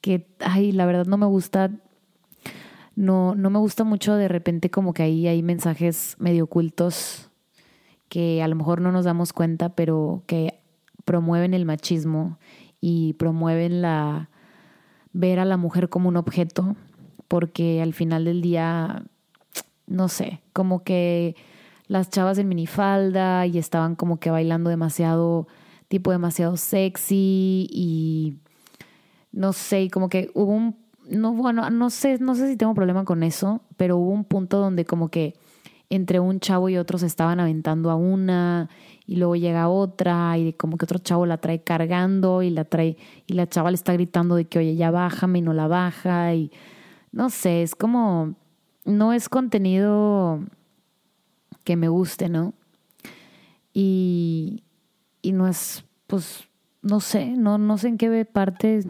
que 0.00 0.26
ay, 0.40 0.72
la 0.72 0.86
verdad 0.86 1.06
no 1.06 1.16
me 1.16 1.26
gusta. 1.26 1.70
No, 2.94 3.34
no 3.34 3.50
me 3.50 3.58
gusta 3.58 3.84
mucho 3.84 4.14
de 4.14 4.28
repente 4.28 4.70
como 4.70 4.94
que 4.94 5.02
ahí 5.02 5.26
hay 5.28 5.42
mensajes 5.42 6.16
medio 6.18 6.44
ocultos 6.44 7.30
que 8.08 8.42
a 8.42 8.48
lo 8.48 8.56
mejor 8.56 8.80
no 8.80 8.92
nos 8.92 9.04
damos 9.04 9.32
cuenta, 9.32 9.70
pero 9.70 10.22
que 10.26 10.60
promueven 11.04 11.54
el 11.54 11.64
machismo 11.64 12.38
y 12.80 13.14
promueven 13.14 13.82
la, 13.82 14.30
ver 15.12 15.38
a 15.38 15.44
la 15.44 15.56
mujer 15.56 15.88
como 15.88 16.08
un 16.08 16.16
objeto, 16.16 16.76
porque 17.28 17.82
al 17.82 17.94
final 17.94 18.24
del 18.24 18.42
día, 18.42 19.04
no 19.86 20.08
sé, 20.08 20.42
como 20.52 20.82
que 20.82 21.36
las 21.88 22.10
chavas 22.10 22.38
en 22.38 22.48
minifalda 22.48 23.46
y 23.46 23.58
estaban 23.58 23.94
como 23.94 24.18
que 24.18 24.30
bailando 24.30 24.70
demasiado 24.70 25.46
tipo 25.88 26.10
demasiado 26.10 26.56
sexy 26.56 27.68
y 27.70 28.38
no 29.32 29.52
sé, 29.52 29.90
como 29.90 30.08
que 30.08 30.30
hubo 30.34 30.52
un, 30.52 30.76
no, 31.08 31.32
bueno, 31.32 31.68
no 31.70 31.90
sé, 31.90 32.18
no 32.18 32.34
sé 32.34 32.48
si 32.48 32.56
tengo 32.56 32.74
problema 32.74 33.04
con 33.04 33.22
eso, 33.22 33.60
pero 33.76 33.96
hubo 33.98 34.10
un 34.10 34.24
punto 34.24 34.58
donde 34.58 34.84
como 34.84 35.08
que 35.08 35.34
entre 35.90 36.18
un 36.18 36.40
chavo 36.40 36.68
y 36.68 36.78
otro 36.78 36.98
se 36.98 37.06
estaban 37.06 37.38
aventando 37.38 37.90
a 37.90 37.94
una 37.94 38.68
y 39.06 39.16
luego 39.16 39.36
llega 39.36 39.68
otra 39.68 40.36
y 40.36 40.52
como 40.54 40.78
que 40.78 40.84
otro 40.84 40.98
chavo 40.98 41.26
la 41.26 41.38
trae 41.38 41.62
cargando 41.62 42.42
y 42.42 42.50
la 42.50 42.64
trae 42.64 42.96
y 43.26 43.34
la 43.34 43.46
chava 43.46 43.70
le 43.70 43.76
está 43.76 43.92
gritando 43.92 44.34
de 44.34 44.46
que 44.46 44.58
oye 44.58 44.74
ya 44.74 44.90
bájame 44.90 45.38
y 45.38 45.42
no 45.42 45.52
la 45.52 45.68
baja 45.68 46.34
y 46.34 46.50
no 47.12 47.30
sé, 47.30 47.62
es 47.62 47.76
como 47.76 48.34
no 48.86 49.12
es 49.12 49.28
contenido 49.28 50.40
que 51.64 51.76
me 51.76 51.88
guste, 51.88 52.28
¿no? 52.28 52.54
Y, 53.74 54.62
y 55.20 55.32
no 55.32 55.48
es, 55.48 55.84
pues, 56.06 56.48
no 56.80 57.00
sé, 57.00 57.26
no, 57.36 57.58
no 57.58 57.76
sé 57.76 57.88
en 57.88 57.98
qué 57.98 58.24
parte 58.24 58.84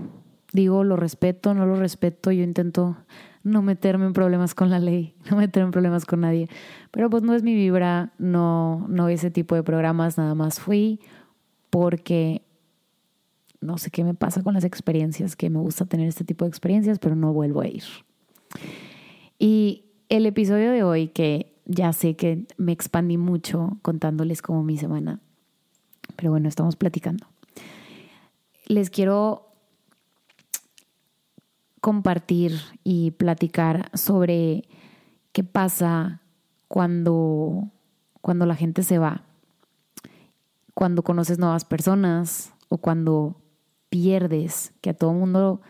digo 0.52 0.84
lo 0.84 0.96
respeto, 0.96 1.54
no 1.54 1.66
lo 1.66 1.76
respeto, 1.76 2.30
yo 2.30 2.42
intento 2.42 2.96
no 3.42 3.62
meterme 3.62 4.06
en 4.06 4.12
problemas 4.12 4.54
con 4.54 4.70
la 4.70 4.78
ley, 4.78 5.14
no 5.30 5.36
meterme 5.36 5.66
en 5.66 5.72
problemas 5.72 6.04
con 6.04 6.20
nadie. 6.20 6.48
Pero 6.90 7.08
pues 7.08 7.22
no 7.22 7.34
es 7.34 7.42
mi 7.42 7.54
vibra, 7.54 8.12
no, 8.18 8.86
no 8.88 9.08
ese 9.08 9.30
tipo 9.30 9.54
de 9.54 9.62
programas, 9.62 10.18
nada 10.18 10.34
más 10.34 10.60
fui 10.60 11.00
porque 11.70 12.42
no 13.60 13.78
sé 13.78 13.90
qué 13.90 14.04
me 14.04 14.14
pasa 14.14 14.42
con 14.42 14.54
las 14.54 14.64
experiencias, 14.64 15.36
que 15.36 15.50
me 15.50 15.58
gusta 15.58 15.86
tener 15.86 16.08
este 16.08 16.24
tipo 16.24 16.44
de 16.44 16.50
experiencias, 16.50 16.98
pero 16.98 17.16
no 17.16 17.32
vuelvo 17.32 17.60
a 17.60 17.68
ir. 17.68 17.84
Y 19.38 19.85
el 20.08 20.26
episodio 20.26 20.70
de 20.70 20.82
hoy, 20.82 21.08
que 21.08 21.52
ya 21.64 21.92
sé 21.92 22.14
que 22.14 22.46
me 22.56 22.72
expandí 22.72 23.16
mucho 23.16 23.78
contándoles 23.82 24.42
como 24.42 24.62
mi 24.62 24.78
semana, 24.78 25.20
pero 26.16 26.30
bueno, 26.30 26.48
estamos 26.48 26.76
platicando. 26.76 27.26
Les 28.66 28.90
quiero 28.90 29.48
compartir 31.80 32.52
y 32.84 33.12
platicar 33.12 33.90
sobre 33.94 34.64
qué 35.32 35.44
pasa 35.44 36.20
cuando, 36.68 37.68
cuando 38.20 38.46
la 38.46 38.56
gente 38.56 38.82
se 38.82 38.98
va, 38.98 39.22
cuando 40.74 41.02
conoces 41.02 41.38
nuevas 41.38 41.64
personas 41.64 42.52
o 42.68 42.78
cuando 42.78 43.36
pierdes, 43.88 44.72
que 44.80 44.90
a 44.90 44.94
todo 44.94 45.12
mundo, 45.12 45.60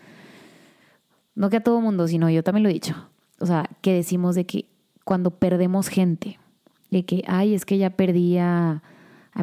no 1.35 1.49
que 1.49 1.57
a 1.57 1.63
todo 1.63 1.81
mundo, 1.81 2.07
sino 2.07 2.29
yo 2.29 2.43
también 2.43 2.63
lo 2.63 2.69
he 2.69 2.73
dicho, 2.73 3.06
o 3.39 3.45
sea, 3.45 3.69
que 3.81 3.93
decimos 3.93 4.35
de 4.35 4.45
que 4.45 4.65
cuando 5.03 5.31
perdemos 5.31 5.87
gente, 5.87 6.39
de 6.91 7.05
que, 7.05 7.23
ay, 7.27 7.53
es 7.53 7.65
que 7.65 7.77
ya 7.77 7.91
perdí 7.91 8.37
a, 8.37 8.83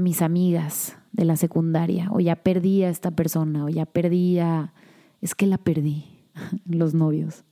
mis 0.00 0.22
amigas 0.22 0.96
de 1.12 1.24
la 1.24 1.36
secundaria, 1.36 2.08
o 2.10 2.18
ya 2.18 2.34
perdí 2.34 2.82
a 2.82 2.88
esta 2.88 3.12
persona, 3.12 3.64
o 3.64 3.68
ya 3.68 3.86
perdí 3.86 4.40
a, 4.40 4.72
es 5.20 5.36
que 5.36 5.46
la 5.46 5.56
perdí 5.56 6.04
los 6.66 6.94
novios. 6.94 7.44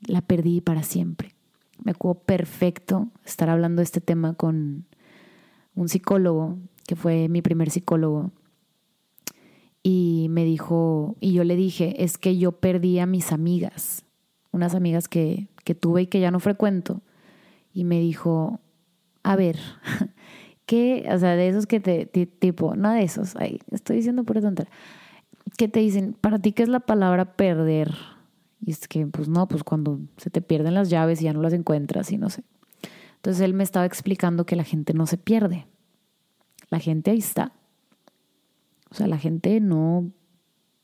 La 0.00 0.20
perdí 0.20 0.60
para 0.60 0.82
siempre. 0.82 1.34
Me 1.82 1.92
acuerdo 1.92 2.20
perfecto 2.22 3.08
estar 3.24 3.48
hablando 3.48 3.80
de 3.80 3.84
este 3.84 4.00
tema 4.00 4.34
con 4.34 4.84
un 5.76 5.88
psicólogo, 5.88 6.58
que 6.88 6.96
fue 6.96 7.28
mi 7.28 7.40
primer 7.40 7.70
psicólogo, 7.70 8.32
y 9.82 10.26
me 10.30 10.44
dijo, 10.44 11.14
y 11.20 11.32
yo 11.32 11.44
le 11.44 11.54
dije, 11.54 12.02
es 12.02 12.18
que 12.18 12.36
yo 12.36 12.50
perdí 12.50 12.98
a 12.98 13.06
mis 13.06 13.30
amigas, 13.30 14.05
unas 14.52 14.74
amigas 14.74 15.08
que, 15.08 15.48
que 15.64 15.74
tuve 15.74 16.02
y 16.02 16.06
que 16.06 16.20
ya 16.20 16.30
no 16.30 16.40
frecuento, 16.40 17.02
y 17.72 17.84
me 17.84 18.00
dijo, 18.00 18.60
a 19.22 19.36
ver, 19.36 19.58
¿qué? 20.66 21.06
O 21.12 21.18
sea, 21.18 21.36
de 21.36 21.48
esos 21.48 21.66
que 21.66 21.80
te, 21.80 22.06
tipo, 22.06 22.74
no 22.74 22.92
de 22.92 23.02
esos, 23.02 23.36
ay, 23.36 23.60
estoy 23.70 23.96
diciendo 23.96 24.24
por 24.24 24.40
tontería, 24.40 24.72
que 25.56 25.68
te 25.68 25.80
dicen, 25.80 26.16
para 26.20 26.38
ti, 26.38 26.52
¿qué 26.52 26.62
es 26.62 26.68
la 26.68 26.80
palabra 26.80 27.36
perder? 27.36 27.94
Y 28.60 28.70
es 28.70 28.88
que, 28.88 29.06
pues 29.06 29.28
no, 29.28 29.46
pues 29.46 29.62
cuando 29.62 30.00
se 30.16 30.30
te 30.30 30.40
pierden 30.40 30.74
las 30.74 30.90
llaves 30.90 31.20
y 31.20 31.24
ya 31.24 31.32
no 31.32 31.42
las 31.42 31.52
encuentras 31.52 32.10
y 32.10 32.18
no 32.18 32.30
sé. 32.30 32.42
Entonces 33.16 33.42
él 33.42 33.54
me 33.54 33.64
estaba 33.64 33.86
explicando 33.86 34.46
que 34.46 34.56
la 34.56 34.64
gente 34.64 34.92
no 34.92 35.06
se 35.06 35.18
pierde. 35.18 35.66
La 36.70 36.78
gente 36.78 37.10
ahí 37.10 37.18
está. 37.18 37.52
O 38.90 38.94
sea, 38.94 39.06
la 39.06 39.18
gente 39.18 39.60
no, 39.60 40.10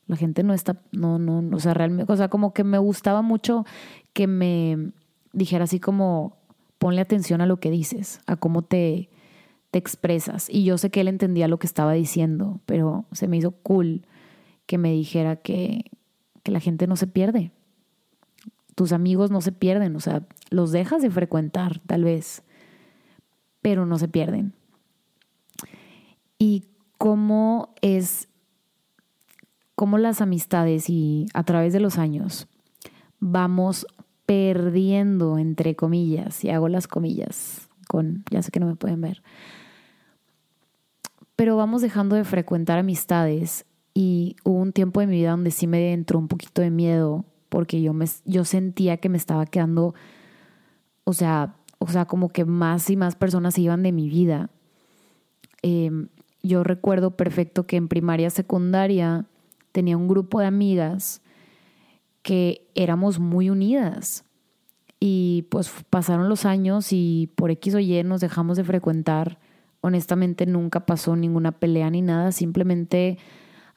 la 0.07 0.15
gente 0.15 0.43
no 0.43 0.53
está, 0.53 0.81
no, 0.91 1.19
no, 1.19 1.55
o 1.55 1.59
sea, 1.59 1.73
realmente, 1.73 2.11
o 2.11 2.15
sea, 2.15 2.29
como 2.29 2.53
que 2.53 2.63
me 2.63 2.77
gustaba 2.77 3.21
mucho 3.21 3.65
que 4.13 4.27
me 4.27 4.91
dijera 5.31 5.63
así 5.63 5.79
como, 5.79 6.37
ponle 6.77 7.01
atención 7.01 7.41
a 7.41 7.45
lo 7.45 7.59
que 7.59 7.71
dices, 7.71 8.19
a 8.27 8.35
cómo 8.35 8.61
te, 8.61 9.09
te 9.71 9.79
expresas. 9.79 10.49
Y 10.49 10.63
yo 10.65 10.77
sé 10.77 10.89
que 10.89 11.01
él 11.01 11.07
entendía 11.07 11.47
lo 11.47 11.59
que 11.59 11.67
estaba 11.67 11.93
diciendo, 11.93 12.59
pero 12.65 13.05
se 13.11 13.27
me 13.27 13.37
hizo 13.37 13.51
cool 13.51 14.05
que 14.65 14.77
me 14.77 14.91
dijera 14.91 15.37
que, 15.37 15.91
que 16.43 16.51
la 16.51 16.59
gente 16.59 16.87
no 16.87 16.95
se 16.95 17.07
pierde 17.07 17.51
tus 18.75 18.91
amigos 18.91 19.31
no 19.31 19.41
se 19.41 19.51
pierden, 19.51 19.95
o 19.95 19.99
sea, 19.99 20.25
los 20.49 20.71
dejas 20.71 21.01
de 21.01 21.09
frecuentar 21.09 21.79
tal 21.79 22.03
vez, 22.03 22.43
pero 23.61 23.85
no 23.85 23.97
se 23.97 24.07
pierden. 24.07 24.53
Y 26.37 26.65
cómo 26.97 27.73
es, 27.81 28.27
cómo 29.75 29.97
las 29.97 30.21
amistades 30.21 30.89
y 30.89 31.27
a 31.33 31.43
través 31.43 31.73
de 31.73 31.79
los 31.79 31.97
años 31.97 32.47
vamos 33.19 33.87
perdiendo, 34.25 35.37
entre 35.37 35.75
comillas, 35.75 36.43
y 36.43 36.49
hago 36.49 36.69
las 36.69 36.87
comillas 36.87 37.69
con, 37.87 38.23
ya 38.31 38.41
sé 38.41 38.51
que 38.51 38.59
no 38.59 38.67
me 38.67 38.75
pueden 38.75 39.01
ver, 39.01 39.21
pero 41.35 41.57
vamos 41.57 41.81
dejando 41.81 42.15
de 42.15 42.23
frecuentar 42.23 42.79
amistades 42.79 43.65
y 43.93 44.35
hubo 44.43 44.57
un 44.57 44.71
tiempo 44.73 44.99
de 44.99 45.07
mi 45.07 45.17
vida 45.17 45.31
donde 45.31 45.51
sí 45.51 45.67
me 45.67 45.93
entró 45.93 46.19
un 46.19 46.27
poquito 46.27 46.61
de 46.61 46.71
miedo 46.71 47.25
porque 47.49 47.81
yo, 47.81 47.93
me, 47.93 48.05
yo 48.25 48.45
sentía 48.45 48.97
que 48.97 49.09
me 49.09 49.17
estaba 49.17 49.45
quedando, 49.45 49.93
o 51.03 51.13
sea, 51.13 51.55
o 51.77 51.87
sea, 51.87 52.05
como 52.05 52.29
que 52.29 52.45
más 52.45 52.89
y 52.89 52.95
más 52.95 53.15
personas 53.15 53.55
se 53.55 53.61
iban 53.61 53.83
de 53.83 53.91
mi 53.91 54.09
vida. 54.09 54.49
Em, 55.61 56.07
yo 56.41 56.63
recuerdo 56.63 57.11
perfecto 57.11 57.67
que 57.67 57.75
en 57.75 57.87
primaria, 57.87 58.29
secundaria, 58.29 59.25
tenía 59.73 59.97
un 59.97 60.07
grupo 60.07 60.39
de 60.39 60.45
amigas 60.45 61.21
que 62.21 62.69
éramos 62.75 63.19
muy 63.19 63.49
unidas. 63.49 64.23
Y 65.01 65.47
pues 65.49 65.69
pasaron 65.89 66.29
los 66.29 66.45
años 66.45 66.93
y 66.93 67.29
por 67.35 67.51
X 67.51 67.75
o 67.75 67.79
Y 67.79 68.01
nos 68.03 68.21
dejamos 68.21 68.55
de 68.55 68.63
frecuentar. 68.63 69.37
Honestamente 69.81 70.45
nunca 70.45 70.85
pasó 70.85 71.17
ninguna 71.17 71.51
pelea 71.51 71.89
ni 71.89 72.01
nada, 72.01 72.31
simplemente 72.31 73.17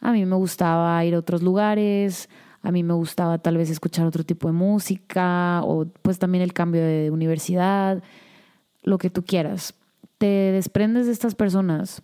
a 0.01 0.13
mí 0.13 0.25
me 0.25 0.37
gustaba 0.37 1.05
ir 1.05 1.17
a 1.17 1.19
otros 1.19 1.43
lugares, 1.43 2.29
a 2.63 2.71
mí 2.71 2.85
me 2.85 2.95
gustaba 2.95 3.39
tal 3.39 3.57
vez 3.57 3.71
escuchar 3.71 4.07
otro 4.07 4.23
tipo 4.23 4.47
de 4.47 4.53
música 4.53 5.63
o 5.65 5.87
pues 6.03 6.21
también 6.21 6.43
el 6.43 6.53
cambio 6.53 6.83
de 6.83 7.11
universidad, 7.11 8.05
lo 8.85 8.99
que 8.99 9.11
tú 9.11 9.25
quieras. 9.25 9.75
Te 10.19 10.27
desprendes 10.27 11.07
de 11.07 11.13
estas 11.13 11.35
personas 11.35 12.03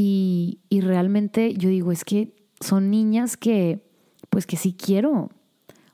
y, 0.00 0.60
y 0.68 0.80
realmente 0.80 1.54
yo 1.54 1.68
digo, 1.68 1.90
es 1.90 2.04
que 2.04 2.32
son 2.60 2.88
niñas 2.88 3.36
que 3.36 3.84
pues 4.30 4.46
que 4.46 4.56
sí 4.56 4.72
quiero. 4.72 5.28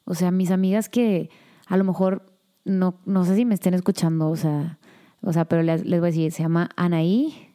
O 0.04 0.14
sea, 0.14 0.30
mis 0.30 0.50
amigas 0.50 0.90
que 0.90 1.30
a 1.68 1.78
lo 1.78 1.84
mejor 1.84 2.26
no, 2.66 3.00
no 3.06 3.24
sé 3.24 3.34
si 3.34 3.46
me 3.46 3.54
estén 3.54 3.72
escuchando, 3.72 4.28
o 4.28 4.36
sea, 4.36 4.78
o 5.22 5.32
sea, 5.32 5.46
pero 5.46 5.62
les, 5.62 5.84
voy 5.84 5.94
a 5.94 6.00
decir, 6.00 6.32
se 6.32 6.42
llama 6.42 6.68
Anaí, 6.76 7.50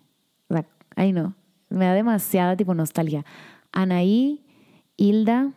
ahí 0.96 1.14
no, 1.14 1.36
me 1.70 1.86
da 1.86 1.94
demasiada 1.94 2.58
tipo 2.58 2.74
nostalgia. 2.74 3.24
Anaí, 3.72 4.44
Hilda, 4.98 5.54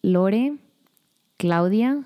Lore, 0.00 0.56
Claudia, 1.36 2.02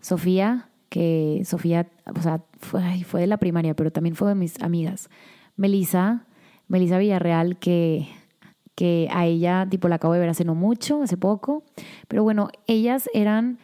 Sofía, 0.00 0.68
que 0.90 1.42
Sofía, 1.44 1.90
o 2.06 2.22
sea, 2.22 2.44
fue, 2.60 3.02
fue 3.02 3.22
de 3.22 3.26
la 3.26 3.38
primaria, 3.38 3.74
pero 3.74 3.90
también 3.90 4.14
fue 4.14 4.28
de 4.28 4.36
mis 4.36 4.62
amigas. 4.62 5.10
Melisa, 5.56 6.27
Melisa 6.68 6.98
Villarreal, 6.98 7.58
que, 7.58 8.08
que 8.74 9.08
a 9.10 9.26
ella, 9.26 9.66
tipo, 9.68 9.88
la 9.88 9.96
acabo 9.96 10.14
de 10.14 10.20
ver 10.20 10.28
hace 10.28 10.44
no 10.44 10.54
mucho, 10.54 11.02
hace 11.02 11.16
poco. 11.16 11.64
Pero 12.06 12.22
bueno, 12.22 12.48
ellas 12.66 13.10
eran, 13.12 13.58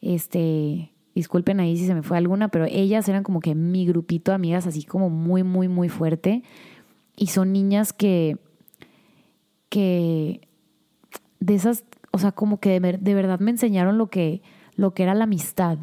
este, 0.00 0.92
disculpen 1.14 1.60
ahí 1.60 1.76
si 1.76 1.86
se 1.86 1.94
me 1.94 2.02
fue 2.02 2.16
alguna, 2.16 2.48
pero 2.48 2.64
ellas 2.64 3.08
eran 3.08 3.22
como 3.22 3.40
que 3.40 3.54
mi 3.54 3.86
grupito 3.86 4.30
de 4.30 4.36
amigas, 4.36 4.66
así 4.66 4.84
como 4.84 5.10
muy, 5.10 5.42
muy, 5.42 5.68
muy 5.68 5.88
fuerte. 5.88 6.42
Y 7.16 7.28
son 7.28 7.52
niñas 7.52 7.92
que 7.92 8.38
que 9.74 10.46
de 11.40 11.56
esas, 11.56 11.82
o 12.12 12.18
sea, 12.18 12.30
como 12.30 12.60
que 12.60 12.78
de, 12.78 13.14
verdad 13.14 13.40
me 13.40 13.50
enseñaron 13.50 13.98
lo 13.98 14.06
que, 14.06 14.40
lo 14.76 14.94
que 14.94 15.02
era 15.02 15.14
la 15.14 15.24
amistad. 15.24 15.78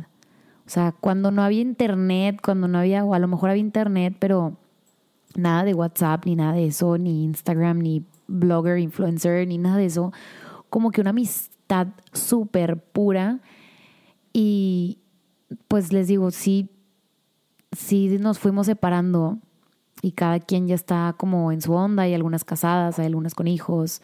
O 0.66 0.70
sea, 0.70 0.94
cuando 0.94 1.30
no 1.30 1.44
había 1.44 1.60
internet, 1.60 2.40
cuando 2.42 2.70
no 2.70 2.78
había, 2.78 3.04
o 3.04 3.14
a 3.14 3.20
lo 3.20 3.28
mejor 3.28 3.50
había 3.50 3.60
internet, 3.60 4.16
pero 4.18 4.56
nada 5.36 5.64
de 5.64 5.74
WhatsApp, 5.74 6.26
ni 6.26 6.36
nada 6.36 6.54
de 6.54 6.68
eso, 6.68 6.98
ni 6.98 7.24
Instagram, 7.24 7.80
ni 7.80 8.06
blogger, 8.28 8.80
influencer, 8.80 9.48
ni 9.48 9.58
nada 9.58 9.78
de 9.78 9.86
eso. 9.86 10.12
Como 10.70 10.92
que 10.92 11.02
una 11.02 11.12
amistad 11.12 11.88
súper 12.14 12.82
pura. 12.82 13.40
Y 14.34 15.00
pues 15.68 15.92
les 15.92 16.08
digo, 16.08 16.32
sí, 16.32 16.70
sí 17.72 18.18
nos 18.20 18.40
fuimos 18.40 18.68
separando 18.68 19.40
y 20.02 20.14
cada 20.14 20.40
quien 20.40 20.68
ya 20.68 20.76
está 20.76 21.16
como 21.18 21.52
en 21.52 21.62
su 21.62 21.74
onda, 21.74 22.04
hay 22.04 22.14
algunas 22.14 22.44
casadas, 22.44 22.98
hay 23.00 23.06
algunas 23.06 23.36
con 23.36 23.48
hijos, 23.48 24.02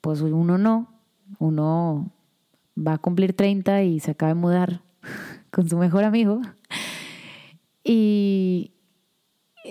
pues 0.00 0.20
uno 0.22 0.58
no, 0.58 0.88
uno 1.38 2.10
va 2.76 2.94
a 2.94 2.98
cumplir 2.98 3.34
30 3.34 3.82
y 3.82 4.00
se 4.00 4.12
acaba 4.12 4.34
de 4.34 4.40
mudar 4.40 4.82
con 5.50 5.68
su 5.68 5.76
mejor 5.76 6.04
amigo. 6.04 6.40
Y 7.84 8.72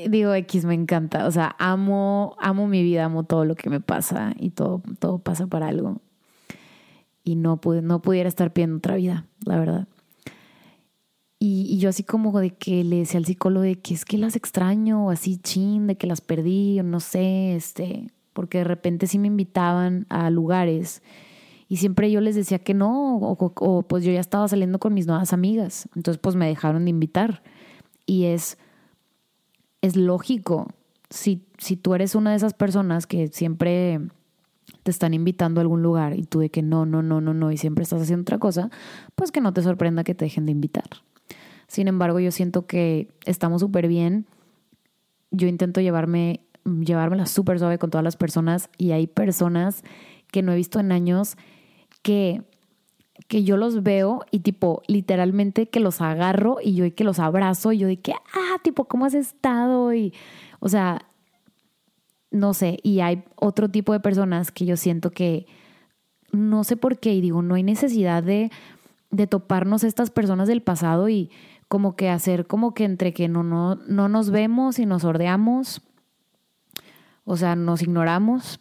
digo, 0.08 0.34
X 0.34 0.66
me 0.66 0.74
encanta, 0.74 1.26
o 1.26 1.32
sea, 1.32 1.56
amo, 1.60 2.36
amo 2.40 2.68
mi 2.68 2.84
vida, 2.84 3.06
amo 3.06 3.24
todo 3.24 3.46
lo 3.46 3.56
que 3.56 3.70
me 3.70 3.82
pasa 3.82 4.34
y 4.40 4.52
todo, 4.52 4.82
todo 5.00 5.20
pasa 5.20 5.48
para 5.48 5.68
algo. 5.68 6.02
Y 7.24 7.36
no, 7.36 7.60
no 7.84 8.02
pudiera 8.02 8.30
estar 8.30 8.54
pidiendo 8.54 8.78
otra 8.78 8.96
vida, 8.96 9.26
la 9.46 9.60
verdad. 9.60 9.88
Y, 11.42 11.78
yo 11.78 11.90
así 11.90 12.04
como 12.04 12.38
de 12.40 12.52
que 12.52 12.84
le 12.84 12.98
decía 12.98 13.18
al 13.18 13.26
psicólogo 13.26 13.64
de 13.64 13.80
que 13.80 13.94
es 13.94 14.04
que 14.04 14.18
las 14.18 14.36
extraño, 14.36 15.08
o 15.08 15.10
así 15.10 15.38
chin, 15.38 15.88
de 15.88 15.96
que 15.96 16.08
las 16.08 16.22
perdí, 16.22 16.80
o 16.80 16.84
no 16.84 17.00
sé, 17.00 17.56
este, 17.56 18.12
porque 18.34 18.60
de 18.60 18.66
repente 18.66 19.08
sí 19.08 19.20
me 19.20 19.28
invitaban 19.28 20.06
a 20.10 20.30
lugares 20.30 21.02
y 21.70 21.78
siempre 21.78 22.10
yo 22.12 22.20
les 22.20 22.36
decía 22.36 22.58
que 22.58 22.74
no, 22.74 23.18
o, 23.18 23.84
pues 23.84 24.04
yo 24.04 24.12
ya 24.12 24.20
estaba 24.20 24.48
saliendo 24.48 24.80
con 24.80 24.92
mis 24.96 25.06
nuevas 25.06 25.34
amigas, 25.34 25.88
entonces 25.96 26.20
pues 26.20 26.36
me 26.36 26.48
dejaron 26.48 26.86
de 26.86 26.90
invitar. 26.90 27.44
Y 28.08 28.26
es, 28.26 28.58
es 29.82 29.96
lógico, 29.96 30.68
si, 31.10 31.44
si 31.58 31.76
tú 31.76 31.96
eres 31.96 32.16
una 32.16 32.32
de 32.32 32.38
esas 32.38 32.54
personas 32.54 33.08
que 33.08 33.28
siempre 33.30 34.00
te 34.84 34.92
están 34.92 35.14
invitando 35.14 35.60
a 35.60 35.64
algún 35.64 35.82
lugar 35.82 36.18
y 36.18 36.24
tú 36.24 36.40
de 36.40 36.50
que 36.50 36.62
no, 36.62 36.86
no, 36.86 37.02
no, 37.02 37.22
no, 37.22 37.34
no, 37.34 37.52
y 37.52 37.58
siempre 37.58 37.84
estás 37.84 38.02
haciendo 38.02 38.22
otra 38.22 38.38
cosa, 38.38 38.70
pues 39.16 39.32
que 39.32 39.42
no 39.42 39.54
te 39.54 39.62
sorprenda 39.62 40.04
que 40.04 40.16
te 40.16 40.26
dejen 40.26 40.46
de 40.46 40.52
invitar. 40.52 40.86
Sin 41.68 41.88
embargo, 41.88 42.20
yo 42.20 42.32
siento 42.32 42.66
que 42.66 43.10
estamos 43.26 43.62
súper 43.62 43.88
bien. 43.88 44.26
Yo 45.30 45.48
intento 45.48 45.82
llevarme, 45.82 46.42
llevármela 46.66 47.28
súper 47.28 47.60
suave 47.60 47.78
con 47.78 47.92
todas 47.92 48.04
las 48.04 48.18
personas 48.18 48.70
y 48.78 48.92
hay 48.92 49.06
personas 49.06 49.84
que 50.32 50.42
no 50.42 50.52
he 50.52 50.56
visto 50.56 50.80
en 50.80 50.92
años 50.92 51.38
que, 52.02 52.42
que 53.28 53.44
yo 53.44 53.58
los 53.58 53.84
veo 53.84 54.26
y 54.32 54.40
tipo 54.40 54.82
literalmente 54.88 55.68
que 55.70 55.80
los 55.80 56.02
agarro 56.02 56.58
y 56.64 56.74
yo 56.74 56.94
que 56.96 57.04
los 57.04 57.20
abrazo 57.20 57.72
y 57.72 57.80
yo 57.80 57.88
de 57.88 57.98
que, 57.98 58.14
ah, 58.14 58.58
tipo, 58.64 58.86
¿cómo 58.86 59.06
has 59.06 59.14
estado? 59.14 59.94
Y, 59.94 60.14
o 60.60 60.70
sea, 60.70 61.06
no 62.32 62.54
sé, 62.54 62.80
y 62.84 63.02
hay 63.02 63.24
otro 63.36 63.70
tipo 63.70 63.94
de 63.94 64.00
personas 64.00 64.52
que 64.52 64.66
yo 64.66 64.78
siento 64.78 65.12
que 65.12 65.48
no 66.32 66.64
sé 66.64 66.78
por 66.78 67.00
qué 67.00 67.14
y 67.14 67.22
digo, 67.22 67.42
no 67.42 67.56
hay 67.56 67.64
necesidad 67.64 68.24
de, 68.24 68.52
de 69.10 69.28
toparnos 69.28 69.84
estas 69.84 70.12
personas 70.12 70.48
del 70.48 70.62
pasado 70.62 71.10
y 71.10 71.32
como 71.68 71.96
que 71.96 72.10
hacer 72.10 72.48
como 72.48 72.74
que 72.74 72.84
entre 72.84 73.14
que 73.14 73.28
no, 73.28 73.44
no, 73.44 73.76
no 73.76 74.10
nos 74.10 74.30
vemos 74.32 74.80
y 74.80 74.86
nos 74.86 75.04
ordeamos, 75.04 75.82
o 77.26 77.38
sea, 77.38 77.56
nos 77.56 77.82
ignoramos. 77.82 78.60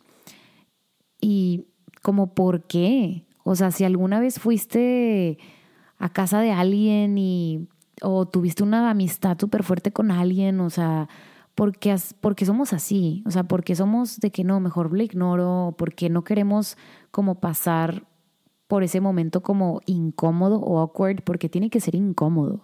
Y 1.20 1.68
como, 2.02 2.34
¿por 2.34 2.64
qué? 2.64 3.27
O 3.48 3.56
sea, 3.56 3.70
si 3.70 3.84
alguna 3.84 4.20
vez 4.20 4.38
fuiste 4.38 5.38
a 5.96 6.10
casa 6.10 6.40
de 6.40 6.52
alguien 6.52 7.16
y, 7.16 7.66
o 8.02 8.26
tuviste 8.26 8.62
una 8.62 8.90
amistad 8.90 9.38
súper 9.40 9.62
fuerte 9.62 9.90
con 9.90 10.10
alguien, 10.10 10.60
o 10.60 10.68
sea, 10.68 11.08
porque, 11.54 11.96
porque 12.20 12.44
somos 12.44 12.74
así, 12.74 13.22
o 13.24 13.30
sea, 13.30 13.44
porque 13.44 13.74
somos 13.74 14.20
de 14.20 14.30
que 14.30 14.44
no, 14.44 14.60
mejor 14.60 14.92
lo 14.92 15.02
ignoro, 15.02 15.74
porque 15.78 16.10
no 16.10 16.24
queremos 16.24 16.76
como 17.10 17.36
pasar 17.36 18.06
por 18.66 18.82
ese 18.82 19.00
momento 19.00 19.42
como 19.42 19.80
incómodo 19.86 20.60
o 20.60 20.78
awkward, 20.80 21.22
porque 21.22 21.48
tiene 21.48 21.70
que 21.70 21.80
ser 21.80 21.94
incómodo. 21.94 22.60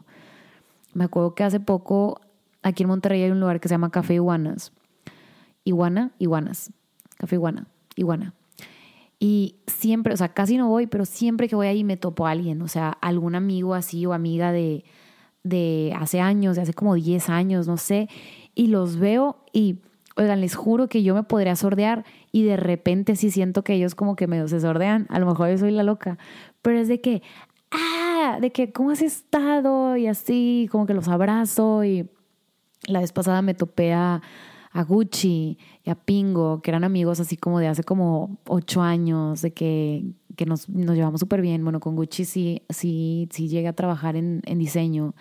Me 0.92 1.04
acuerdo 1.04 1.34
que 1.34 1.44
hace 1.44 1.60
poco 1.60 2.20
aquí 2.62 2.82
en 2.82 2.90
Monterrey 2.90 3.22
hay 3.22 3.30
un 3.30 3.40
lugar 3.40 3.58
que 3.58 3.68
se 3.68 3.74
llama 3.74 3.90
Café 3.90 4.16
Iguanas. 4.16 4.70
Iguana, 5.64 6.10
iguanas. 6.18 6.74
Café 7.16 7.36
Iguana, 7.36 7.68
iguana. 7.96 8.34
Y 9.18 9.56
siempre, 9.66 10.12
o 10.12 10.16
sea, 10.16 10.28
casi 10.30 10.56
no 10.56 10.68
voy, 10.68 10.86
pero 10.86 11.04
siempre 11.04 11.48
que 11.48 11.56
voy 11.56 11.66
ahí 11.66 11.84
me 11.84 11.96
topo 11.96 12.26
a 12.26 12.30
alguien, 12.30 12.60
o 12.62 12.68
sea, 12.68 12.90
algún 13.00 13.34
amigo 13.34 13.74
así 13.74 14.04
o 14.06 14.12
amiga 14.12 14.52
de, 14.52 14.84
de 15.44 15.94
hace 15.98 16.20
años, 16.20 16.56
de 16.56 16.62
hace 16.62 16.74
como 16.74 16.94
10 16.94 17.28
años, 17.30 17.66
no 17.66 17.76
sé, 17.76 18.08
y 18.54 18.66
los 18.66 18.96
veo 18.96 19.36
y, 19.52 19.78
oigan, 20.16 20.40
les 20.40 20.54
juro 20.54 20.88
que 20.88 21.02
yo 21.02 21.14
me 21.14 21.22
podría 21.22 21.56
sordear 21.56 22.04
y 22.32 22.42
de 22.42 22.56
repente 22.56 23.16
sí 23.16 23.30
siento 23.30 23.62
que 23.64 23.74
ellos 23.74 23.94
como 23.94 24.16
que 24.16 24.26
medio 24.26 24.48
se 24.48 24.60
sordean, 24.60 25.06
a 25.08 25.18
lo 25.18 25.26
mejor 25.26 25.50
yo 25.50 25.58
soy 25.58 25.70
la 25.70 25.84
loca, 25.84 26.18
pero 26.60 26.78
es 26.78 26.88
de 26.88 27.00
que, 27.00 27.22
ah, 27.70 28.38
de 28.40 28.52
que, 28.52 28.72
¿cómo 28.72 28.90
has 28.90 29.02
estado? 29.02 29.96
Y 29.96 30.06
así, 30.06 30.68
como 30.72 30.86
que 30.86 30.94
los 30.94 31.08
abrazo. 31.08 31.84
Y 31.84 32.08
la 32.86 33.00
vez 33.00 33.12
pasada 33.12 33.42
me 33.42 33.54
topé 33.54 33.92
a, 33.92 34.22
Gucci 34.82 35.58
y 35.84 35.90
a 35.90 35.94
Pingo, 35.94 36.60
que 36.60 36.70
eran 36.70 36.82
amigos 36.84 37.20
así 37.20 37.36
como 37.36 37.60
de 37.60 37.68
hace 37.68 37.84
como 37.84 38.38
ocho 38.48 38.82
años, 38.82 39.42
de 39.42 39.52
que, 39.52 40.04
que 40.36 40.46
nos, 40.46 40.68
nos 40.68 40.96
llevamos 40.96 41.20
súper 41.20 41.40
bien. 41.40 41.62
Bueno, 41.62 41.80
con 41.80 41.94
Gucci 41.94 42.24
sí, 42.24 42.62
sí, 42.68 43.28
sí 43.30 43.48
llegué 43.48 43.68
a 43.68 43.72
trabajar 43.72 44.16
en, 44.16 44.42
en 44.44 44.58
diseño. 44.58 45.14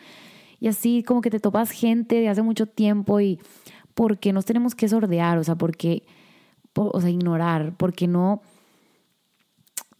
Y 0.60 0.68
así 0.68 1.04
como 1.04 1.22
que 1.22 1.30
te 1.30 1.40
topas 1.40 1.72
gente 1.72 2.16
de 2.16 2.30
hace 2.30 2.42
mucho 2.42 2.66
tiempo 2.66 3.20
y 3.20 3.40
¿por 3.94 4.18
qué 4.18 4.34
nos 4.34 4.46
tenemos 4.46 4.76
que 4.76 4.88
sordear? 4.88 5.38
O 5.38 5.44
sea, 5.44 5.56
porque, 5.56 6.04
o 6.74 7.00
sea, 7.00 7.10
ignorar, 7.10 7.76
porque 7.78 8.08
no 8.08 8.42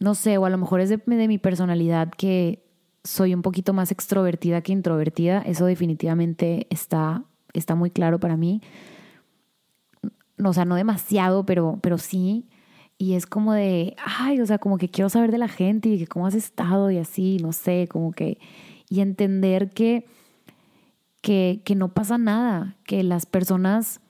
no 0.04 0.14
sé, 0.14 0.38
o 0.38 0.44
a 0.44 0.50
lo 0.50 0.58
mejor 0.58 0.80
es 0.80 0.90
de, 0.90 1.00
mi 1.06 1.38
personalidad 1.38 2.10
que 2.10 2.62
soy 3.02 3.34
un 3.34 3.42
poquito 3.42 3.72
más 3.72 3.90
extrovertida 3.90 4.60
que 4.60 4.72
introvertida, 4.72 5.42
eso 5.42 5.66
definitivamente 5.66 6.66
está, 6.70 7.24
está 7.52 7.74
muy 7.74 7.90
claro 7.90 8.18
para 8.18 8.36
mí. 8.36 8.60
O 10.42 10.52
sea, 10.52 10.64
no 10.64 10.74
demasiado, 10.74 11.44
pero, 11.46 11.78
pero 11.82 11.98
sí. 11.98 12.48
Y 12.98 13.14
es 13.14 13.26
como 13.26 13.52
de, 13.52 13.96
ay, 14.04 14.40
o 14.40 14.46
sea, 14.46 14.58
como 14.58 14.78
que 14.78 14.88
quiero 14.88 15.08
saber 15.08 15.30
de 15.30 15.38
la 15.38 15.48
gente 15.48 15.88
y 15.88 15.98
que 15.98 16.06
cómo 16.06 16.26
has 16.26 16.34
estado 16.34 16.90
y 16.90 16.98
así, 16.98 17.38
no 17.38 17.52
sé, 17.52 17.88
como 17.88 18.12
que, 18.12 18.38
y 18.88 19.00
entender 19.00 19.70
que, 19.70 20.06
que, 21.20 21.62
que 21.64 21.74
no 21.74 21.92
pasa 21.92 22.18
nada, 22.18 22.76
que 22.84 23.02
las 23.02 23.26
personas, 23.26 24.00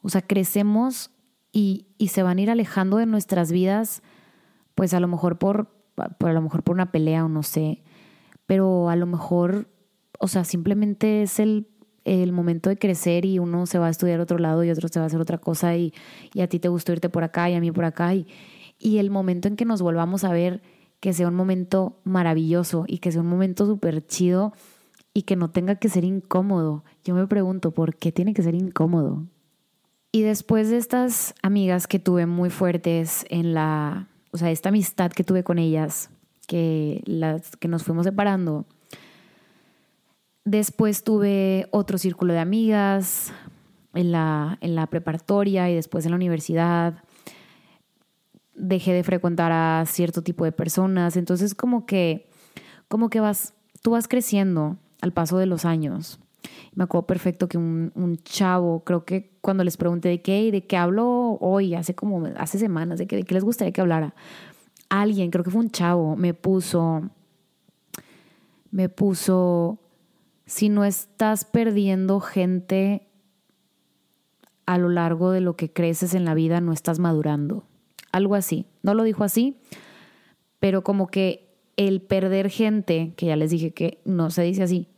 o 0.00 0.08
sea, 0.08 0.22
crecemos 0.22 1.10
y, 1.52 1.86
y 1.98 2.08
se 2.08 2.22
van 2.22 2.38
a 2.38 2.42
ir 2.42 2.50
alejando 2.50 2.98
de 2.98 3.06
nuestras 3.06 3.50
vidas 3.50 4.02
pues 4.74 4.94
a 4.94 5.00
lo 5.00 5.08
mejor 5.08 5.38
por, 5.38 5.68
por, 6.18 6.30
a 6.30 6.32
lo 6.32 6.42
mejor 6.42 6.62
por 6.62 6.74
una 6.74 6.90
pelea 6.90 7.24
o 7.24 7.28
no 7.28 7.42
sé, 7.42 7.82
pero 8.46 8.88
a 8.90 8.96
lo 8.96 9.06
mejor, 9.06 9.68
o 10.18 10.28
sea, 10.28 10.44
simplemente 10.44 11.22
es 11.22 11.38
el, 11.38 11.68
el 12.04 12.32
momento 12.32 12.70
de 12.70 12.76
crecer 12.76 13.24
y 13.24 13.38
uno 13.38 13.66
se 13.66 13.78
va 13.78 13.86
a 13.86 13.90
estudiar 13.90 14.20
otro 14.20 14.38
lado 14.38 14.64
y 14.64 14.70
otro 14.70 14.88
se 14.88 14.98
va 14.98 15.04
a 15.04 15.06
hacer 15.06 15.20
otra 15.20 15.38
cosa 15.38 15.76
y, 15.76 15.92
y 16.32 16.40
a 16.42 16.48
ti 16.48 16.58
te 16.58 16.68
gustó 16.68 16.92
irte 16.92 17.08
por 17.08 17.24
acá 17.24 17.48
y 17.50 17.54
a 17.54 17.60
mí 17.60 17.72
por 17.72 17.84
acá 17.84 18.14
y, 18.14 18.26
y 18.78 18.98
el 18.98 19.10
momento 19.10 19.48
en 19.48 19.56
que 19.56 19.64
nos 19.64 19.82
volvamos 19.82 20.24
a 20.24 20.32
ver, 20.32 20.62
que 21.00 21.12
sea 21.12 21.28
un 21.28 21.34
momento 21.34 22.00
maravilloso 22.04 22.84
y 22.86 22.98
que 22.98 23.12
sea 23.12 23.22
un 23.22 23.28
momento 23.28 23.66
súper 23.66 24.06
chido 24.06 24.52
y 25.12 25.22
que 25.22 25.36
no 25.36 25.50
tenga 25.50 25.76
que 25.76 25.88
ser 25.88 26.04
incómodo. 26.04 26.84
Yo 27.04 27.14
me 27.14 27.26
pregunto, 27.26 27.70
¿por 27.70 27.96
qué 27.96 28.12
tiene 28.12 28.34
que 28.34 28.42
ser 28.42 28.54
incómodo? 28.54 29.24
Y 30.12 30.22
después 30.22 30.70
de 30.70 30.76
estas 30.76 31.34
amigas 31.42 31.86
que 31.86 31.98
tuve 31.98 32.26
muy 32.26 32.50
fuertes 32.50 33.24
en 33.28 33.54
la 33.54 34.08
o 34.34 34.36
sea, 34.36 34.50
esta 34.50 34.70
amistad 34.70 35.12
que 35.12 35.22
tuve 35.22 35.44
con 35.44 35.60
ellas, 35.60 36.10
que, 36.48 37.02
las, 37.06 37.54
que 37.54 37.68
nos 37.68 37.84
fuimos 37.84 38.02
separando. 38.04 38.66
Después 40.44 41.04
tuve 41.04 41.68
otro 41.70 41.96
círculo 41.96 42.34
de 42.34 42.38
amigas 42.38 43.32
en 43.94 44.12
la, 44.12 44.58
en 44.60 44.74
la 44.74 44.86
preparatoria 44.86 45.70
y 45.70 45.74
después 45.74 46.04
en 46.04 46.12
la 46.12 46.16
universidad. 46.16 47.02
Dejé 48.54 48.92
de 48.92 49.04
frecuentar 49.04 49.52
a 49.52 49.84
cierto 49.86 50.22
tipo 50.22 50.44
de 50.44 50.52
personas. 50.52 51.16
Entonces, 51.16 51.54
como 51.54 51.86
que, 51.86 52.28
como 52.88 53.08
que 53.08 53.20
vas, 53.20 53.54
tú 53.82 53.92
vas 53.92 54.06
creciendo 54.06 54.76
al 55.00 55.12
paso 55.12 55.38
de 55.38 55.46
los 55.46 55.64
años. 55.64 56.20
Me 56.74 56.84
acuerdo 56.84 57.06
perfecto 57.06 57.48
que 57.48 57.56
un, 57.56 57.92
un, 57.94 58.16
chavo, 58.18 58.84
creo 58.84 59.04
que 59.04 59.38
cuando 59.40 59.64
les 59.64 59.76
pregunté 59.76 60.08
de 60.08 60.20
qué 60.20 60.50
de 60.50 60.66
qué 60.66 60.76
hablo 60.76 61.38
hoy, 61.40 61.74
hace 61.74 61.94
como, 61.94 62.26
hace 62.36 62.58
semanas, 62.58 62.98
de, 62.98 63.06
qué, 63.06 63.16
de 63.16 63.22
qué 63.22 63.34
les 63.34 63.44
gustaría 63.44 63.72
que 63.72 63.80
hablara, 63.80 64.14
alguien, 64.88 65.30
creo 65.30 65.44
que 65.44 65.50
fue 65.50 65.60
un 65.60 65.70
chavo, 65.70 66.16
me 66.16 66.34
puso, 66.34 67.02
me 68.70 68.88
puso, 68.88 69.78
si 70.46 70.68
no 70.68 70.84
estás 70.84 71.44
perdiendo 71.44 72.20
gente 72.20 73.06
a 74.66 74.78
lo 74.78 74.88
largo 74.88 75.30
de 75.30 75.40
lo 75.40 75.56
que 75.56 75.72
creces 75.72 76.14
en 76.14 76.24
la 76.24 76.34
vida, 76.34 76.60
no 76.60 76.72
estás 76.72 76.98
madurando. 76.98 77.64
Algo 78.12 78.34
así. 78.34 78.66
No 78.82 78.94
lo 78.94 79.02
dijo 79.02 79.24
así, 79.24 79.56
pero 80.60 80.82
como 80.82 81.08
que 81.08 81.54
el 81.76 82.00
perder 82.00 82.50
gente, 82.50 83.12
que 83.16 83.26
ya 83.26 83.36
les 83.36 83.50
dije 83.50 83.72
que 83.72 84.00
no 84.04 84.30
se 84.30 84.42
dice 84.42 84.62
así, 84.62 84.88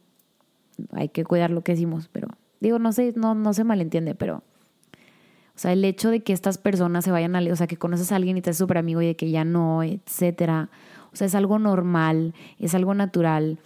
hay 0.93 1.09
que 1.09 1.25
cuidar 1.25 1.51
lo 1.51 1.63
que 1.63 1.73
decimos, 1.73 2.09
pero 2.13 2.29
digo, 2.61 2.79
no 2.79 2.93
sé, 2.93 3.15
no, 3.17 3.35
no 3.35 3.55
se 3.55 3.65
malentiende, 3.65 4.15
pero, 4.15 4.37
o 4.37 5.59
sea, 5.59 5.73
el 5.73 5.85
hecho 5.85 6.11
de 6.11 6.21
que 6.21 6.33
estas 6.33 6.59
personas 6.59 7.05
se 7.05 7.11
vayan 7.11 7.35
a, 7.35 7.41
o 7.41 7.57
sea, 7.57 7.67
que 7.67 7.79
conoces 7.79 8.13
a 8.13 8.17
alguien 8.17 8.37
y 8.37 8.43
te 8.43 8.51
es 8.51 8.59
súper 8.59 8.79
amigo 8.79 9.01
y 9.01 9.07
de 9.07 9.17
que 9.17 9.31
ya 9.31 9.45
no, 9.45 9.83
etcétera, 9.83 10.69
o 11.13 11.17
sea, 11.17 11.27
es 11.27 11.35
algo 11.35 11.59
normal, 11.59 12.35
es 12.59 12.75
algo 12.75 12.93
natural. 12.93 13.59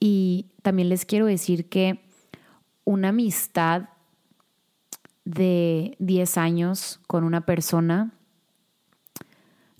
Y 0.00 0.46
también 0.62 0.88
les 0.88 1.04
quiero 1.04 1.26
decir 1.26 1.68
que 1.68 2.00
una 2.84 3.10
amistad 3.10 3.90
de 5.24 5.96
10 6.00 6.38
años 6.38 7.00
con 7.06 7.22
una 7.22 7.42
persona 7.44 8.12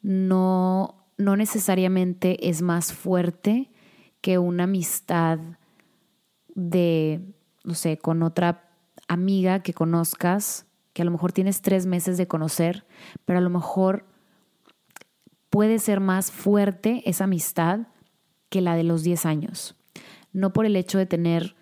no, 0.03 1.07
no 1.17 1.37
necesariamente 1.37 2.49
es 2.49 2.63
más 2.63 2.93
fuerte 2.93 3.71
que 4.21 4.39
una 4.39 4.65
amistad 4.65 5.39
de, 6.55 7.21
no 7.65 7.75
sé, 7.75 7.99
con 7.99 8.23
otra 8.23 8.69
amiga 9.09 9.61
que 9.61 9.73
conozcas, 9.73 10.67
que 10.93 11.03
a 11.03 11.05
lo 11.05 11.11
mejor 11.11 11.33
tienes 11.33 11.63
tres 11.63 11.87
meses 11.87 12.17
de 12.19 12.29
conocer, 12.29 12.87
pero 13.25 13.39
a 13.39 13.43
lo 13.43 13.51
mejor 13.51 14.05
puede 15.49 15.79
ser 15.79 16.01
más 16.01 16.31
fuerte 16.31 17.03
esa 17.09 17.25
amistad 17.25 17.81
que 18.51 18.61
la 18.61 18.77
de 18.77 18.85
los 18.85 19.03
10 19.03 19.27
años. 19.27 19.80
No 20.33 20.53
por 20.53 20.67
el 20.67 20.77
hecho 20.77 20.99
de 20.99 21.07
tener 21.07 21.57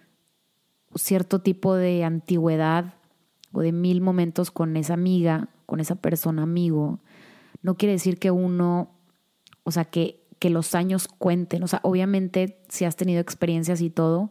cierto 0.94 1.40
tipo 1.40 1.74
de 1.74 2.04
antigüedad 2.04 2.94
o 3.52 3.60
de 3.60 3.72
mil 3.72 4.00
momentos 4.00 4.50
con 4.50 4.76
esa 4.76 4.94
amiga, 4.94 5.48
con 5.66 5.80
esa 5.80 5.96
persona 5.96 6.42
amigo, 6.42 7.00
no 7.62 7.76
quiere 7.76 7.92
decir 7.92 8.18
que 8.18 8.30
uno, 8.30 8.90
o 9.64 9.70
sea, 9.70 9.84
que, 9.84 10.26
que 10.38 10.50
los 10.50 10.74
años 10.74 11.08
cuenten. 11.08 11.62
O 11.62 11.68
sea, 11.68 11.80
obviamente 11.82 12.60
si 12.68 12.84
has 12.84 12.96
tenido 12.96 13.20
experiencias 13.20 13.80
y 13.80 13.90
todo, 13.90 14.30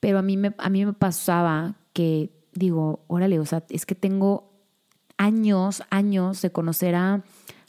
pero 0.00 0.18
a 0.18 0.22
mí 0.22 0.36
me, 0.36 0.54
a 0.58 0.68
mí 0.68 0.84
me 0.84 0.92
pasaba 0.92 1.76
que 1.92 2.30
digo, 2.54 3.04
órale, 3.06 3.38
o 3.38 3.46
sea, 3.46 3.64
es 3.68 3.86
que 3.86 3.94
tengo 3.94 4.52
años, 5.16 5.82
años 5.90 6.42
de 6.42 6.50
conocer 6.50 6.94
a, 6.94 7.22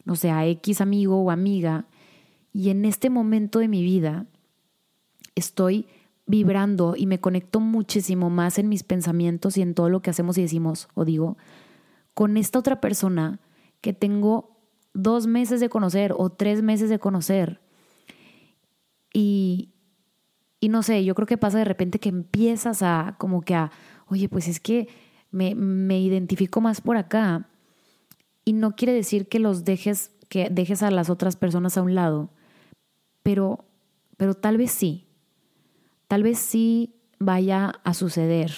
no 0.06 0.16
sé, 0.16 0.32
a 0.32 0.46
X 0.48 0.82
amigo 0.82 1.22
o 1.22 1.32
amiga, 1.32 1.86
y 2.52 2.70
en 2.70 2.86
este 2.86 3.10
momento 3.10 3.60
de 3.60 3.68
mi 3.68 3.84
vida 3.84 4.26
estoy 5.36 5.88
vibrando 6.26 6.96
y 6.96 7.06
me 7.06 7.20
conecto 7.20 7.60
muchísimo 7.60 8.30
más 8.30 8.58
en 8.58 8.70
mis 8.70 8.84
pensamientos 8.84 9.58
y 9.58 9.62
en 9.62 9.74
todo 9.74 9.90
lo 9.90 10.02
que 10.02 10.10
hacemos 10.10 10.38
y 10.38 10.42
decimos 10.42 10.88
o 10.94 11.04
digo 11.04 11.38
con 12.14 12.38
esta 12.38 12.60
otra 12.60 12.80
persona 12.80 13.40
que 13.82 13.94
tengo 13.94 14.58
dos 14.94 15.28
meses 15.28 15.60
de 15.60 15.70
conocer 15.70 16.14
o 16.18 16.30
tres 16.30 16.62
meses 16.62 16.90
de 16.90 17.00
conocer. 17.00 17.62
Y, 19.14 19.74
y 20.60 20.70
no 20.70 20.84
sé, 20.84 21.04
yo 21.04 21.16
creo 21.16 21.28
que 21.28 21.38
pasa 21.38 21.58
de 21.58 21.66
repente 21.66 22.00
que 22.00 22.10
empiezas 22.10 22.82
a 22.82 23.16
como 23.18 23.42
que 23.42 23.56
a, 23.56 23.72
oye, 24.08 24.30
pues 24.30 24.48
es 24.48 24.60
que 24.60 24.88
me, 25.32 25.56
me 25.56 26.00
identifico 26.00 26.62
más 26.62 26.82
por 26.82 26.98
acá. 26.98 27.50
Y 28.46 28.54
no 28.54 28.76
quiere 28.76 28.94
decir 28.94 29.28
que 29.28 29.40
los 29.40 29.64
dejes, 29.64 30.12
que 30.30 30.50
dejes 30.52 30.84
a 30.84 30.92
las 30.92 31.10
otras 31.10 31.36
personas 31.36 31.78
a 31.78 31.82
un 31.82 31.96
lado, 31.96 32.30
pero, 33.24 33.66
pero 34.18 34.34
tal 34.36 34.58
vez 34.58 34.72
sí 34.72 35.03
tal 36.14 36.22
vez 36.22 36.38
sí 36.38 36.94
vaya 37.18 37.74
a 37.84 37.96
suceder. 37.96 38.52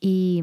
Y 0.00 0.42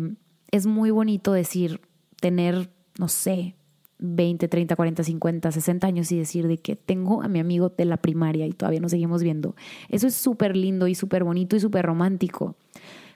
es 0.52 0.68
muy 0.68 0.90
bonito 0.90 1.34
decir, 1.34 1.82
tener, 2.22 2.72
no 2.98 3.10
sé, 3.10 3.58
20, 3.98 4.48
30, 4.48 4.74
40, 4.74 5.04
50, 5.04 5.52
60 5.52 5.86
años 5.86 6.10
y 6.14 6.18
decir 6.18 6.48
de 6.48 6.58
que 6.58 6.78
tengo 6.78 7.24
a 7.24 7.28
mi 7.28 7.40
amigo 7.40 7.68
de 7.78 7.84
la 7.84 7.98
primaria 7.98 8.48
y 8.48 8.54
todavía 8.54 8.80
nos 8.80 8.92
seguimos 8.92 9.22
viendo. 9.22 9.58
Eso 9.90 10.08
es 10.08 10.16
súper 10.16 10.56
lindo 10.56 10.88
y 10.88 10.96
súper 10.96 11.26
bonito 11.26 11.58
y 11.58 11.60
súper 11.60 11.86
romántico. 11.86 12.56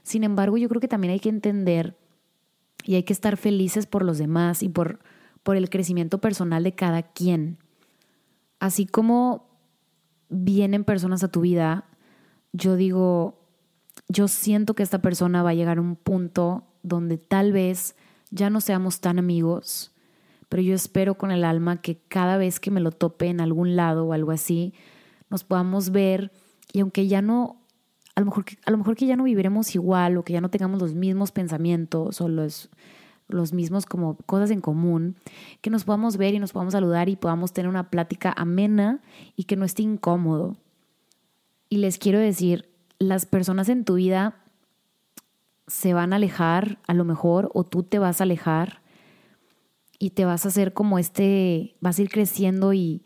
Sin 0.02 0.26
embargo, 0.26 0.58
yo 0.58 0.68
creo 0.68 0.82
que 0.82 0.90
también 0.90 1.14
hay 1.14 1.22
que 1.22 1.30
entender 1.30 1.96
y 2.84 2.96
hay 2.96 3.04
que 3.04 3.14
estar 3.14 3.38
felices 3.38 3.86
por 3.86 4.04
los 4.04 4.18
demás 4.18 4.64
y 4.64 4.68
por, 4.68 5.00
por 5.44 5.56
el 5.56 5.70
crecimiento 5.70 6.20
personal 6.20 6.62
de 6.66 6.76
cada 6.76 7.04
quien. 7.04 7.58
Así 8.60 8.86
como 8.86 9.48
vienen 10.28 10.84
personas 10.84 11.24
a 11.24 11.30
tu 11.30 11.40
vida 11.40 11.86
yo 12.54 12.76
digo, 12.76 13.40
yo 14.08 14.28
siento 14.28 14.76
que 14.76 14.84
esta 14.84 15.02
persona 15.02 15.44
va 15.44 15.50
a 15.50 15.56
llegar 15.56 15.80
a 15.80 15.82
un 15.82 15.96
punto 15.96 16.64
donde 16.84 17.18
tal 17.18 17.52
vez 17.52 17.96
ya 18.30 18.50
no 18.50 18.62
seamos 18.62 19.02
tan 19.02 19.20
amigos, 19.20 19.92
pero 20.50 20.62
yo 20.62 20.76
espero 20.76 21.16
con 21.16 21.32
el 21.32 21.44
alma 21.44 21.82
que 21.82 21.98
cada 22.08 22.38
vez 22.38 22.60
que 22.60 22.72
me 22.72 22.80
lo 22.80 22.92
tope 22.92 23.28
en 23.28 23.42
algún 23.42 23.76
lado 23.76 24.06
o 24.06 24.14
algo 24.14 24.32
así, 24.32 24.74
nos 25.30 25.44
podamos 25.44 25.90
ver 25.90 26.32
y 26.72 26.82
aunque 26.82 27.08
ya 27.08 27.22
no, 27.22 27.58
a 28.16 28.20
lo 28.20 28.28
mejor 28.28 28.46
a 28.66 28.72
lo 28.72 28.78
mejor 28.78 28.96
que 28.96 29.08
ya 29.08 29.16
no 29.16 29.24
viviremos 29.24 29.74
igual 29.74 30.18
o 30.18 30.24
que 30.24 30.34
ya 30.34 30.42
no 30.42 30.50
tengamos 30.50 30.80
los 30.80 30.94
mismos 30.94 31.32
pensamientos 31.32 32.22
o 32.22 32.28
los, 32.28 32.70
los 33.28 33.54
mismos 33.54 33.86
como 33.86 34.16
cosas 34.26 34.52
en 34.52 34.62
común, 34.62 35.16
que 35.62 35.72
nos 35.72 35.86
podamos 35.86 36.18
ver 36.18 36.36
y 36.36 36.40
nos 36.40 36.54
podamos 36.54 36.74
saludar 36.74 37.10
y 37.10 37.16
podamos 37.16 37.52
tener 37.52 37.70
una 37.70 37.90
plática 37.90 38.34
amena 38.36 39.02
y 39.36 39.46
que 39.46 39.56
no 39.56 39.66
esté 39.66 39.82
incómodo. 39.82 40.56
Y 41.74 41.78
les 41.78 41.98
quiero 41.98 42.20
decir, 42.20 42.70
las 43.00 43.26
personas 43.26 43.68
en 43.68 43.84
tu 43.84 43.96
vida 43.96 44.36
se 45.66 45.96
van 45.96 46.14
a 46.14 46.18
alejar 46.18 46.78
a 46.86 46.94
lo 46.94 47.04
mejor 47.04 47.50
o 47.56 47.64
tú 47.64 47.82
te 47.82 47.98
vas 47.98 48.22
a 48.22 48.26
alejar 48.26 48.84
y 49.98 50.12
te 50.12 50.24
vas 50.24 50.46
a 50.46 50.50
hacer 50.50 50.74
como 50.74 51.00
este, 51.00 51.76
vas 51.82 51.98
a 51.98 52.04
ir 52.04 52.12
creciendo 52.12 52.74
y, 52.74 53.04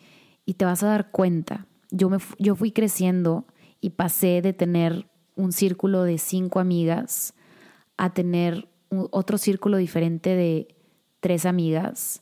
te 0.57 0.65
vas 0.65 0.83
a 0.83 0.87
dar 0.87 1.11
cuenta. 1.11 1.65
Yo, 1.91 2.09
me, 2.09 2.17
yo 2.39 2.55
fui 2.55 2.73
creciendo 2.73 3.47
y 3.79 3.91
pasé 3.91 4.41
de 4.41 4.51
tener 4.51 5.09
un 5.37 5.53
círculo 5.53 6.03
de 6.03 6.17
cinco 6.17 6.59
amigas 6.59 7.35
a 7.95 8.13
tener 8.13 8.67
otro 8.89 9.37
círculo 9.37 9.77
diferente 9.77 10.35
de 10.35 10.75
tres 11.21 11.45
amigas. 11.45 12.21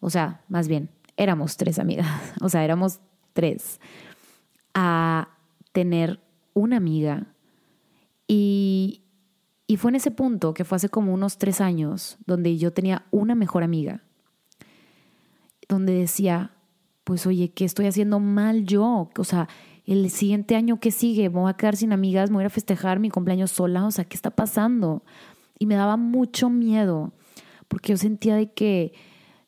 O 0.00 0.10
sea, 0.10 0.44
más 0.48 0.68
bien, 0.68 0.90
éramos 1.16 1.56
tres 1.56 1.78
amigas. 1.78 2.08
O 2.42 2.50
sea, 2.50 2.62
éramos 2.62 3.00
tres. 3.32 3.80
A 4.74 5.30
tener 5.78 6.18
una 6.54 6.76
amiga 6.76 7.28
y, 8.26 9.02
y 9.68 9.76
fue 9.76 9.92
en 9.92 9.94
ese 9.94 10.10
punto, 10.10 10.52
que 10.52 10.64
fue 10.64 10.74
hace 10.74 10.88
como 10.88 11.14
unos 11.14 11.38
tres 11.38 11.60
años, 11.60 12.18
donde 12.26 12.58
yo 12.58 12.72
tenía 12.72 13.06
una 13.12 13.36
mejor 13.36 13.62
amiga, 13.62 14.02
donde 15.68 15.92
decía, 15.92 16.50
pues 17.04 17.28
oye, 17.28 17.52
¿qué 17.52 17.64
estoy 17.64 17.86
haciendo 17.86 18.18
mal 18.18 18.64
yo? 18.64 19.08
O 19.16 19.22
sea, 19.22 19.48
el 19.86 20.10
siguiente 20.10 20.56
año 20.56 20.80
que 20.80 20.90
sigue, 20.90 21.30
me 21.30 21.38
voy 21.38 21.50
a 21.50 21.54
quedar 21.54 21.76
sin 21.76 21.92
amigas, 21.92 22.28
me 22.28 22.38
voy 22.38 22.46
a 22.46 22.50
festejar 22.50 22.98
mi 22.98 23.08
cumpleaños 23.08 23.52
sola, 23.52 23.86
o 23.86 23.92
sea, 23.92 24.04
¿qué 24.04 24.16
está 24.16 24.30
pasando? 24.30 25.04
Y 25.60 25.66
me 25.66 25.76
daba 25.76 25.96
mucho 25.96 26.50
miedo, 26.50 27.12
porque 27.68 27.92
yo 27.92 27.98
sentía 27.98 28.34
de 28.34 28.52
que, 28.52 28.94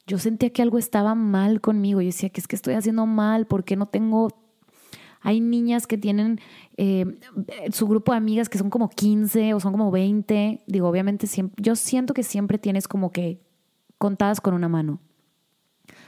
yo 0.07 0.19
sentía 0.19 0.51
que 0.51 0.63
algo 0.63 0.79
estaba 0.79 1.17
mal 1.17 1.61
conmigo, 1.61 2.01
yo 2.01 2.07
decía, 2.07 2.31
que 2.31 2.41
es 2.41 2.47
que 2.47 2.55
estoy 2.55 2.75
haciendo 2.75 3.05
mal? 3.07 3.49
¿Por 3.49 3.65
qué 3.65 3.75
no 3.75 3.87
tengo 3.87 4.40
hay 5.21 5.41
niñas 5.41 5.87
que 5.87 5.99
tienen 5.99 6.41
eh, 6.77 7.19
su 7.73 7.87
grupo 7.87 8.13
de 8.13 8.19
amigas 8.19 8.49
que 8.49 8.59
son 8.59 8.71
como 8.71 8.89
15 8.89 9.55
o 9.55 9.61
son 9.61 9.73
como 9.73 9.91
20. 9.91 10.63
Digo, 10.67 10.89
obviamente 10.89 11.27
siempre, 11.27 11.63
yo 11.63 11.77
siento 11.77 12.15
que 12.15 12.23
siempre 12.23 12.59
tienes 12.59 12.89
como 12.89 13.13
que 13.13 13.41
contadas 13.99 14.41
con 14.41 14.55
una 14.55 14.69
mano 14.69 14.99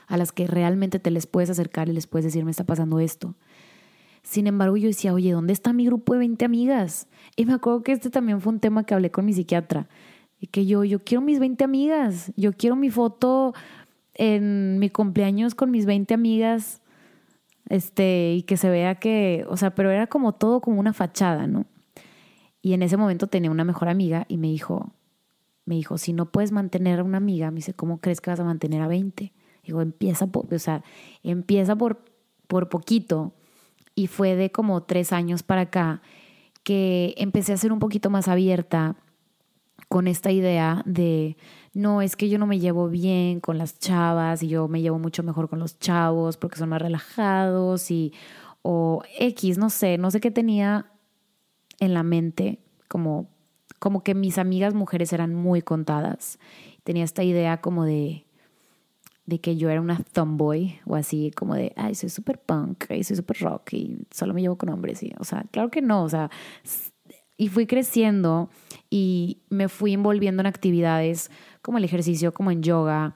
a 0.07 0.17
las 0.17 0.33
que 0.33 0.47
realmente 0.47 0.99
te 0.99 1.11
les 1.11 1.27
puedes 1.27 1.51
acercar 1.51 1.89
y 1.89 1.93
les 1.93 2.07
puedes 2.07 2.25
decir, 2.25 2.45
me 2.45 2.51
está 2.51 2.65
pasando 2.65 3.01
esto. 3.01 3.35
Sin 4.23 4.47
embargo, 4.47 4.77
yo 4.77 4.87
decía, 4.89 5.13
oye, 5.13 5.33
¿dónde 5.33 5.53
está 5.53 5.73
mi 5.73 5.85
grupo 5.85 6.15
de 6.15 6.21
20 6.21 6.45
amigas? 6.45 7.09
Y 7.37 7.45
me 7.45 7.55
acuerdo 7.55 7.83
que 7.83 7.93
este 7.93 8.09
también 8.09 8.41
fue 8.41 8.53
un 8.53 8.61
tema 8.61 8.85
que 8.85 8.95
hablé 8.95 9.11
con 9.11 9.25
mi 9.25 9.33
psiquiatra. 9.33 9.89
Y 10.39 10.47
que 10.47 10.65
yo, 10.65 10.85
yo 10.85 11.03
quiero 11.03 11.23
mis 11.23 11.39
20 11.39 11.65
amigas. 11.65 12.33
Yo 12.37 12.53
quiero 12.53 12.77
mi 12.77 12.91
foto 12.91 13.53
en 14.15 14.79
mi 14.79 14.91
cumpleaños 14.91 15.55
con 15.55 15.71
mis 15.71 15.87
20 15.87 16.15
amigas 16.15 16.82
este, 17.69 18.35
y 18.35 18.43
que 18.43 18.57
se 18.57 18.71
vea 18.71 18.97
que, 18.97 19.45
o 19.49 19.57
sea, 19.57 19.75
pero 19.75 19.91
era 19.91 20.07
como 20.07 20.33
todo 20.33 20.61
como 20.61 20.81
una 20.81 20.93
fachada, 20.93 21.47
¿no? 21.47 21.67
Y 22.61 22.75
en 22.75 22.83
ese 22.83 22.97
momento 22.97 23.27
tenía 23.27 23.51
una 23.51 23.65
mejor 23.65 23.89
amiga 23.89 24.25
y 24.29 24.37
me 24.39 24.49
dijo, 24.49 24.93
me 25.65 25.75
dijo, 25.75 25.99
si 25.99 26.13
no 26.13 26.31
puedes 26.31 26.53
mantener 26.53 27.01
a 27.01 27.05
una 27.05 27.19
amiga, 27.19 27.51
me 27.51 27.57
dice, 27.57 27.75
¿cómo 27.75 28.01
crees 28.01 28.21
que 28.21 28.31
vas 28.31 28.41
a 28.41 28.45
mantener 28.45 28.83
a 28.83 28.89
20? 28.89 29.33
Digo, 29.65 29.81
empieza 29.81 30.27
por, 30.27 30.53
o 30.53 30.59
sea, 30.59 30.83
empieza 31.23 31.77
por, 31.77 32.05
por 32.47 32.69
poquito. 32.69 33.33
Y 33.95 34.07
fue 34.07 34.37
de 34.37 34.51
como 34.51 34.83
tres 34.85 35.13
años 35.13 35.43
para 35.43 35.63
acá 35.63 36.03
que 36.63 37.15
empecé 37.19 37.53
a 37.53 37.57
ser 37.57 37.73
un 37.73 37.79
poquito 37.79 38.11
más 38.11 38.29
abierta 38.29 38.97
con 39.89 40.07
esta 40.09 40.31
idea 40.31 40.83
de, 40.87 41.37
no, 41.75 42.03
es 42.03 42.17
que 42.17 42.29
yo 42.29 42.39
no 42.39 42.47
me 42.47 42.59
llevo 42.59 42.89
bien 42.89 43.41
con 43.41 43.57
las 43.57 43.79
chavas 43.79 44.43
y 44.43 44.49
yo 44.49 44.69
me 44.69 44.83
llevo 44.83 44.99
mucho 44.99 45.23
mejor 45.23 45.49
con 45.49 45.59
los 45.59 45.79
chavos 45.79 46.37
porque 46.37 46.59
son 46.59 46.69
más 46.69 46.83
relajados 46.83 47.91
y, 47.91 48.13
o 48.63 49.03
X, 49.19 49.59
no 49.59 49.71
sé, 49.71 49.97
no 49.99 50.11
sé 50.11 50.21
qué 50.21 50.31
tenía 50.31 50.93
en 51.81 51.95
la 51.95 52.03
mente, 52.03 52.59
como, 52.89 53.29
como 53.79 54.03
que 54.03 54.15
mis 54.15 54.39
amigas 54.39 54.75
mujeres 54.75 55.13
eran 55.13 55.35
muy 55.35 55.63
contadas. 55.63 56.39
Tenía 56.85 57.05
esta 57.05 57.25
idea 57.25 57.61
como 57.61 57.85
de, 57.85 58.27
de 59.25 59.41
que 59.41 59.57
yo 59.57 59.71
era 59.71 59.81
una 59.81 59.99
tomboy 60.13 60.79
o 60.85 60.95
así, 60.95 61.31
como 61.31 61.55
de, 61.55 61.73
ay, 61.77 61.95
soy 61.95 62.11
súper 62.11 62.39
punk, 62.39 62.85
y 62.91 63.03
soy 63.03 63.17
súper 63.17 63.39
rock 63.39 63.73
y 63.73 63.99
solo 64.11 64.35
me 64.35 64.43
llevo 64.43 64.57
con 64.57 64.69
hombres. 64.69 65.03
Y, 65.03 65.13
o 65.19 65.25
sea, 65.25 65.45
claro 65.51 65.71
que 65.71 65.81
no, 65.81 66.05
o 66.05 66.09
sea, 66.09 66.31
y 67.37 67.49
fui 67.49 67.67
creciendo 67.67 68.51
y 68.91 69.39
me 69.49 69.69
fui 69.69 69.95
envolviendo 69.95 70.43
en 70.43 70.47
actividades 70.47 71.31
como 71.63 71.79
el 71.79 71.85
ejercicio, 71.85 72.35
como 72.35 72.51
en 72.51 72.63
yoga, 72.63 73.15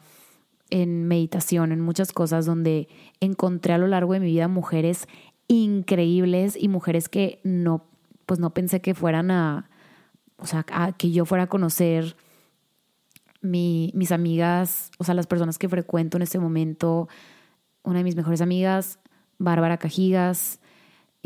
en 0.70 1.06
meditación, 1.06 1.72
en 1.72 1.80
muchas 1.80 2.12
cosas 2.12 2.46
donde 2.46 2.88
encontré 3.20 3.74
a 3.74 3.78
lo 3.78 3.86
largo 3.86 4.12
de 4.14 4.20
mi 4.20 4.26
vida 4.26 4.48
mujeres 4.48 5.06
increíbles 5.48 6.56
y 6.58 6.68
mujeres 6.68 7.08
que 7.08 7.40
no, 7.44 7.84
pues 8.24 8.40
no 8.40 8.50
pensé 8.50 8.80
que 8.80 8.94
fueran 8.94 9.30
a, 9.30 9.70
o 10.38 10.46
sea, 10.46 10.64
que 10.96 11.10
yo 11.10 11.24
fuera 11.24 11.44
a 11.44 11.48
conocer 11.48 12.16
mis 13.42 14.10
amigas, 14.10 14.90
o 14.98 15.04
sea, 15.04 15.14
las 15.14 15.28
personas 15.28 15.58
que 15.58 15.68
frecuento 15.68 16.16
en 16.16 16.22
este 16.22 16.40
momento, 16.40 17.08
una 17.84 17.98
de 17.98 18.04
mis 18.04 18.16
mejores 18.16 18.40
amigas, 18.40 18.98
Bárbara 19.38 19.76
Cajigas, 19.76 20.60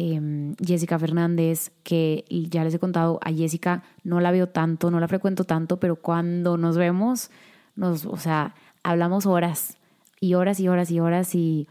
em, 0.01 0.55
Jessica 0.65 0.99
Fernández, 0.99 1.73
que 1.83 2.25
ya 2.31 2.65
les 2.65 2.73
he 2.73 2.79
contado, 2.79 3.21
a 3.23 3.31
Jessica 3.33 3.83
no 4.03 4.21
la 4.21 4.31
veo 4.31 4.49
tanto, 4.49 4.91
no 4.91 4.99
la 4.99 5.09
frecuento 5.09 5.45
tanto, 5.45 5.79
pero 5.79 5.97
cuando 5.97 6.57
nos 6.57 6.79
vemos, 6.79 7.31
nos, 7.77 8.07
o 8.07 8.17
sea, 8.17 8.55
hablamos 8.83 9.27
horas 9.27 9.77
y 10.19 10.35
horas 10.35 10.59
y 10.59 10.69
horas 10.69 10.91
y 10.91 11.01
horas 11.01 11.35
y 11.35 11.69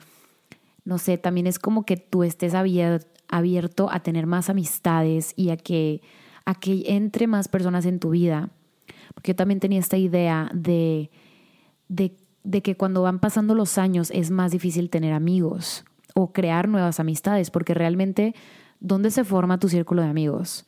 no 0.85 0.99
sé, 0.99 1.17
también 1.17 1.47
es 1.47 1.57
como 1.57 1.85
que 1.85 1.97
tú 1.97 2.23
estés 2.23 2.53
abierto 2.53 3.89
a 3.91 3.99
tener 4.01 4.27
más 4.27 4.49
amistades 4.49 5.33
y 5.35 5.49
a 5.49 5.57
que, 5.57 6.01
a 6.45 6.53
que 6.53 6.83
entre 6.85 7.25
más 7.25 7.47
personas 7.47 7.85
en 7.85 7.99
tu 7.99 8.11
vida. 8.11 8.49
Porque 9.15 9.31
yo 9.31 9.35
también 9.35 9.59
tenía 9.59 9.79
esta 9.79 9.97
idea 9.97 10.51
de, 10.53 11.09
de, 11.87 12.15
de 12.43 12.61
que 12.61 12.77
cuando 12.77 13.01
van 13.01 13.19
pasando 13.19 13.55
los 13.55 13.77
años 13.79 14.11
es 14.11 14.29
más 14.29 14.51
difícil 14.51 14.89
tener 14.89 15.13
amigos 15.13 15.83
o 16.15 16.33
crear 16.33 16.67
nuevas 16.67 16.99
amistades, 16.99 17.51
porque 17.51 17.73
realmente, 17.73 18.35
¿dónde 18.79 19.11
se 19.11 19.23
forma 19.23 19.59
tu 19.59 19.69
círculo 19.69 20.01
de 20.01 20.09
amigos? 20.09 20.65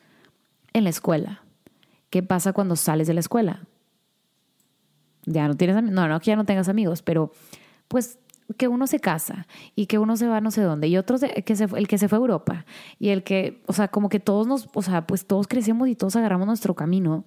En 0.74 0.84
la 0.84 0.90
escuela. 0.90 1.44
¿Qué 2.10 2.24
pasa 2.24 2.54
cuando 2.54 2.76
sales 2.76 3.08
de 3.08 3.14
la 3.14 3.20
escuela? 3.20 3.68
Ya 5.26 5.48
no 5.48 5.56
tienes 5.56 5.78
amigos. 5.78 5.96
No, 5.96 6.08
no 6.08 6.20
que 6.20 6.28
ya 6.28 6.36
no 6.36 6.46
tengas 6.46 6.70
amigos, 6.70 7.02
pero 7.02 7.32
pues 7.88 8.20
que 8.58 8.68
uno 8.68 8.88
se 8.88 9.00
casa 9.00 9.48
y 9.76 9.86
que 9.86 9.98
uno 9.98 10.18
se 10.18 10.28
va 10.28 10.42
no 10.42 10.52
sé 10.52 10.62
dónde 10.62 10.88
y 10.88 10.98
otros 10.98 11.22
que 11.46 11.56
se, 11.56 11.64
el 11.64 11.88
que 11.88 11.98
se 11.98 12.10
fue 12.10 12.18
a 12.18 12.22
Europa 12.22 12.66
y 13.00 13.10
el 13.10 13.24
que, 13.24 13.64
o 13.68 13.74
sea, 13.74 13.88
como 13.90 14.10
que 14.10 14.20
todos 14.20 14.48
nos, 14.48 14.68
o 14.74 14.82
sea, 14.82 15.08
pues 15.08 15.26
todos 15.26 15.48
crecemos 15.48 15.88
y 15.88 15.96
todos 15.96 16.16
agarramos 16.16 16.48
nuestro 16.48 16.76
camino. 16.76 17.26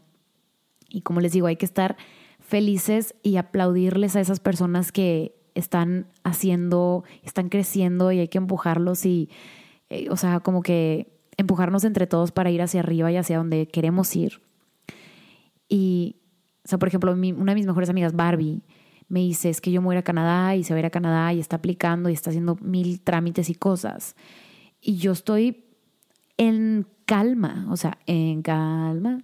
Y 0.88 1.00
como 1.00 1.20
les 1.20 1.32
digo, 1.32 1.46
hay 1.46 1.56
que 1.56 1.64
estar 1.64 1.96
felices 2.40 3.14
y 3.22 3.36
aplaudirles 3.36 4.16
a 4.16 4.20
esas 4.20 4.38
personas 4.38 4.92
que 4.92 5.34
están 5.54 6.06
haciendo, 6.22 7.04
están 7.22 7.48
creciendo 7.48 8.12
y 8.12 8.20
hay 8.20 8.28
que 8.28 8.38
empujarlos 8.38 9.06
y, 9.06 9.30
eh, 9.90 10.08
o 10.10 10.16
sea, 10.16 10.40
como 10.40 10.62
que 10.62 11.12
empujarnos 11.36 11.84
entre 11.84 12.06
todos 12.06 12.32
para 12.32 12.50
ir 12.50 12.62
hacia 12.62 12.80
arriba 12.80 13.10
y 13.10 13.16
hacia 13.16 13.38
donde 13.38 13.66
queremos 13.66 14.14
ir. 14.16 14.40
Y, 15.68 16.16
o 16.64 16.68
sea, 16.68 16.78
por 16.78 16.88
ejemplo, 16.88 17.12
una 17.12 17.52
de 17.52 17.54
mis 17.54 17.66
mejores 17.66 17.88
amigas, 17.88 18.14
Barbie, 18.14 18.62
me 19.08 19.20
dice, 19.20 19.50
es 19.50 19.60
que 19.60 19.70
yo 19.70 19.80
me 19.80 19.86
voy 19.86 19.96
a 19.96 20.02
Canadá 20.02 20.56
y 20.56 20.64
se 20.64 20.72
va 20.72 20.76
a 20.76 20.80
ir 20.80 20.86
a 20.86 20.90
Canadá 20.90 21.32
y 21.32 21.40
está 21.40 21.56
aplicando 21.56 22.08
y 22.08 22.14
está 22.14 22.30
haciendo 22.30 22.56
mil 22.60 23.00
trámites 23.00 23.50
y 23.50 23.54
cosas. 23.54 24.16
Y 24.80 24.96
yo 24.96 25.12
estoy 25.12 25.64
en 26.36 26.86
calma, 27.04 27.66
o 27.70 27.76
sea, 27.76 27.98
en 28.06 28.42
calma. 28.42 29.22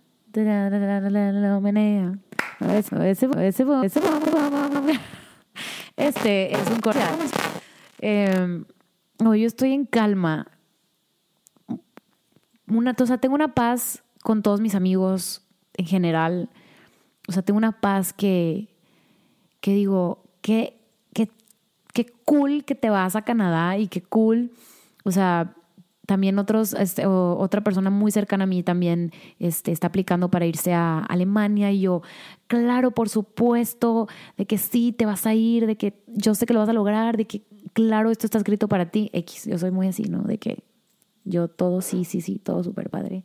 Este 6.00 6.56
es 6.56 6.70
un 6.70 6.80
corte. 6.80 7.00
Eh, 8.00 8.64
no, 9.18 9.34
yo 9.34 9.46
estoy 9.46 9.74
en 9.74 9.84
calma. 9.84 10.46
Una, 12.66 12.96
o 12.98 13.06
sea, 13.06 13.18
tengo 13.18 13.34
una 13.34 13.54
paz 13.54 14.02
con 14.22 14.42
todos 14.42 14.62
mis 14.62 14.74
amigos 14.74 15.46
en 15.74 15.84
general. 15.84 16.48
O 17.28 17.32
sea, 17.32 17.42
tengo 17.42 17.58
una 17.58 17.80
paz 17.80 18.14
que, 18.14 18.68
que 19.60 19.74
digo, 19.74 20.24
qué, 20.40 20.80
qué, 21.12 21.30
qué 21.92 22.06
cool 22.24 22.64
que 22.64 22.74
te 22.74 22.88
vas 22.88 23.14
a 23.14 23.22
Canadá 23.22 23.76
y 23.76 23.88
qué 23.88 24.00
cool, 24.00 24.52
o 25.04 25.10
sea, 25.10 25.54
también 26.10 26.40
otros, 26.40 26.72
este, 26.72 27.06
otra 27.06 27.60
persona 27.60 27.88
muy 27.88 28.10
cercana 28.10 28.42
a 28.42 28.46
mí 28.48 28.64
también 28.64 29.12
este, 29.38 29.70
está 29.70 29.86
aplicando 29.86 30.28
para 30.28 30.44
irse 30.44 30.74
a 30.74 30.98
Alemania 30.98 31.70
y 31.70 31.82
yo, 31.82 32.02
claro, 32.48 32.90
por 32.90 33.08
supuesto, 33.08 34.08
de 34.36 34.44
que 34.44 34.58
sí, 34.58 34.90
te 34.90 35.06
vas 35.06 35.24
a 35.24 35.34
ir, 35.34 35.68
de 35.68 35.76
que 35.76 36.02
yo 36.08 36.34
sé 36.34 36.46
que 36.46 36.52
lo 36.52 36.58
vas 36.58 36.68
a 36.68 36.72
lograr, 36.72 37.16
de 37.16 37.28
que 37.28 37.44
claro, 37.74 38.10
esto 38.10 38.26
está 38.26 38.38
escrito 38.38 38.66
para 38.66 38.90
ti. 38.90 39.08
X, 39.12 39.44
yo 39.46 39.56
soy 39.56 39.70
muy 39.70 39.86
así, 39.86 40.02
¿no? 40.02 40.24
De 40.24 40.38
que 40.38 40.64
yo 41.22 41.46
todo 41.46 41.80
sí, 41.80 42.04
sí, 42.04 42.20
sí, 42.20 42.40
todo 42.40 42.64
súper 42.64 42.90
padre. 42.90 43.22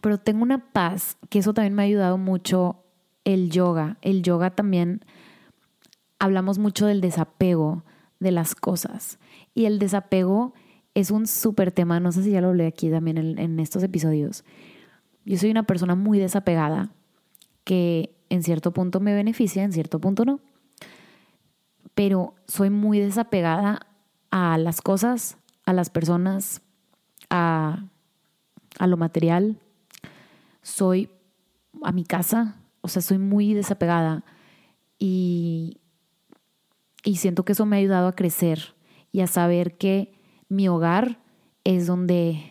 Pero 0.00 0.18
tengo 0.18 0.42
una 0.42 0.72
paz, 0.72 1.18
que 1.28 1.38
eso 1.38 1.54
también 1.54 1.74
me 1.74 1.82
ha 1.82 1.86
ayudado 1.86 2.18
mucho 2.18 2.82
el 3.22 3.50
yoga. 3.50 3.96
El 4.02 4.24
yoga 4.24 4.50
también 4.50 5.04
hablamos 6.18 6.58
mucho 6.58 6.86
del 6.86 7.00
desapego 7.00 7.84
de 8.18 8.32
las 8.32 8.56
cosas. 8.56 9.20
Y 9.54 9.66
el 9.66 9.78
desapego 9.78 10.52
es 10.96 11.10
un 11.10 11.26
súper 11.26 11.72
tema, 11.72 12.00
no 12.00 12.10
sé 12.10 12.22
si 12.22 12.30
ya 12.30 12.40
lo 12.40 12.48
hablé 12.48 12.66
aquí 12.66 12.90
también 12.90 13.18
en, 13.18 13.38
en, 13.38 13.60
estos 13.60 13.82
episodios. 13.82 14.44
Yo 15.26 15.36
soy 15.36 15.50
una 15.50 15.64
persona 15.64 15.94
muy 15.94 16.18
desapegada 16.18 16.88
que 17.64 18.16
en 18.30 18.42
cierto 18.42 18.72
punto 18.72 18.98
me 18.98 19.14
beneficia, 19.14 19.62
en 19.62 19.72
cierto 19.72 20.00
punto 20.00 20.24
no. 20.24 20.40
Pero 21.94 22.34
soy 22.48 22.70
muy 22.70 22.98
desapegada 22.98 23.86
a 24.30 24.56
las 24.56 24.80
cosas, 24.80 25.36
a 25.66 25.74
las 25.74 25.90
personas, 25.90 26.62
a, 27.28 27.84
a 28.78 28.86
lo 28.86 28.96
material. 28.96 29.60
Soy 30.62 31.10
a 31.82 31.92
mi 31.92 32.04
casa, 32.04 32.56
o 32.80 32.88
sea, 32.88 33.02
soy 33.02 33.18
muy 33.18 33.52
desapegada 33.52 34.24
y, 34.98 35.76
y 37.04 37.16
siento 37.16 37.44
que 37.44 37.52
eso 37.52 37.66
me 37.66 37.76
ha 37.76 37.80
ayudado 37.80 38.08
a 38.08 38.16
crecer 38.16 38.74
y 39.12 39.20
a 39.20 39.26
saber 39.26 39.76
que 39.76 40.15
mi 40.48 40.68
hogar 40.68 41.20
es 41.64 41.86
donde, 41.86 42.42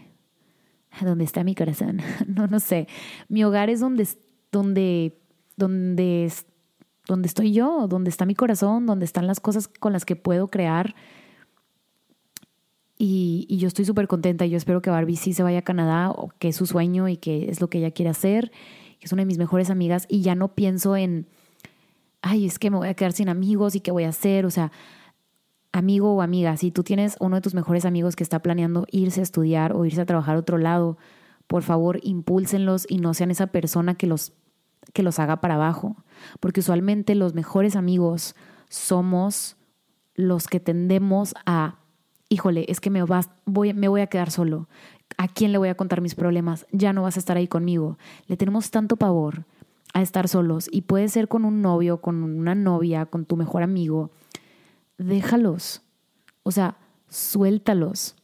donde 1.02 1.24
está 1.24 1.44
mi 1.44 1.56
corazón. 1.56 2.02
No, 2.28 2.48
no 2.48 2.60
sé. 2.60 2.88
Mi 3.30 3.44
hogar 3.44 3.70
es 3.70 3.80
donde, 3.80 4.08
donde, 4.52 5.18
donde, 5.58 6.32
donde 7.08 7.28
estoy 7.28 7.54
yo, 7.54 7.88
donde 7.88 8.10
está 8.10 8.26
mi 8.26 8.36
corazón, 8.36 8.86
donde 8.86 9.06
están 9.06 9.28
las 9.28 9.40
cosas 9.40 9.68
con 9.68 9.94
las 9.94 10.06
que 10.06 10.16
puedo 10.16 10.50
crear. 10.50 10.96
Y, 12.98 13.46
y 13.50 13.58
yo 13.58 13.68
estoy 13.68 13.86
súper 13.86 14.08
contenta. 14.08 14.46
Yo 14.46 14.58
espero 14.58 14.82
que 14.82 14.90
Barbie 14.90 15.18
sí 15.18 15.34
se 15.34 15.44
vaya 15.44 15.60
a 15.60 15.64
Canadá, 15.64 16.12
o 16.12 16.30
que 16.40 16.50
es 16.50 16.56
su 16.56 16.66
sueño 16.66 17.08
y 17.08 17.18
que 17.18 17.50
es 17.50 17.62
lo 17.62 17.70
que 17.70 17.80
ella 17.80 17.92
quiere 17.92 18.10
hacer 18.10 18.52
que 19.00 19.06
es 19.06 19.14
una 19.14 19.22
de 19.22 19.28
mis 19.28 19.38
mejores 19.38 19.70
amigas, 19.70 20.06
y 20.10 20.22
ya 20.22 20.36
no 20.36 20.56
pienso 20.56 20.96
en, 20.96 21.28
ay, 22.22 22.46
es 22.46 22.60
que 22.60 22.72
me 22.72 22.78
voy 22.78 22.88
a 22.88 22.94
quedar 22.94 23.14
sin 23.14 23.30
amigos 23.30 23.76
y 23.76 23.82
qué 23.82 23.92
voy 23.92 24.04
a 24.04 24.10
hacer. 24.10 24.46
O 24.46 24.52
sea, 24.52 24.72
amigo 25.76 26.14
o 26.14 26.22
amiga, 26.22 26.56
si 26.56 26.72
tú 26.72 26.84
tienes 26.84 27.18
uno 27.20 27.36
de 27.36 27.42
tus 27.42 27.54
mejores 27.54 27.86
amigos 27.86 28.16
que 28.16 28.24
está 28.24 28.40
planeando 28.40 28.86
irse 28.92 29.20
a 29.20 29.24
estudiar 29.24 29.76
o 29.76 29.86
irse 29.86 30.02
a 30.02 30.06
trabajar 30.06 30.38
a 30.38 30.40
otro 30.40 30.58
lado, 30.58 30.98
por 31.48 31.64
favor, 31.64 32.00
impúlsenlos 32.02 32.86
y 32.90 32.98
no 32.98 33.14
sean 33.14 33.30
esa 33.30 33.48
persona 33.48 33.96
que 33.96 34.08
los, 34.08 34.34
que 34.94 35.04
los 35.04 35.20
haga 35.20 35.42
para 35.42 35.56
abajo. 35.56 35.98
Porque 36.40 36.62
usualmente 36.62 37.14
los 37.14 37.34
mejores 37.34 37.76
amigos 37.76 38.36
somos 38.70 39.58
los 40.16 40.48
que 40.48 40.62
tendemos 40.62 41.36
a, 41.46 41.80
híjole, 42.30 42.66
es 42.70 42.80
que 42.80 42.90
me, 42.90 43.04
vas, 43.04 43.30
voy, 43.46 43.74
me 43.74 43.90
voy 43.90 44.00
a 44.00 44.08
quedar 44.08 44.32
solo. 44.32 44.70
¿A 45.18 45.28
quién 45.28 45.52
le 45.52 45.58
voy 45.58 45.68
a 45.68 45.76
contar 45.76 46.00
mis 46.00 46.16
problemas? 46.16 46.66
Ya 46.72 46.94
no 46.94 47.04
vas 47.04 47.18
a 47.18 47.20
estar 47.20 47.36
ahí 47.36 47.48
conmigo. 47.48 47.98
Le 48.28 48.38
tenemos 48.38 48.72
tanto 48.72 48.96
pavor 48.96 49.44
a 49.94 50.02
estar 50.02 50.30
solos 50.30 50.70
y 50.72 50.84
puede 50.84 51.10
ser 51.10 51.28
con 51.28 51.44
un 51.44 51.62
novio, 51.62 52.00
con 52.00 52.24
una 52.24 52.56
novia, 52.56 53.06
con 53.06 53.26
tu 53.26 53.36
mejor 53.36 53.62
amigo. 53.62 54.12
Déjalos. 54.98 55.82
O 56.44 56.52
sea, 56.52 56.78
suéltalos. 57.10 58.16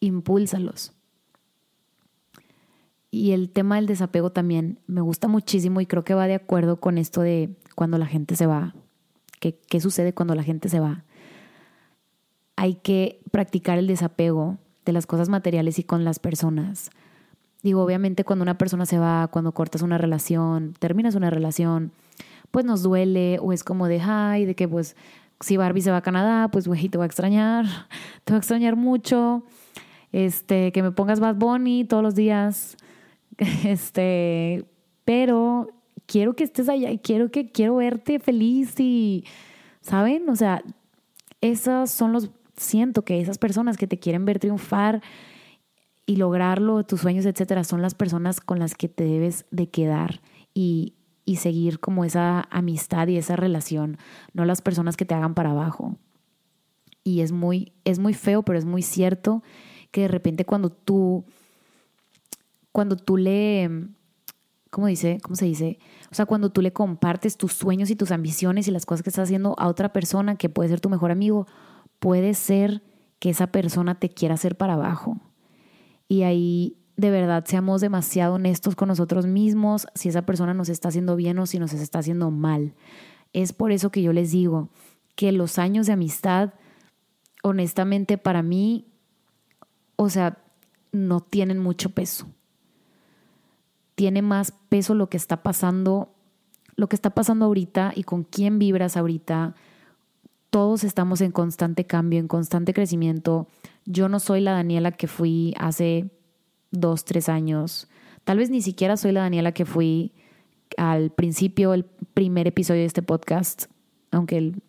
Impúlsalos. 0.00 0.92
Y 3.10 3.32
el 3.32 3.50
tema 3.50 3.76
del 3.76 3.86
desapego 3.86 4.30
también 4.30 4.78
me 4.86 5.00
gusta 5.00 5.28
muchísimo 5.28 5.80
y 5.80 5.86
creo 5.86 6.04
que 6.04 6.14
va 6.14 6.26
de 6.26 6.34
acuerdo 6.34 6.78
con 6.78 6.98
esto 6.98 7.22
de 7.22 7.56
cuando 7.74 7.96
la 7.98 8.06
gente 8.06 8.36
se 8.36 8.46
va. 8.46 8.74
¿Qué, 9.40 9.58
qué 9.68 9.80
sucede 9.80 10.12
cuando 10.12 10.34
la 10.34 10.42
gente 10.42 10.68
se 10.68 10.80
va? 10.80 11.04
Hay 12.56 12.74
que 12.74 13.20
practicar 13.30 13.78
el 13.78 13.86
desapego 13.86 14.58
de 14.84 14.92
las 14.92 15.06
cosas 15.06 15.28
materiales 15.28 15.78
y 15.78 15.84
con 15.84 16.04
las 16.04 16.18
personas. 16.18 16.90
Digo, 17.62 17.82
obviamente 17.82 18.24
cuando 18.24 18.42
una 18.42 18.58
persona 18.58 18.86
se 18.86 18.98
va, 18.98 19.28
cuando 19.28 19.52
cortas 19.52 19.82
una 19.82 19.98
relación, 19.98 20.74
terminas 20.78 21.14
una 21.14 21.30
relación, 21.30 21.92
pues 22.50 22.64
nos 22.64 22.82
duele 22.82 23.38
o 23.40 23.52
es 23.52 23.64
como 23.64 23.88
de, 23.88 24.00
ay, 24.00 24.44
de 24.44 24.54
que 24.54 24.68
pues 24.68 24.96
si 25.40 25.56
Barbie 25.56 25.82
se 25.82 25.90
va 25.90 25.98
a 25.98 26.02
Canadá, 26.02 26.48
pues 26.50 26.66
güey, 26.66 26.88
te 26.88 26.98
va 26.98 27.04
a 27.04 27.06
extrañar, 27.06 27.66
te 28.24 28.32
va 28.32 28.36
a 28.36 28.38
extrañar 28.38 28.76
mucho, 28.76 29.44
este, 30.12 30.72
que 30.72 30.82
me 30.82 30.90
pongas 30.90 31.20
Bad 31.20 31.36
Bunny 31.36 31.84
todos 31.84 32.02
los 32.02 32.14
días, 32.14 32.76
este, 33.64 34.66
pero 35.04 35.68
quiero 36.06 36.34
que 36.34 36.44
estés 36.44 36.68
allá 36.68 36.90
y 36.90 36.98
quiero 36.98 37.30
que 37.30 37.50
quiero 37.52 37.76
verte 37.76 38.18
feliz 38.18 38.78
y, 38.80 39.24
¿saben? 39.80 40.28
O 40.28 40.36
sea, 40.36 40.62
esos 41.40 41.90
son 41.90 42.12
los 42.12 42.30
siento 42.56 43.04
que 43.04 43.20
esas 43.20 43.38
personas 43.38 43.76
que 43.76 43.86
te 43.86 43.98
quieren 43.98 44.24
ver 44.24 44.40
triunfar 44.40 45.02
y 46.06 46.16
lograrlo, 46.16 46.84
tus 46.84 47.02
sueños, 47.02 47.26
etcétera, 47.26 47.62
son 47.64 47.82
las 47.82 47.94
personas 47.94 48.40
con 48.40 48.58
las 48.58 48.74
que 48.74 48.88
te 48.88 49.04
debes 49.04 49.44
de 49.50 49.68
quedar 49.68 50.20
y, 50.54 50.94
y 51.28 51.36
seguir 51.36 51.78
como 51.78 52.06
esa 52.06 52.48
amistad 52.50 53.06
y 53.08 53.18
esa 53.18 53.36
relación, 53.36 53.98
no 54.32 54.46
las 54.46 54.62
personas 54.62 54.96
que 54.96 55.04
te 55.04 55.14
hagan 55.14 55.34
para 55.34 55.50
abajo. 55.50 55.98
Y 57.04 57.20
es 57.20 57.32
muy, 57.32 57.74
es 57.84 57.98
muy 57.98 58.14
feo, 58.14 58.42
pero 58.44 58.58
es 58.58 58.64
muy 58.64 58.80
cierto 58.80 59.42
que 59.90 60.00
de 60.02 60.08
repente 60.08 60.46
cuando 60.46 60.70
tú, 60.70 61.26
cuando 62.72 62.96
tú 62.96 63.18
le, 63.18 63.88
¿cómo 64.70 64.86
dice? 64.86 65.18
¿Cómo 65.22 65.36
se 65.36 65.44
dice? 65.44 65.78
O 66.10 66.14
sea, 66.14 66.24
cuando 66.24 66.48
tú 66.50 66.62
le 66.62 66.72
compartes 66.72 67.36
tus 67.36 67.52
sueños 67.52 67.90
y 67.90 67.96
tus 67.96 68.10
ambiciones 68.10 68.66
y 68.66 68.70
las 68.70 68.86
cosas 68.86 69.02
que 69.02 69.10
estás 69.10 69.24
haciendo 69.24 69.54
a 69.58 69.68
otra 69.68 69.92
persona 69.92 70.36
que 70.36 70.48
puede 70.48 70.70
ser 70.70 70.80
tu 70.80 70.88
mejor 70.88 71.10
amigo, 71.10 71.46
puede 71.98 72.32
ser 72.32 72.82
que 73.18 73.28
esa 73.28 73.48
persona 73.48 73.96
te 73.96 74.08
quiera 74.08 74.36
hacer 74.36 74.56
para 74.56 74.72
abajo. 74.72 75.18
Y 76.08 76.22
ahí 76.22 76.77
de 76.98 77.12
verdad 77.12 77.44
seamos 77.46 77.80
demasiado 77.80 78.34
honestos 78.34 78.74
con 78.74 78.88
nosotros 78.88 79.24
mismos 79.24 79.86
si 79.94 80.08
esa 80.08 80.22
persona 80.22 80.52
nos 80.52 80.68
está 80.68 80.88
haciendo 80.88 81.14
bien 81.14 81.38
o 81.38 81.46
si 81.46 81.60
nos 81.60 81.72
está 81.72 82.00
haciendo 82.00 82.32
mal. 82.32 82.74
Es 83.32 83.52
por 83.52 83.70
eso 83.70 83.90
que 83.90 84.02
yo 84.02 84.12
les 84.12 84.32
digo 84.32 84.68
que 85.14 85.30
los 85.30 85.60
años 85.60 85.86
de 85.86 85.92
amistad, 85.92 86.54
honestamente 87.44 88.18
para 88.18 88.42
mí, 88.42 88.88
o 89.94 90.10
sea, 90.10 90.38
no 90.90 91.20
tienen 91.20 91.60
mucho 91.60 91.90
peso. 91.90 92.26
Tiene 93.94 94.20
más 94.20 94.52
peso 94.68 94.96
lo 94.96 95.08
que 95.08 95.18
está 95.18 95.44
pasando, 95.44 96.12
lo 96.74 96.88
que 96.88 96.96
está 96.96 97.10
pasando 97.10 97.44
ahorita 97.44 97.92
y 97.94 98.02
con 98.02 98.24
quién 98.24 98.58
vibras 98.58 98.96
ahorita. 98.96 99.54
Todos 100.50 100.82
estamos 100.82 101.20
en 101.20 101.30
constante 101.30 101.86
cambio, 101.86 102.18
en 102.18 102.26
constante 102.26 102.74
crecimiento. 102.74 103.46
Yo 103.84 104.08
no 104.08 104.18
soy 104.18 104.40
la 104.40 104.52
Daniela 104.52 104.90
que 104.90 105.06
fui 105.06 105.54
hace 105.58 106.10
dos, 106.70 107.04
tres 107.04 107.28
años. 107.28 107.88
Tal 108.24 108.38
vez 108.38 108.50
ni 108.50 108.62
siquiera 108.62 108.96
soy 108.96 109.12
la 109.12 109.20
Daniela 109.20 109.52
que 109.52 109.64
fui 109.64 110.12
al 110.76 111.10
principio, 111.10 111.72
el 111.74 111.84
primer 111.84 112.46
episodio 112.46 112.80
de 112.80 112.86
este 112.86 113.02
podcast, 113.02 113.66
aunque 114.10 114.36
el, 114.38 114.62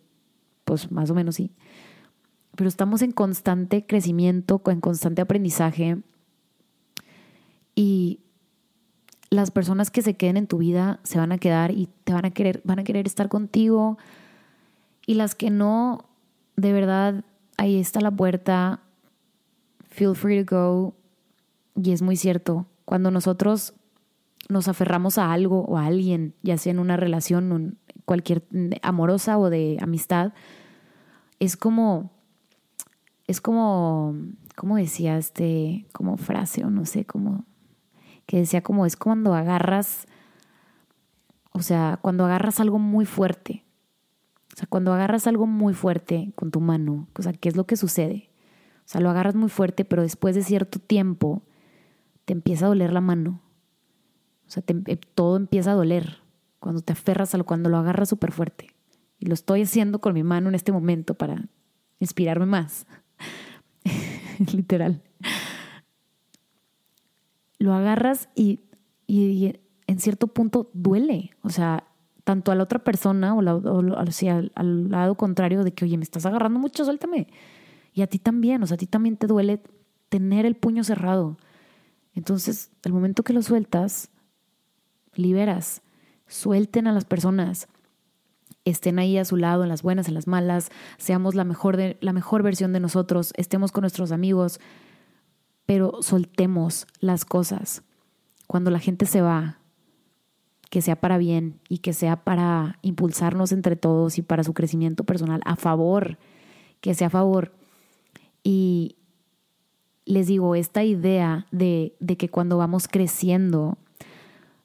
pues 0.64 0.90
más 0.90 1.10
o 1.10 1.14
menos 1.14 1.36
sí. 1.36 1.52
Pero 2.56 2.68
estamos 2.68 3.02
en 3.02 3.12
constante 3.12 3.86
crecimiento, 3.86 4.62
en 4.66 4.80
constante 4.80 5.22
aprendizaje. 5.22 5.98
Y 7.74 8.20
las 9.30 9.50
personas 9.50 9.90
que 9.90 10.02
se 10.02 10.14
queden 10.14 10.36
en 10.36 10.46
tu 10.46 10.58
vida 10.58 11.00
se 11.04 11.18
van 11.18 11.32
a 11.32 11.38
quedar 11.38 11.70
y 11.70 11.88
te 12.04 12.12
van 12.12 12.24
a 12.24 12.30
querer, 12.30 12.60
van 12.64 12.80
a 12.80 12.84
querer 12.84 13.06
estar 13.06 13.28
contigo. 13.28 13.98
Y 15.06 15.14
las 15.14 15.34
que 15.34 15.50
no, 15.50 16.08
de 16.56 16.72
verdad, 16.72 17.24
ahí 17.56 17.78
está 17.78 18.00
la 18.00 18.10
puerta. 18.10 18.80
Feel 19.88 20.14
free 20.14 20.44
to 20.44 20.56
go. 20.56 20.94
Y 21.82 21.92
es 21.92 22.02
muy 22.02 22.16
cierto, 22.16 22.66
cuando 22.84 23.10
nosotros 23.10 23.74
nos 24.48 24.68
aferramos 24.68 25.16
a 25.16 25.32
algo 25.32 25.62
o 25.62 25.78
a 25.78 25.86
alguien, 25.86 26.34
ya 26.42 26.58
sea 26.58 26.72
en 26.72 26.78
una 26.78 26.96
relación 26.96 27.78
cualquier 28.04 28.42
amorosa 28.82 29.38
o 29.38 29.48
de 29.48 29.78
amistad, 29.80 30.34
es 31.38 31.56
como, 31.56 32.10
es 33.26 33.40
como, 33.40 34.14
¿cómo 34.56 34.76
decía 34.76 35.16
este, 35.16 35.86
como 35.92 36.18
frase 36.18 36.64
o 36.64 36.70
no 36.70 36.84
sé, 36.84 37.06
como, 37.06 37.46
que 38.26 38.38
decía 38.38 38.62
como 38.62 38.84
es 38.84 38.96
cuando 38.96 39.32
agarras, 39.32 40.06
o 41.52 41.62
sea, 41.62 41.98
cuando 42.02 42.26
agarras 42.26 42.60
algo 42.60 42.78
muy 42.78 43.06
fuerte, 43.06 43.64
o 44.52 44.56
sea, 44.56 44.66
cuando 44.68 44.92
agarras 44.92 45.26
algo 45.26 45.46
muy 45.46 45.72
fuerte 45.72 46.32
con 46.34 46.50
tu 46.50 46.60
mano, 46.60 47.08
o 47.16 47.22
sea, 47.22 47.32
¿qué 47.32 47.48
es 47.48 47.56
lo 47.56 47.64
que 47.64 47.76
sucede? 47.76 48.28
O 48.80 48.88
sea, 48.92 49.00
lo 49.00 49.08
agarras 49.08 49.34
muy 49.34 49.48
fuerte, 49.48 49.86
pero 49.86 50.02
después 50.02 50.34
de 50.34 50.42
cierto 50.42 50.78
tiempo 50.78 51.42
te 52.30 52.34
empieza 52.34 52.66
a 52.66 52.68
doler 52.68 52.92
la 52.92 53.00
mano. 53.00 53.40
O 54.46 54.50
sea, 54.52 54.62
eh, 54.68 55.00
todo 55.16 55.36
empieza 55.36 55.72
a 55.72 55.74
doler 55.74 56.18
cuando 56.60 56.80
te 56.80 56.92
aferras 56.92 57.34
a 57.34 57.38
lo, 57.38 57.44
cuando 57.44 57.68
lo 57.68 57.76
agarras 57.76 58.08
súper 58.08 58.30
fuerte. 58.30 58.68
Y 59.18 59.26
lo 59.26 59.34
estoy 59.34 59.62
haciendo 59.62 60.00
con 60.00 60.14
mi 60.14 60.22
mano 60.22 60.48
en 60.48 60.54
este 60.54 60.70
momento 60.70 61.14
para 61.14 61.48
inspirarme 61.98 62.46
más. 62.46 62.86
Literal. 64.54 65.02
Lo 67.58 67.74
agarras 67.74 68.28
y, 68.36 68.60
y, 69.08 69.58
en 69.88 69.98
cierto 69.98 70.28
punto 70.28 70.70
duele. 70.72 71.32
O 71.42 71.48
sea, 71.48 71.82
tanto 72.22 72.52
a 72.52 72.54
la 72.54 72.62
otra 72.62 72.78
persona 72.78 73.34
o, 73.34 73.40
al, 73.40 74.52
al, 74.54 74.88
lado 74.88 75.16
contrario 75.16 75.64
de 75.64 75.72
que, 75.72 75.84
oye, 75.84 75.96
me 75.96 76.04
estás 76.04 76.26
agarrando 76.26 76.60
mucho, 76.60 76.84
suéltame. 76.84 77.26
Y 77.92 78.02
a 78.02 78.06
ti 78.06 78.20
también, 78.20 78.62
o 78.62 78.68
sea, 78.68 78.76
a 78.76 78.78
ti 78.78 78.86
también 78.86 79.16
te 79.16 79.26
duele 79.26 79.60
tener 80.08 80.46
el 80.46 80.54
puño 80.54 80.84
cerrado. 80.84 81.36
Entonces, 82.20 82.70
el 82.82 82.92
momento 82.92 83.22
que 83.22 83.32
lo 83.32 83.40
sueltas, 83.40 84.10
liberas. 85.14 85.80
Suelten 86.26 86.86
a 86.86 86.92
las 86.92 87.06
personas. 87.06 87.66
Estén 88.66 88.98
ahí 88.98 89.16
a 89.16 89.24
su 89.24 89.38
lado, 89.38 89.62
en 89.62 89.70
las 89.70 89.80
buenas, 89.80 90.06
en 90.06 90.12
las 90.12 90.26
malas. 90.26 90.68
Seamos 90.98 91.34
la 91.34 91.44
mejor, 91.44 91.78
de, 91.78 91.96
la 92.02 92.12
mejor 92.12 92.42
versión 92.42 92.74
de 92.74 92.80
nosotros. 92.80 93.32
Estemos 93.38 93.72
con 93.72 93.80
nuestros 93.80 94.12
amigos. 94.12 94.60
Pero 95.64 96.02
soltemos 96.02 96.86
las 96.98 97.24
cosas. 97.24 97.84
Cuando 98.46 98.70
la 98.70 98.80
gente 98.80 99.06
se 99.06 99.22
va, 99.22 99.56
que 100.68 100.82
sea 100.82 100.96
para 100.96 101.16
bien 101.16 101.58
y 101.70 101.78
que 101.78 101.94
sea 101.94 102.22
para 102.22 102.78
impulsarnos 102.82 103.50
entre 103.50 103.76
todos 103.76 104.18
y 104.18 104.22
para 104.22 104.44
su 104.44 104.52
crecimiento 104.52 105.04
personal, 105.04 105.40
a 105.46 105.56
favor, 105.56 106.18
que 106.82 106.92
sea 106.92 107.06
a 107.06 107.10
favor. 107.10 107.54
Y, 108.42 108.96
les 110.10 110.26
digo, 110.26 110.56
esta 110.56 110.82
idea 110.82 111.46
de, 111.52 111.94
que 112.18 112.28
cuando 112.28 112.58
vamos 112.58 112.88
creciendo 112.88 113.78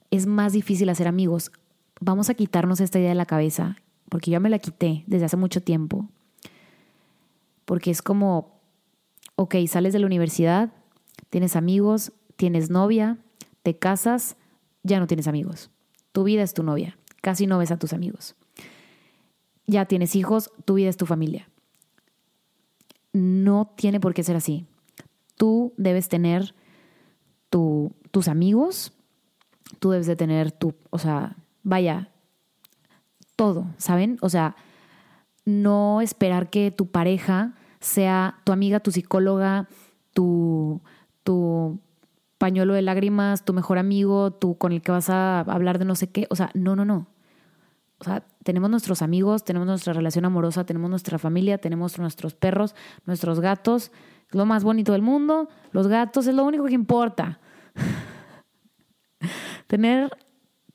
es 0.10 0.26
más 0.26 0.54
difícil 0.54 0.90
hacer 0.90 1.08
amigos, 1.08 1.52
vamos 2.00 2.30
a 2.30 2.34
quitarnos 2.34 2.80
esta 2.80 3.00
idea 3.00 3.10
de 3.10 3.16
la 3.16 3.28
cabeza, 3.28 3.76
porque 4.10 4.32
yo 4.32 4.42
me 4.42 4.50
la 4.50 4.60
quité 4.60 5.04
desde 5.06 5.26
hace 5.26 5.38
mucho 5.38 5.62
tiempo. 5.62 6.10
Porque 7.66 7.92
es 7.92 8.02
como, 8.02 8.60
ok, 9.36 9.56
sales 9.68 9.94
de 9.94 10.00
la 10.00 10.08
universidad, 10.08 10.74
tienes 11.30 11.56
amigos, 11.56 12.12
tienes 12.38 12.72
novia, 12.72 13.18
te 13.62 13.78
casas, 13.78 14.38
ya 14.84 15.00
no 15.00 15.08
tienes 15.08 15.28
amigos. 15.28 15.70
Tu 16.12 16.24
vida 16.24 16.42
es 16.42 16.54
tu 16.54 16.64
novia, 16.64 16.98
casi 17.22 17.46
no 17.46 17.60
ves 17.60 17.72
a 17.72 17.78
tus 17.78 17.94
amigos. 17.94 18.36
Ya 19.68 19.86
tienes 19.86 20.16
hijos, 20.16 20.52
tu 20.66 20.76
vida 20.76 20.90
es 20.90 20.98
tu 20.98 21.06
familia. 21.06 21.50
No 23.14 23.72
tiene 23.76 24.00
por 24.00 24.14
qué 24.14 24.24
ser 24.24 24.36
así 24.36 24.66
tú 25.36 25.74
debes 25.78 26.10
tener 26.10 26.56
tus 28.12 28.28
amigos, 28.28 28.92
tú 29.80 29.92
debes 29.92 30.08
de 30.08 30.16
tener 30.16 30.52
tu, 30.52 30.76
o 30.90 30.98
sea, 30.98 31.38
vaya, 31.64 32.10
todo, 33.36 33.68
¿saben? 33.78 34.18
O 34.22 34.30
sea, 34.30 34.56
no 35.46 36.02
esperar 36.02 36.50
que 36.50 36.72
tu 36.72 36.88
pareja 36.88 37.54
sea 37.80 38.40
tu 38.44 38.52
amiga, 38.52 38.80
tu 38.80 38.92
psicóloga, 38.92 39.70
tu, 40.14 40.82
tu 41.24 41.80
pañuelo 42.38 42.74
de 42.74 42.82
lágrimas, 42.82 43.46
tu 43.46 43.54
mejor 43.54 43.78
amigo, 43.78 44.32
tú 44.32 44.58
con 44.58 44.72
el 44.72 44.82
que 44.82 44.92
vas 44.92 45.10
a 45.10 45.42
hablar 45.42 45.80
de 45.80 45.86
no 45.86 45.96
sé 45.96 46.10
qué. 46.10 46.28
O 46.30 46.36
sea, 46.36 46.52
no, 46.54 46.76
no, 46.76 46.86
no. 46.86 47.08
O 48.00 48.04
sea, 48.04 48.26
tenemos 48.44 48.70
nuestros 48.70 49.02
amigos, 49.02 49.46
tenemos 49.46 49.68
nuestra 49.68 49.94
relación 49.94 50.26
amorosa, 50.26 50.66
tenemos 50.66 50.90
nuestra 50.90 51.18
familia, 51.18 51.58
tenemos 51.58 51.98
nuestros 51.98 52.36
perros, 52.36 52.76
nuestros 53.06 53.40
gatos, 53.40 53.92
lo 54.32 54.46
más 54.46 54.64
bonito 54.64 54.92
del 54.92 55.02
mundo, 55.02 55.50
los 55.72 55.88
gatos 55.88 56.28
es 56.28 56.36
lo 56.36 56.46
único 56.46 56.66
que 56.66 56.74
importa. 56.74 57.40
Tener 59.68 60.10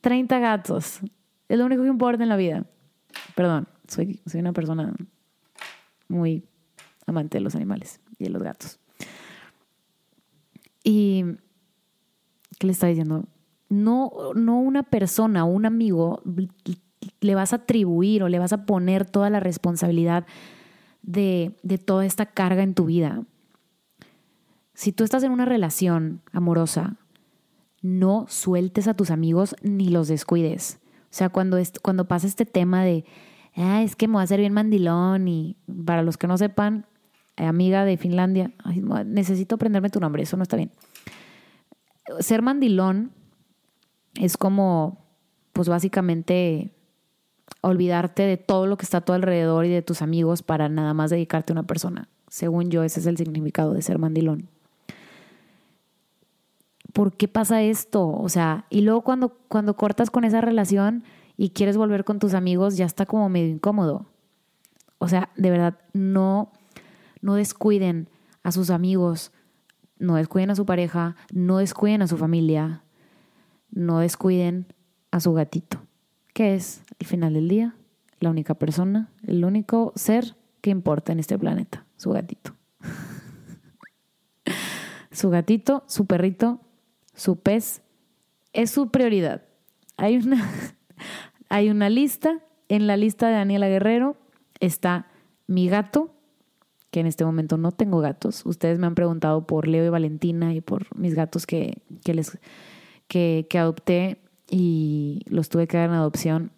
30 0.00 0.38
gatos 0.38 1.00
es 1.48 1.58
lo 1.58 1.66
único 1.66 1.82
que 1.82 1.88
importa 1.88 2.22
en 2.22 2.28
la 2.28 2.36
vida. 2.36 2.64
Perdón, 3.34 3.68
soy, 3.88 4.20
soy 4.26 4.40
una 4.40 4.52
persona 4.52 4.94
muy 6.08 6.44
amante 7.06 7.38
de 7.38 7.42
los 7.42 7.54
animales 7.54 8.00
y 8.18 8.24
de 8.24 8.30
los 8.30 8.42
gatos. 8.42 8.78
Y, 10.82 11.24
¿qué 12.58 12.66
le 12.66 12.72
está 12.72 12.86
diciendo? 12.86 13.24
No, 13.68 14.12
no 14.34 14.60
una 14.60 14.82
persona 14.82 15.44
un 15.44 15.66
amigo 15.66 16.22
le 17.20 17.34
vas 17.34 17.52
a 17.52 17.56
atribuir 17.56 18.22
o 18.22 18.28
le 18.28 18.38
vas 18.38 18.52
a 18.52 18.66
poner 18.66 19.06
toda 19.06 19.30
la 19.30 19.40
responsabilidad 19.40 20.26
de, 21.02 21.56
de 21.62 21.78
toda 21.78 22.04
esta 22.04 22.26
carga 22.26 22.62
en 22.62 22.74
tu 22.74 22.86
vida. 22.86 23.24
Si 24.80 24.92
tú 24.92 25.04
estás 25.04 25.22
en 25.24 25.30
una 25.30 25.44
relación 25.44 26.22
amorosa, 26.32 26.96
no 27.82 28.24
sueltes 28.30 28.88
a 28.88 28.94
tus 28.94 29.10
amigos 29.10 29.54
ni 29.60 29.90
los 29.90 30.08
descuides. 30.08 30.80
O 31.02 31.08
sea, 31.10 31.28
cuando, 31.28 31.58
cuando 31.82 32.08
pasa 32.08 32.26
este 32.26 32.46
tema 32.46 32.82
de, 32.82 33.04
ah, 33.56 33.82
es 33.82 33.94
que 33.94 34.08
me 34.08 34.14
voy 34.14 34.20
a 34.22 34.24
hacer 34.24 34.40
bien 34.40 34.54
mandilón 34.54 35.28
y 35.28 35.58
para 35.84 36.02
los 36.02 36.16
que 36.16 36.26
no 36.26 36.38
sepan, 36.38 36.86
amiga 37.36 37.84
de 37.84 37.98
Finlandia, 37.98 38.52
necesito 39.04 39.56
aprenderme 39.56 39.90
tu 39.90 40.00
nombre, 40.00 40.22
eso 40.22 40.38
no 40.38 40.44
está 40.44 40.56
bien. 40.56 40.72
Ser 42.20 42.40
mandilón 42.40 43.12
es 44.14 44.38
como, 44.38 45.04
pues 45.52 45.68
básicamente, 45.68 46.74
olvidarte 47.60 48.22
de 48.22 48.38
todo 48.38 48.66
lo 48.66 48.78
que 48.78 48.86
está 48.86 48.96
a 48.96 49.04
tu 49.04 49.12
alrededor 49.12 49.66
y 49.66 49.68
de 49.68 49.82
tus 49.82 50.00
amigos 50.00 50.42
para 50.42 50.70
nada 50.70 50.94
más 50.94 51.10
dedicarte 51.10 51.52
a 51.52 51.56
una 51.56 51.66
persona. 51.66 52.08
Según 52.28 52.70
yo, 52.70 52.82
ese 52.82 53.00
es 53.00 53.04
el 53.04 53.18
significado 53.18 53.74
de 53.74 53.82
ser 53.82 53.98
mandilón. 53.98 54.48
¿Por 56.92 57.16
qué 57.16 57.28
pasa 57.28 57.62
esto? 57.62 58.08
O 58.08 58.28
sea, 58.28 58.66
y 58.70 58.82
luego 58.82 59.02
cuando, 59.02 59.36
cuando 59.48 59.76
cortas 59.76 60.10
con 60.10 60.24
esa 60.24 60.40
relación 60.40 61.04
y 61.36 61.50
quieres 61.50 61.76
volver 61.76 62.04
con 62.04 62.18
tus 62.18 62.34
amigos, 62.34 62.76
ya 62.76 62.84
está 62.84 63.06
como 63.06 63.28
medio 63.28 63.48
incómodo. 63.48 64.06
O 64.98 65.08
sea, 65.08 65.30
de 65.36 65.50
verdad, 65.50 65.78
no, 65.92 66.52
no 67.22 67.34
descuiden 67.34 68.08
a 68.42 68.52
sus 68.52 68.70
amigos, 68.70 69.32
no 69.98 70.16
descuiden 70.16 70.50
a 70.50 70.54
su 70.54 70.66
pareja, 70.66 71.16
no 71.32 71.58
descuiden 71.58 72.02
a 72.02 72.06
su 72.06 72.16
familia. 72.16 72.82
no 73.72 74.00
descuiden 74.00 74.66
a 75.12 75.20
su 75.20 75.32
gatito, 75.32 75.80
que 76.34 76.56
es, 76.56 76.82
al 76.98 77.06
final 77.06 77.34
del 77.34 77.48
día, 77.48 77.76
la 78.18 78.30
única 78.30 78.54
persona, 78.54 79.10
el 79.24 79.44
único 79.44 79.92
ser 79.94 80.36
que 80.60 80.70
importa 80.70 81.12
en 81.12 81.20
este 81.20 81.38
planeta, 81.38 81.86
su 81.96 82.10
gatito. 82.10 82.56
su 85.12 85.30
gatito, 85.30 85.84
su 85.86 86.06
perrito, 86.06 86.60
su 87.20 87.36
pez, 87.36 87.82
es 88.54 88.70
su 88.70 88.90
prioridad. 88.90 89.42
Hay 89.98 90.16
una, 90.16 90.50
hay 91.50 91.68
una 91.68 91.90
lista, 91.90 92.40
en 92.70 92.86
la 92.86 92.96
lista 92.96 93.28
de 93.28 93.34
Daniela 93.34 93.68
Guerrero 93.68 94.16
está 94.58 95.06
mi 95.46 95.68
gato, 95.68 96.14
que 96.90 97.00
en 97.00 97.06
este 97.06 97.26
momento 97.26 97.58
no 97.58 97.72
tengo 97.72 98.00
gatos. 98.00 98.46
Ustedes 98.46 98.78
me 98.78 98.86
han 98.86 98.94
preguntado 98.94 99.46
por 99.46 99.68
Leo 99.68 99.84
y 99.84 99.90
Valentina 99.90 100.54
y 100.54 100.62
por 100.62 100.86
mis 100.98 101.14
gatos 101.14 101.46
que, 101.46 101.82
que 102.04 102.14
les, 102.14 102.38
que, 103.06 103.46
que 103.50 103.58
adopté 103.58 104.22
y 104.48 105.20
los 105.26 105.50
tuve 105.50 105.66
que 105.66 105.76
dar 105.76 105.90
en 105.90 105.96
adopción. 105.96 106.52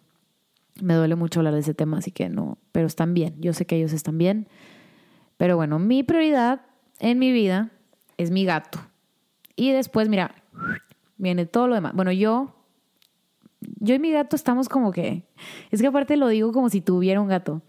Me 0.81 0.93
duele 0.93 1.15
mucho 1.15 1.41
hablar 1.41 1.55
de 1.55 1.59
ese 1.59 1.73
tema, 1.73 1.97
así 1.97 2.11
que 2.11 2.29
no, 2.29 2.57
pero 2.71 2.87
están 2.87 3.13
bien. 3.13 3.35
Yo 3.41 3.51
sé 3.51 3.65
que 3.65 3.75
ellos 3.75 3.91
están 3.91 4.17
bien. 4.17 4.47
Pero 5.35 5.57
bueno, 5.57 5.77
mi 5.77 6.03
prioridad 6.03 6.61
en 6.99 7.19
mi 7.19 7.33
vida 7.33 7.71
es 8.15 8.31
mi 8.31 8.45
gato. 8.45 8.79
Y 9.57 9.71
después, 9.71 10.07
mira, 10.09 10.35
viene 11.17 11.45
todo 11.45 11.67
lo 11.67 11.75
demás. 11.75 11.93
Bueno, 11.93 12.11
yo, 12.11 12.53
yo 13.79 13.95
y 13.95 13.99
mi 13.99 14.11
gato 14.11 14.35
estamos 14.35 14.69
como 14.69 14.91
que, 14.91 15.25
es 15.71 15.81
que 15.81 15.87
aparte 15.87 16.17
lo 16.17 16.27
digo 16.27 16.51
como 16.51 16.69
si 16.69 16.81
tuviera 16.81 17.21
un 17.21 17.27
gato. 17.27 17.61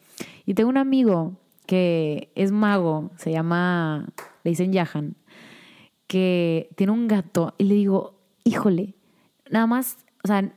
Y 0.47 0.55
tengo 0.55 0.71
un 0.71 0.77
amigo 0.77 1.37
que 1.67 2.31
es 2.35 2.53
mago, 2.53 3.11
se 3.17 3.33
llama, 3.33 4.07
le 4.43 4.51
dicen 4.51 4.73
Yahan, 4.73 5.17
que 6.07 6.69
tiene 6.77 6.93
un 6.93 7.09
gato 7.09 7.55
y 7.59 7.65
le 7.65 7.75
digo, 7.75 8.21
híjole, 8.45 8.95
nada 9.51 9.67
más, 9.67 9.99
o 10.23 10.29
sea, 10.29 10.53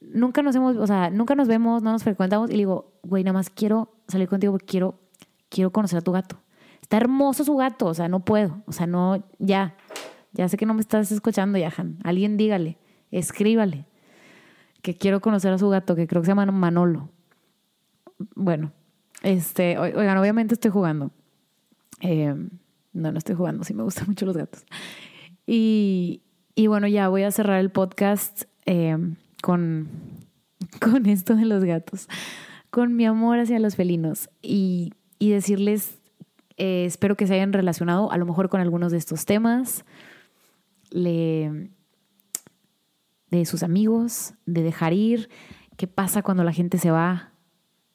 nunca 0.00 0.42
nos 0.42 0.54
hemos, 0.54 0.76
o 0.76 0.86
sea, 0.86 1.10
nunca 1.10 1.34
nos 1.34 1.48
vemos, 1.48 1.82
no 1.82 1.92
nos 1.92 2.02
frecuentamos 2.02 2.50
y 2.50 2.52
le 2.52 2.58
digo, 2.58 2.92
güey, 3.02 3.24
nada 3.24 3.34
más 3.34 3.50
quiero 3.50 3.92
salir 4.08 4.28
contigo 4.28 4.52
porque 4.52 4.66
quiero, 4.66 4.98
quiero 5.48 5.72
conocer 5.72 5.98
a 5.98 6.02
tu 6.02 6.12
gato. 6.12 6.36
Está 6.82 6.96
hermoso 6.96 7.44
su 7.44 7.56
gato, 7.56 7.86
o 7.86 7.94
sea, 7.94 8.08
no 8.08 8.20
puedo, 8.20 8.62
o 8.66 8.72
sea, 8.72 8.86
no, 8.86 9.22
ya, 9.38 9.76
ya 10.32 10.48
sé 10.48 10.56
que 10.56 10.66
no 10.66 10.74
me 10.74 10.80
estás 10.80 11.10
escuchando, 11.12 11.58
Yahan. 11.58 11.98
Alguien 12.04 12.36
dígale, 12.36 12.78
escríbale, 13.10 13.86
que 14.82 14.96
quiero 14.96 15.20
conocer 15.20 15.52
a 15.52 15.58
su 15.58 15.68
gato, 15.68 15.96
que 15.96 16.06
creo 16.06 16.22
que 16.22 16.26
se 16.26 16.30
llama 16.30 16.46
Manolo. 16.46 17.10
Bueno, 18.34 18.72
este, 19.22 19.78
oigan, 19.78 20.18
obviamente 20.18 20.54
estoy 20.54 20.70
jugando. 20.70 21.10
Eh, 22.00 22.34
no, 22.92 23.12
no 23.12 23.18
estoy 23.18 23.34
jugando, 23.34 23.64
sí 23.64 23.74
me 23.74 23.82
gustan 23.82 24.06
mucho 24.08 24.26
los 24.26 24.36
gatos. 24.36 24.64
Y, 25.46 26.22
y 26.54 26.66
bueno, 26.66 26.86
ya 26.86 27.08
voy 27.08 27.22
a 27.22 27.30
cerrar 27.30 27.60
el 27.60 27.70
podcast 27.70 28.44
eh, 28.66 28.96
con, 29.42 29.88
con 30.80 31.06
esto 31.06 31.34
de 31.34 31.44
los 31.44 31.64
gatos, 31.64 32.08
con 32.70 32.94
mi 32.94 33.06
amor 33.06 33.38
hacia 33.38 33.58
los 33.58 33.76
felinos 33.76 34.30
y, 34.42 34.92
y 35.18 35.30
decirles, 35.30 35.98
eh, 36.56 36.84
espero 36.84 37.16
que 37.16 37.26
se 37.26 37.34
hayan 37.34 37.52
relacionado 37.52 38.12
a 38.12 38.18
lo 38.18 38.26
mejor 38.26 38.48
con 38.48 38.60
algunos 38.60 38.92
de 38.92 38.98
estos 38.98 39.24
temas, 39.24 39.84
de 40.90 41.70
sus 43.44 43.62
amigos, 43.62 44.34
de 44.46 44.62
dejar 44.62 44.92
ir, 44.92 45.30
qué 45.76 45.86
pasa 45.86 46.22
cuando 46.22 46.44
la 46.44 46.52
gente 46.52 46.78
se 46.78 46.90
va, 46.90 47.32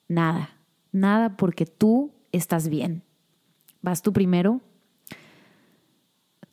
nada 0.07 0.55
nada 0.95 1.35
porque 1.35 1.65
tú 1.65 2.11
estás 2.31 2.69
bien. 2.69 3.03
Vas 3.81 4.01
tú 4.01 4.13
primero. 4.13 4.61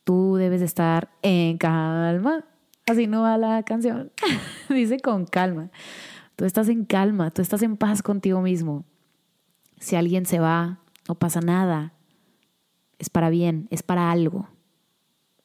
Tú 0.04 0.34
debes 0.34 0.60
de 0.60 0.66
estar 0.66 1.10
en 1.22 1.56
calma. 1.56 2.44
Así 2.86 3.06
no 3.06 3.22
va 3.22 3.38
la 3.38 3.62
canción. 3.62 4.10
Dice 4.68 4.98
con 4.98 5.24
calma. 5.24 5.70
Tú 6.36 6.44
estás 6.44 6.68
en 6.68 6.84
calma, 6.84 7.30
tú 7.30 7.40
estás 7.40 7.62
en 7.62 7.76
paz 7.76 8.02
contigo 8.02 8.42
mismo. 8.42 8.84
Si 9.78 9.96
alguien 9.96 10.26
se 10.26 10.40
va, 10.40 10.80
no 11.08 11.14
pasa 11.14 11.40
nada. 11.40 11.92
Es 12.98 13.10
para 13.10 13.30
bien, 13.30 13.68
es 13.70 13.82
para 13.82 14.10
algo. 14.10 14.48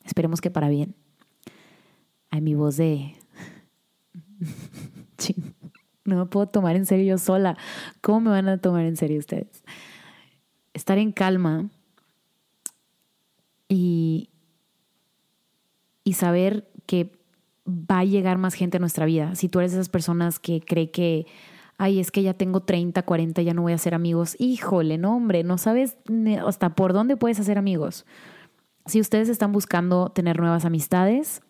Esperemos 0.07 0.41
que 0.41 0.49
para 0.49 0.69
bien. 0.69 0.95
Ay, 2.31 2.41
mi 2.41 2.55
voz 2.55 2.77
de... 2.77 3.15
No 6.05 6.15
me 6.15 6.25
puedo 6.25 6.47
tomar 6.47 6.77
en 6.77 6.85
serio 6.85 7.05
yo 7.05 7.17
sola. 7.17 7.57
¿Cómo 7.99 8.21
me 8.21 8.29
van 8.29 8.47
a 8.47 8.59
tomar 8.59 8.85
en 8.85 8.95
serio 8.95 9.19
ustedes? 9.19 9.61
Estar 10.73 10.97
en 10.97 11.11
calma 11.11 11.69
y, 13.67 14.29
y 16.05 16.13
saber 16.13 16.71
que 16.85 17.11
va 17.67 17.99
a 17.99 18.05
llegar 18.05 18.37
más 18.37 18.53
gente 18.53 18.77
a 18.77 18.79
nuestra 18.79 19.05
vida. 19.05 19.35
Si 19.35 19.49
tú 19.49 19.59
eres 19.59 19.73
de 19.73 19.79
esas 19.79 19.89
personas 19.89 20.39
que 20.39 20.61
cree 20.61 20.91
que, 20.91 21.25
ay, 21.77 21.99
es 21.99 22.09
que 22.09 22.23
ya 22.23 22.33
tengo 22.33 22.61
30, 22.61 23.03
40, 23.03 23.41
ya 23.41 23.53
no 23.53 23.63
voy 23.63 23.73
a 23.73 23.75
hacer 23.75 23.93
amigos. 23.93 24.37
Híjole, 24.39 24.97
no, 24.97 25.13
hombre, 25.17 25.43
no 25.43 25.57
sabes 25.57 25.97
hasta 26.45 26.73
por 26.73 26.93
dónde 26.93 27.17
puedes 27.17 27.41
hacer 27.41 27.57
amigos. 27.57 28.05
Si 28.87 29.01
ustedes 29.01 29.29
están 29.29 29.51
buscando 29.51 30.09
tener 30.09 30.39
nuevas 30.39 30.65
amistades, 30.65 31.41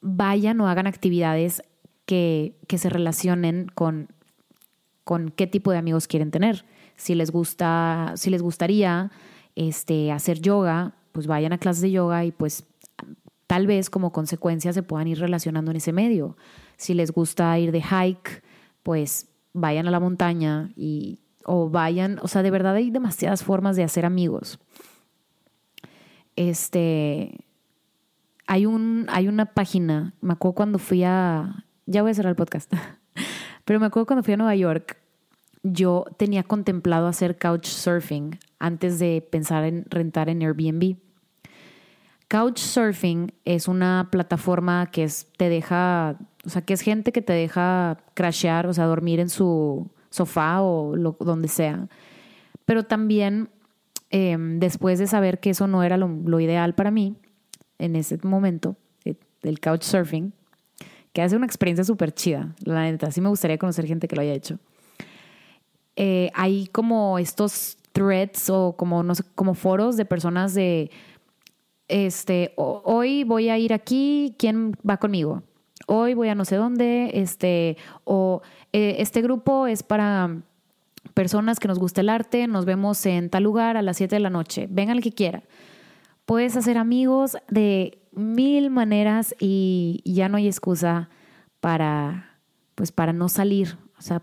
vayan 0.00 0.60
o 0.60 0.68
hagan 0.68 0.86
actividades 0.86 1.62
que, 2.06 2.54
se 2.68 2.88
relacionen 2.88 3.66
con, 3.74 4.08
con 5.04 5.30
qué 5.30 5.46
tipo 5.46 5.72
de 5.72 5.78
amigos 5.78 6.06
quieren 6.06 6.30
tener. 6.30 6.64
Si 6.96 7.14
les 7.14 7.30
gusta, 7.30 8.12
si 8.16 8.30
les 8.30 8.42
gustaría 8.42 9.10
este, 9.56 10.12
hacer 10.12 10.40
yoga, 10.40 10.94
pues 11.12 11.26
vayan 11.26 11.52
a 11.52 11.58
clases 11.58 11.82
de 11.82 11.90
yoga 11.90 12.24
y 12.24 12.32
pues 12.32 12.64
tal 13.48 13.66
vez 13.66 13.90
como 13.90 14.12
consecuencia 14.12 14.72
se 14.72 14.82
puedan 14.82 15.08
ir 15.08 15.18
relacionando 15.18 15.72
en 15.72 15.78
ese 15.78 15.92
medio. 15.92 16.36
Si 16.76 16.94
les 16.94 17.10
gusta 17.10 17.58
ir 17.58 17.72
de 17.72 17.82
hike, 17.82 18.42
pues 18.84 19.26
vayan 19.52 19.88
a 19.88 19.90
la 19.90 20.00
montaña 20.00 20.70
y 20.76 21.18
o 21.44 21.70
vayan, 21.70 22.20
o 22.22 22.28
sea, 22.28 22.42
de 22.42 22.50
verdad 22.50 22.74
hay 22.74 22.90
demasiadas 22.90 23.42
formas 23.42 23.74
de 23.74 23.82
hacer 23.82 24.04
amigos. 24.04 24.60
Este 26.38 27.44
hay 28.46 28.64
un 28.64 29.06
hay 29.08 29.26
una 29.26 29.46
página, 29.46 30.14
me 30.20 30.34
acuerdo 30.34 30.54
cuando 30.54 30.78
fui 30.78 31.02
a 31.02 31.64
ya 31.86 32.02
voy 32.02 32.12
a 32.12 32.14
cerrar 32.14 32.30
el 32.30 32.36
podcast. 32.36 32.72
Pero 33.64 33.80
me 33.80 33.86
acuerdo 33.86 34.06
cuando 34.06 34.22
fui 34.22 34.34
a 34.34 34.36
Nueva 34.36 34.54
York, 34.54 34.98
yo 35.64 36.04
tenía 36.16 36.44
contemplado 36.44 37.08
hacer 37.08 37.38
couchsurfing 37.38 38.38
antes 38.60 39.00
de 39.00 39.26
pensar 39.28 39.64
en 39.64 39.84
rentar 39.90 40.28
en 40.28 40.42
Airbnb. 40.42 40.96
Couchsurfing 42.28 43.32
es 43.44 43.66
una 43.66 44.08
plataforma 44.12 44.86
que 44.92 45.02
es, 45.02 45.26
te 45.36 45.48
deja, 45.48 46.18
o 46.46 46.50
sea, 46.50 46.62
que 46.62 46.74
es 46.74 46.82
gente 46.82 47.10
que 47.10 47.20
te 47.20 47.32
deja 47.32 47.98
crashear, 48.14 48.68
o 48.68 48.74
sea, 48.74 48.84
dormir 48.84 49.18
en 49.18 49.28
su 49.28 49.90
sofá 50.10 50.62
o 50.62 50.94
donde 51.18 51.48
sea. 51.48 51.88
Pero 52.64 52.84
también, 52.84 53.48
em, 54.10 54.58
después 54.58 54.98
de 54.98 55.06
saber 55.06 55.40
que 55.40 55.50
eso 55.50 55.66
no 55.66 55.82
era 55.82 55.96
lo, 55.96 56.40
ideal 56.40 56.74
para 56.74 56.90
mí 56.90 57.16
en 57.78 57.96
ese 57.96 58.18
momento, 58.22 58.76
eh, 59.04 59.14
del 59.42 59.60
couchsurfing, 59.60 60.32
que 61.12 61.22
hace 61.22 61.36
una 61.36 61.46
experiencia 61.46 61.84
súper 61.84 62.12
chida. 62.12 62.54
La 62.64 62.82
neta, 62.82 63.10
sí 63.10 63.20
me 63.20 63.28
gustaría 63.28 63.58
conocer 63.58 63.86
gente 63.86 64.08
que 64.08 64.16
lo 64.16 64.22
haya 64.22 64.34
hecho. 64.34 64.58
Eh, 65.96 66.30
hay 66.34 66.68
como 66.68 67.18
estos 67.18 67.76
threads 67.92 68.50
o 68.50 68.74
como, 68.76 69.02
no 69.02 69.14
como 69.34 69.54
foros 69.54 69.96
de 69.96 70.04
personas 70.04 70.54
de, 70.54 70.90
este, 71.88 72.52
hoy 72.56 73.24
voy 73.24 73.48
a 73.48 73.58
ir 73.58 73.72
aquí, 73.72 74.34
¿quién 74.38 74.72
va 74.88 74.98
conmigo? 74.98 75.42
Hoy 75.86 76.12
voy 76.14 76.28
a 76.28 76.34
no 76.34 76.44
sé 76.44 76.56
dónde, 76.56 77.10
este, 77.14 77.78
o 78.04 78.42
eh, 78.72 78.96
este 78.98 79.22
grupo 79.22 79.66
es 79.66 79.82
para 79.82 80.42
personas 81.14 81.58
que 81.58 81.68
nos 81.68 81.78
gusta 81.78 82.00
el 82.00 82.08
arte, 82.08 82.46
nos 82.46 82.64
vemos 82.64 83.04
en 83.06 83.30
tal 83.30 83.44
lugar 83.44 83.76
a 83.76 83.82
las 83.82 83.96
7 83.96 84.16
de 84.16 84.20
la 84.20 84.30
noche, 84.30 84.66
vengan 84.70 84.96
el 84.96 85.02
que 85.02 85.12
quiera. 85.12 85.42
Puedes 86.26 86.56
hacer 86.56 86.78
amigos 86.78 87.36
de 87.48 88.02
mil 88.12 88.70
maneras 88.70 89.34
y 89.38 90.02
ya 90.04 90.28
no 90.28 90.36
hay 90.36 90.46
excusa 90.46 91.08
para, 91.60 92.38
pues 92.74 92.92
para 92.92 93.12
no 93.12 93.28
salir, 93.28 93.78
o 93.98 94.02
sea, 94.02 94.22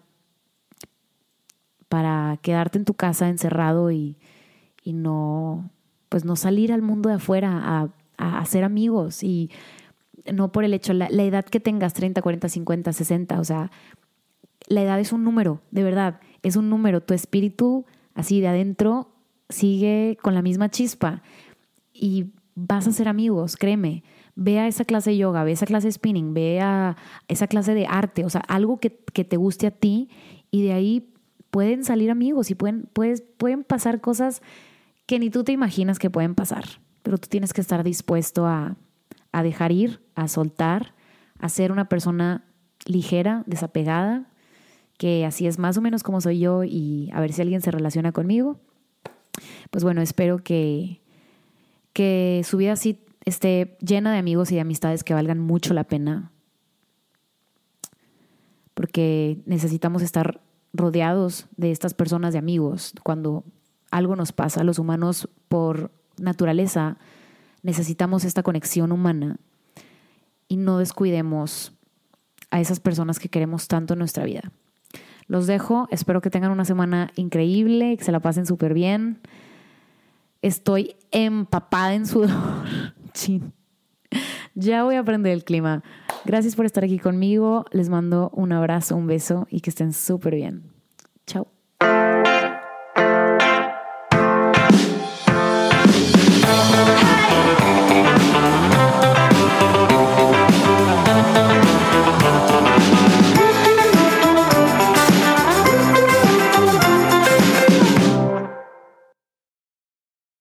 para 1.89 2.37
quedarte 2.41 2.77
en 2.77 2.85
tu 2.85 2.93
casa 2.93 3.29
encerrado 3.29 3.91
y, 3.91 4.17
y 4.83 4.93
no, 4.93 5.69
pues 6.09 6.25
no 6.25 6.35
salir 6.35 6.71
al 6.71 6.81
mundo 6.81 7.09
de 7.09 7.15
afuera 7.15 7.61
a, 7.63 7.89
a 8.17 8.39
hacer 8.39 8.63
amigos 8.63 9.23
y 9.23 9.51
no 10.33 10.51
por 10.51 10.63
el 10.63 10.73
hecho, 10.73 10.93
la, 10.93 11.07
la, 11.09 11.23
edad 11.23 11.45
que 11.45 11.59
tengas, 11.59 11.93
30, 11.93 12.21
40, 12.21 12.49
50, 12.49 12.93
60, 12.93 13.39
o 13.39 13.43
sea, 13.43 13.71
la 14.67 14.81
edad 14.81 14.99
es 14.99 15.11
un 15.11 15.23
número, 15.23 15.61
de 15.71 15.83
verdad, 15.83 16.19
es 16.45 16.55
un 16.55 16.69
número, 16.69 17.01
tu 17.01 17.13
espíritu 17.15 17.85
así 18.13 18.39
de 18.39 18.47
adentro 18.47 19.11
sigue 19.49 20.17
con 20.21 20.35
la 20.35 20.43
misma 20.43 20.69
chispa 20.69 21.23
y 21.91 22.33
vas 22.53 22.87
a 22.87 22.91
ser 22.91 23.07
amigos, 23.07 23.57
créeme. 23.57 24.03
Ve 24.35 24.59
a 24.59 24.67
esa 24.67 24.85
clase 24.85 25.09
de 25.09 25.17
yoga, 25.17 25.43
ve 25.43 25.51
a 25.51 25.53
esa 25.53 25.65
clase 25.65 25.87
de 25.87 25.93
spinning, 25.93 26.33
ve 26.33 26.61
a 26.61 26.97
esa 27.27 27.47
clase 27.47 27.73
de 27.73 27.87
arte, 27.87 28.25
o 28.25 28.29
sea, 28.29 28.41
algo 28.41 28.79
que, 28.79 28.89
te 28.89 29.37
guste 29.37 29.65
a 29.65 29.71
ti 29.71 30.09
y 30.51 30.61
de 30.61 30.73
ahí 30.73 31.13
pueden 31.49 31.83
salir 31.83 32.11
amigos 32.11 32.51
y 32.51 32.55
pueden, 32.55 32.87
puedes, 32.93 33.21
pueden 33.21 33.63
pasar 33.63 33.99
cosas 33.99 34.41
que 35.07 35.17
ni 35.17 35.31
tú 35.31 35.43
te 35.43 35.51
imaginas 35.51 35.97
que 35.97 36.11
pueden 36.11 36.35
pasar, 36.35 36.65
pero 37.01 37.17
tú 37.17 37.27
tienes 37.27 37.53
que 37.53 37.61
estar 37.61 37.83
dispuesto 37.83 38.45
a, 38.45 38.75
a 39.31 39.41
dejar 39.41 39.71
ir, 39.71 40.01
a 40.13 40.27
soltar, 40.27 40.93
a 41.39 41.49
ser 41.49 41.71
una 41.71 41.89
persona 41.89 42.45
ligera, 42.85 43.43
desapegada, 43.47 44.29
que 44.97 45.25
así 45.25 45.47
es 45.47 45.59
más 45.59 45.77
o 45.77 45.81
menos 45.81 46.03
como 46.03 46.21
soy 46.21 46.39
yo 46.39 46.63
y 46.63 47.09
a 47.13 47.19
ver 47.19 47.33
si 47.33 47.41
alguien 47.41 47.61
se 47.61 47.71
relaciona 47.71 48.11
conmigo. 48.11 48.59
Pues 49.71 49.83
bueno, 49.83 50.01
espero 50.01 50.37
que, 50.37 51.01
que 51.93 52.41
su 52.45 52.57
vida 52.57 52.73
así 52.73 52.99
esté 53.25 53.77
llena 53.81 54.13
de 54.13 54.19
amigos 54.19 54.51
y 54.51 54.55
de 54.55 54.61
amistades 54.61 55.03
que 55.03 55.13
valgan 55.13 55.39
mucho 55.39 55.73
la 55.73 55.83
pena, 55.83 56.31
porque 58.73 59.41
necesitamos 59.45 60.01
estar 60.01 60.41
rodeados 60.73 61.47
de 61.57 61.71
estas 61.71 61.93
personas, 61.93 62.33
de 62.33 62.39
amigos, 62.39 62.93
cuando 63.03 63.43
algo 63.91 64.15
nos 64.15 64.31
pasa. 64.31 64.63
Los 64.63 64.79
humanos, 64.79 65.29
por 65.47 65.91
naturaleza, 66.17 66.97
necesitamos 67.63 68.25
esta 68.25 68.43
conexión 68.43 68.91
humana 68.91 69.37
y 70.47 70.57
no 70.57 70.77
descuidemos 70.77 71.73
a 72.51 72.61
esas 72.61 72.79
personas 72.79 73.19
que 73.19 73.29
queremos 73.29 73.67
tanto 73.67 73.93
en 73.93 73.99
nuestra 73.99 74.25
vida. 74.25 74.51
Los 75.27 75.47
dejo, 75.47 75.87
espero 75.91 76.21
que 76.21 76.29
tengan 76.29 76.51
una 76.51 76.65
semana 76.65 77.11
increíble, 77.15 77.97
que 77.97 78.03
se 78.03 78.11
la 78.11 78.19
pasen 78.19 78.45
súper 78.45 78.73
bien. 78.73 79.19
Estoy 80.41 80.95
empapada 81.11 81.93
en 81.93 82.05
sudor. 82.05 82.29
Ya 84.57 84.85
voy 84.85 84.95
a 84.95 85.01
aprender 85.01 85.33
el 85.33 85.43
clima. 85.43 85.83
Gracias 86.23 86.55
por 86.55 86.65
estar 86.65 86.85
aquí 86.85 86.97
conmigo. 86.97 87.65
Les 87.71 87.89
mando 87.89 88.29
un 88.33 88.53
abrazo, 88.53 88.95
un 88.95 89.05
beso 89.05 89.47
y 89.49 89.59
que 89.59 89.69
estén 89.69 89.91
súper 89.91 90.35
bien. 90.35 90.63
Chao. 91.27 91.47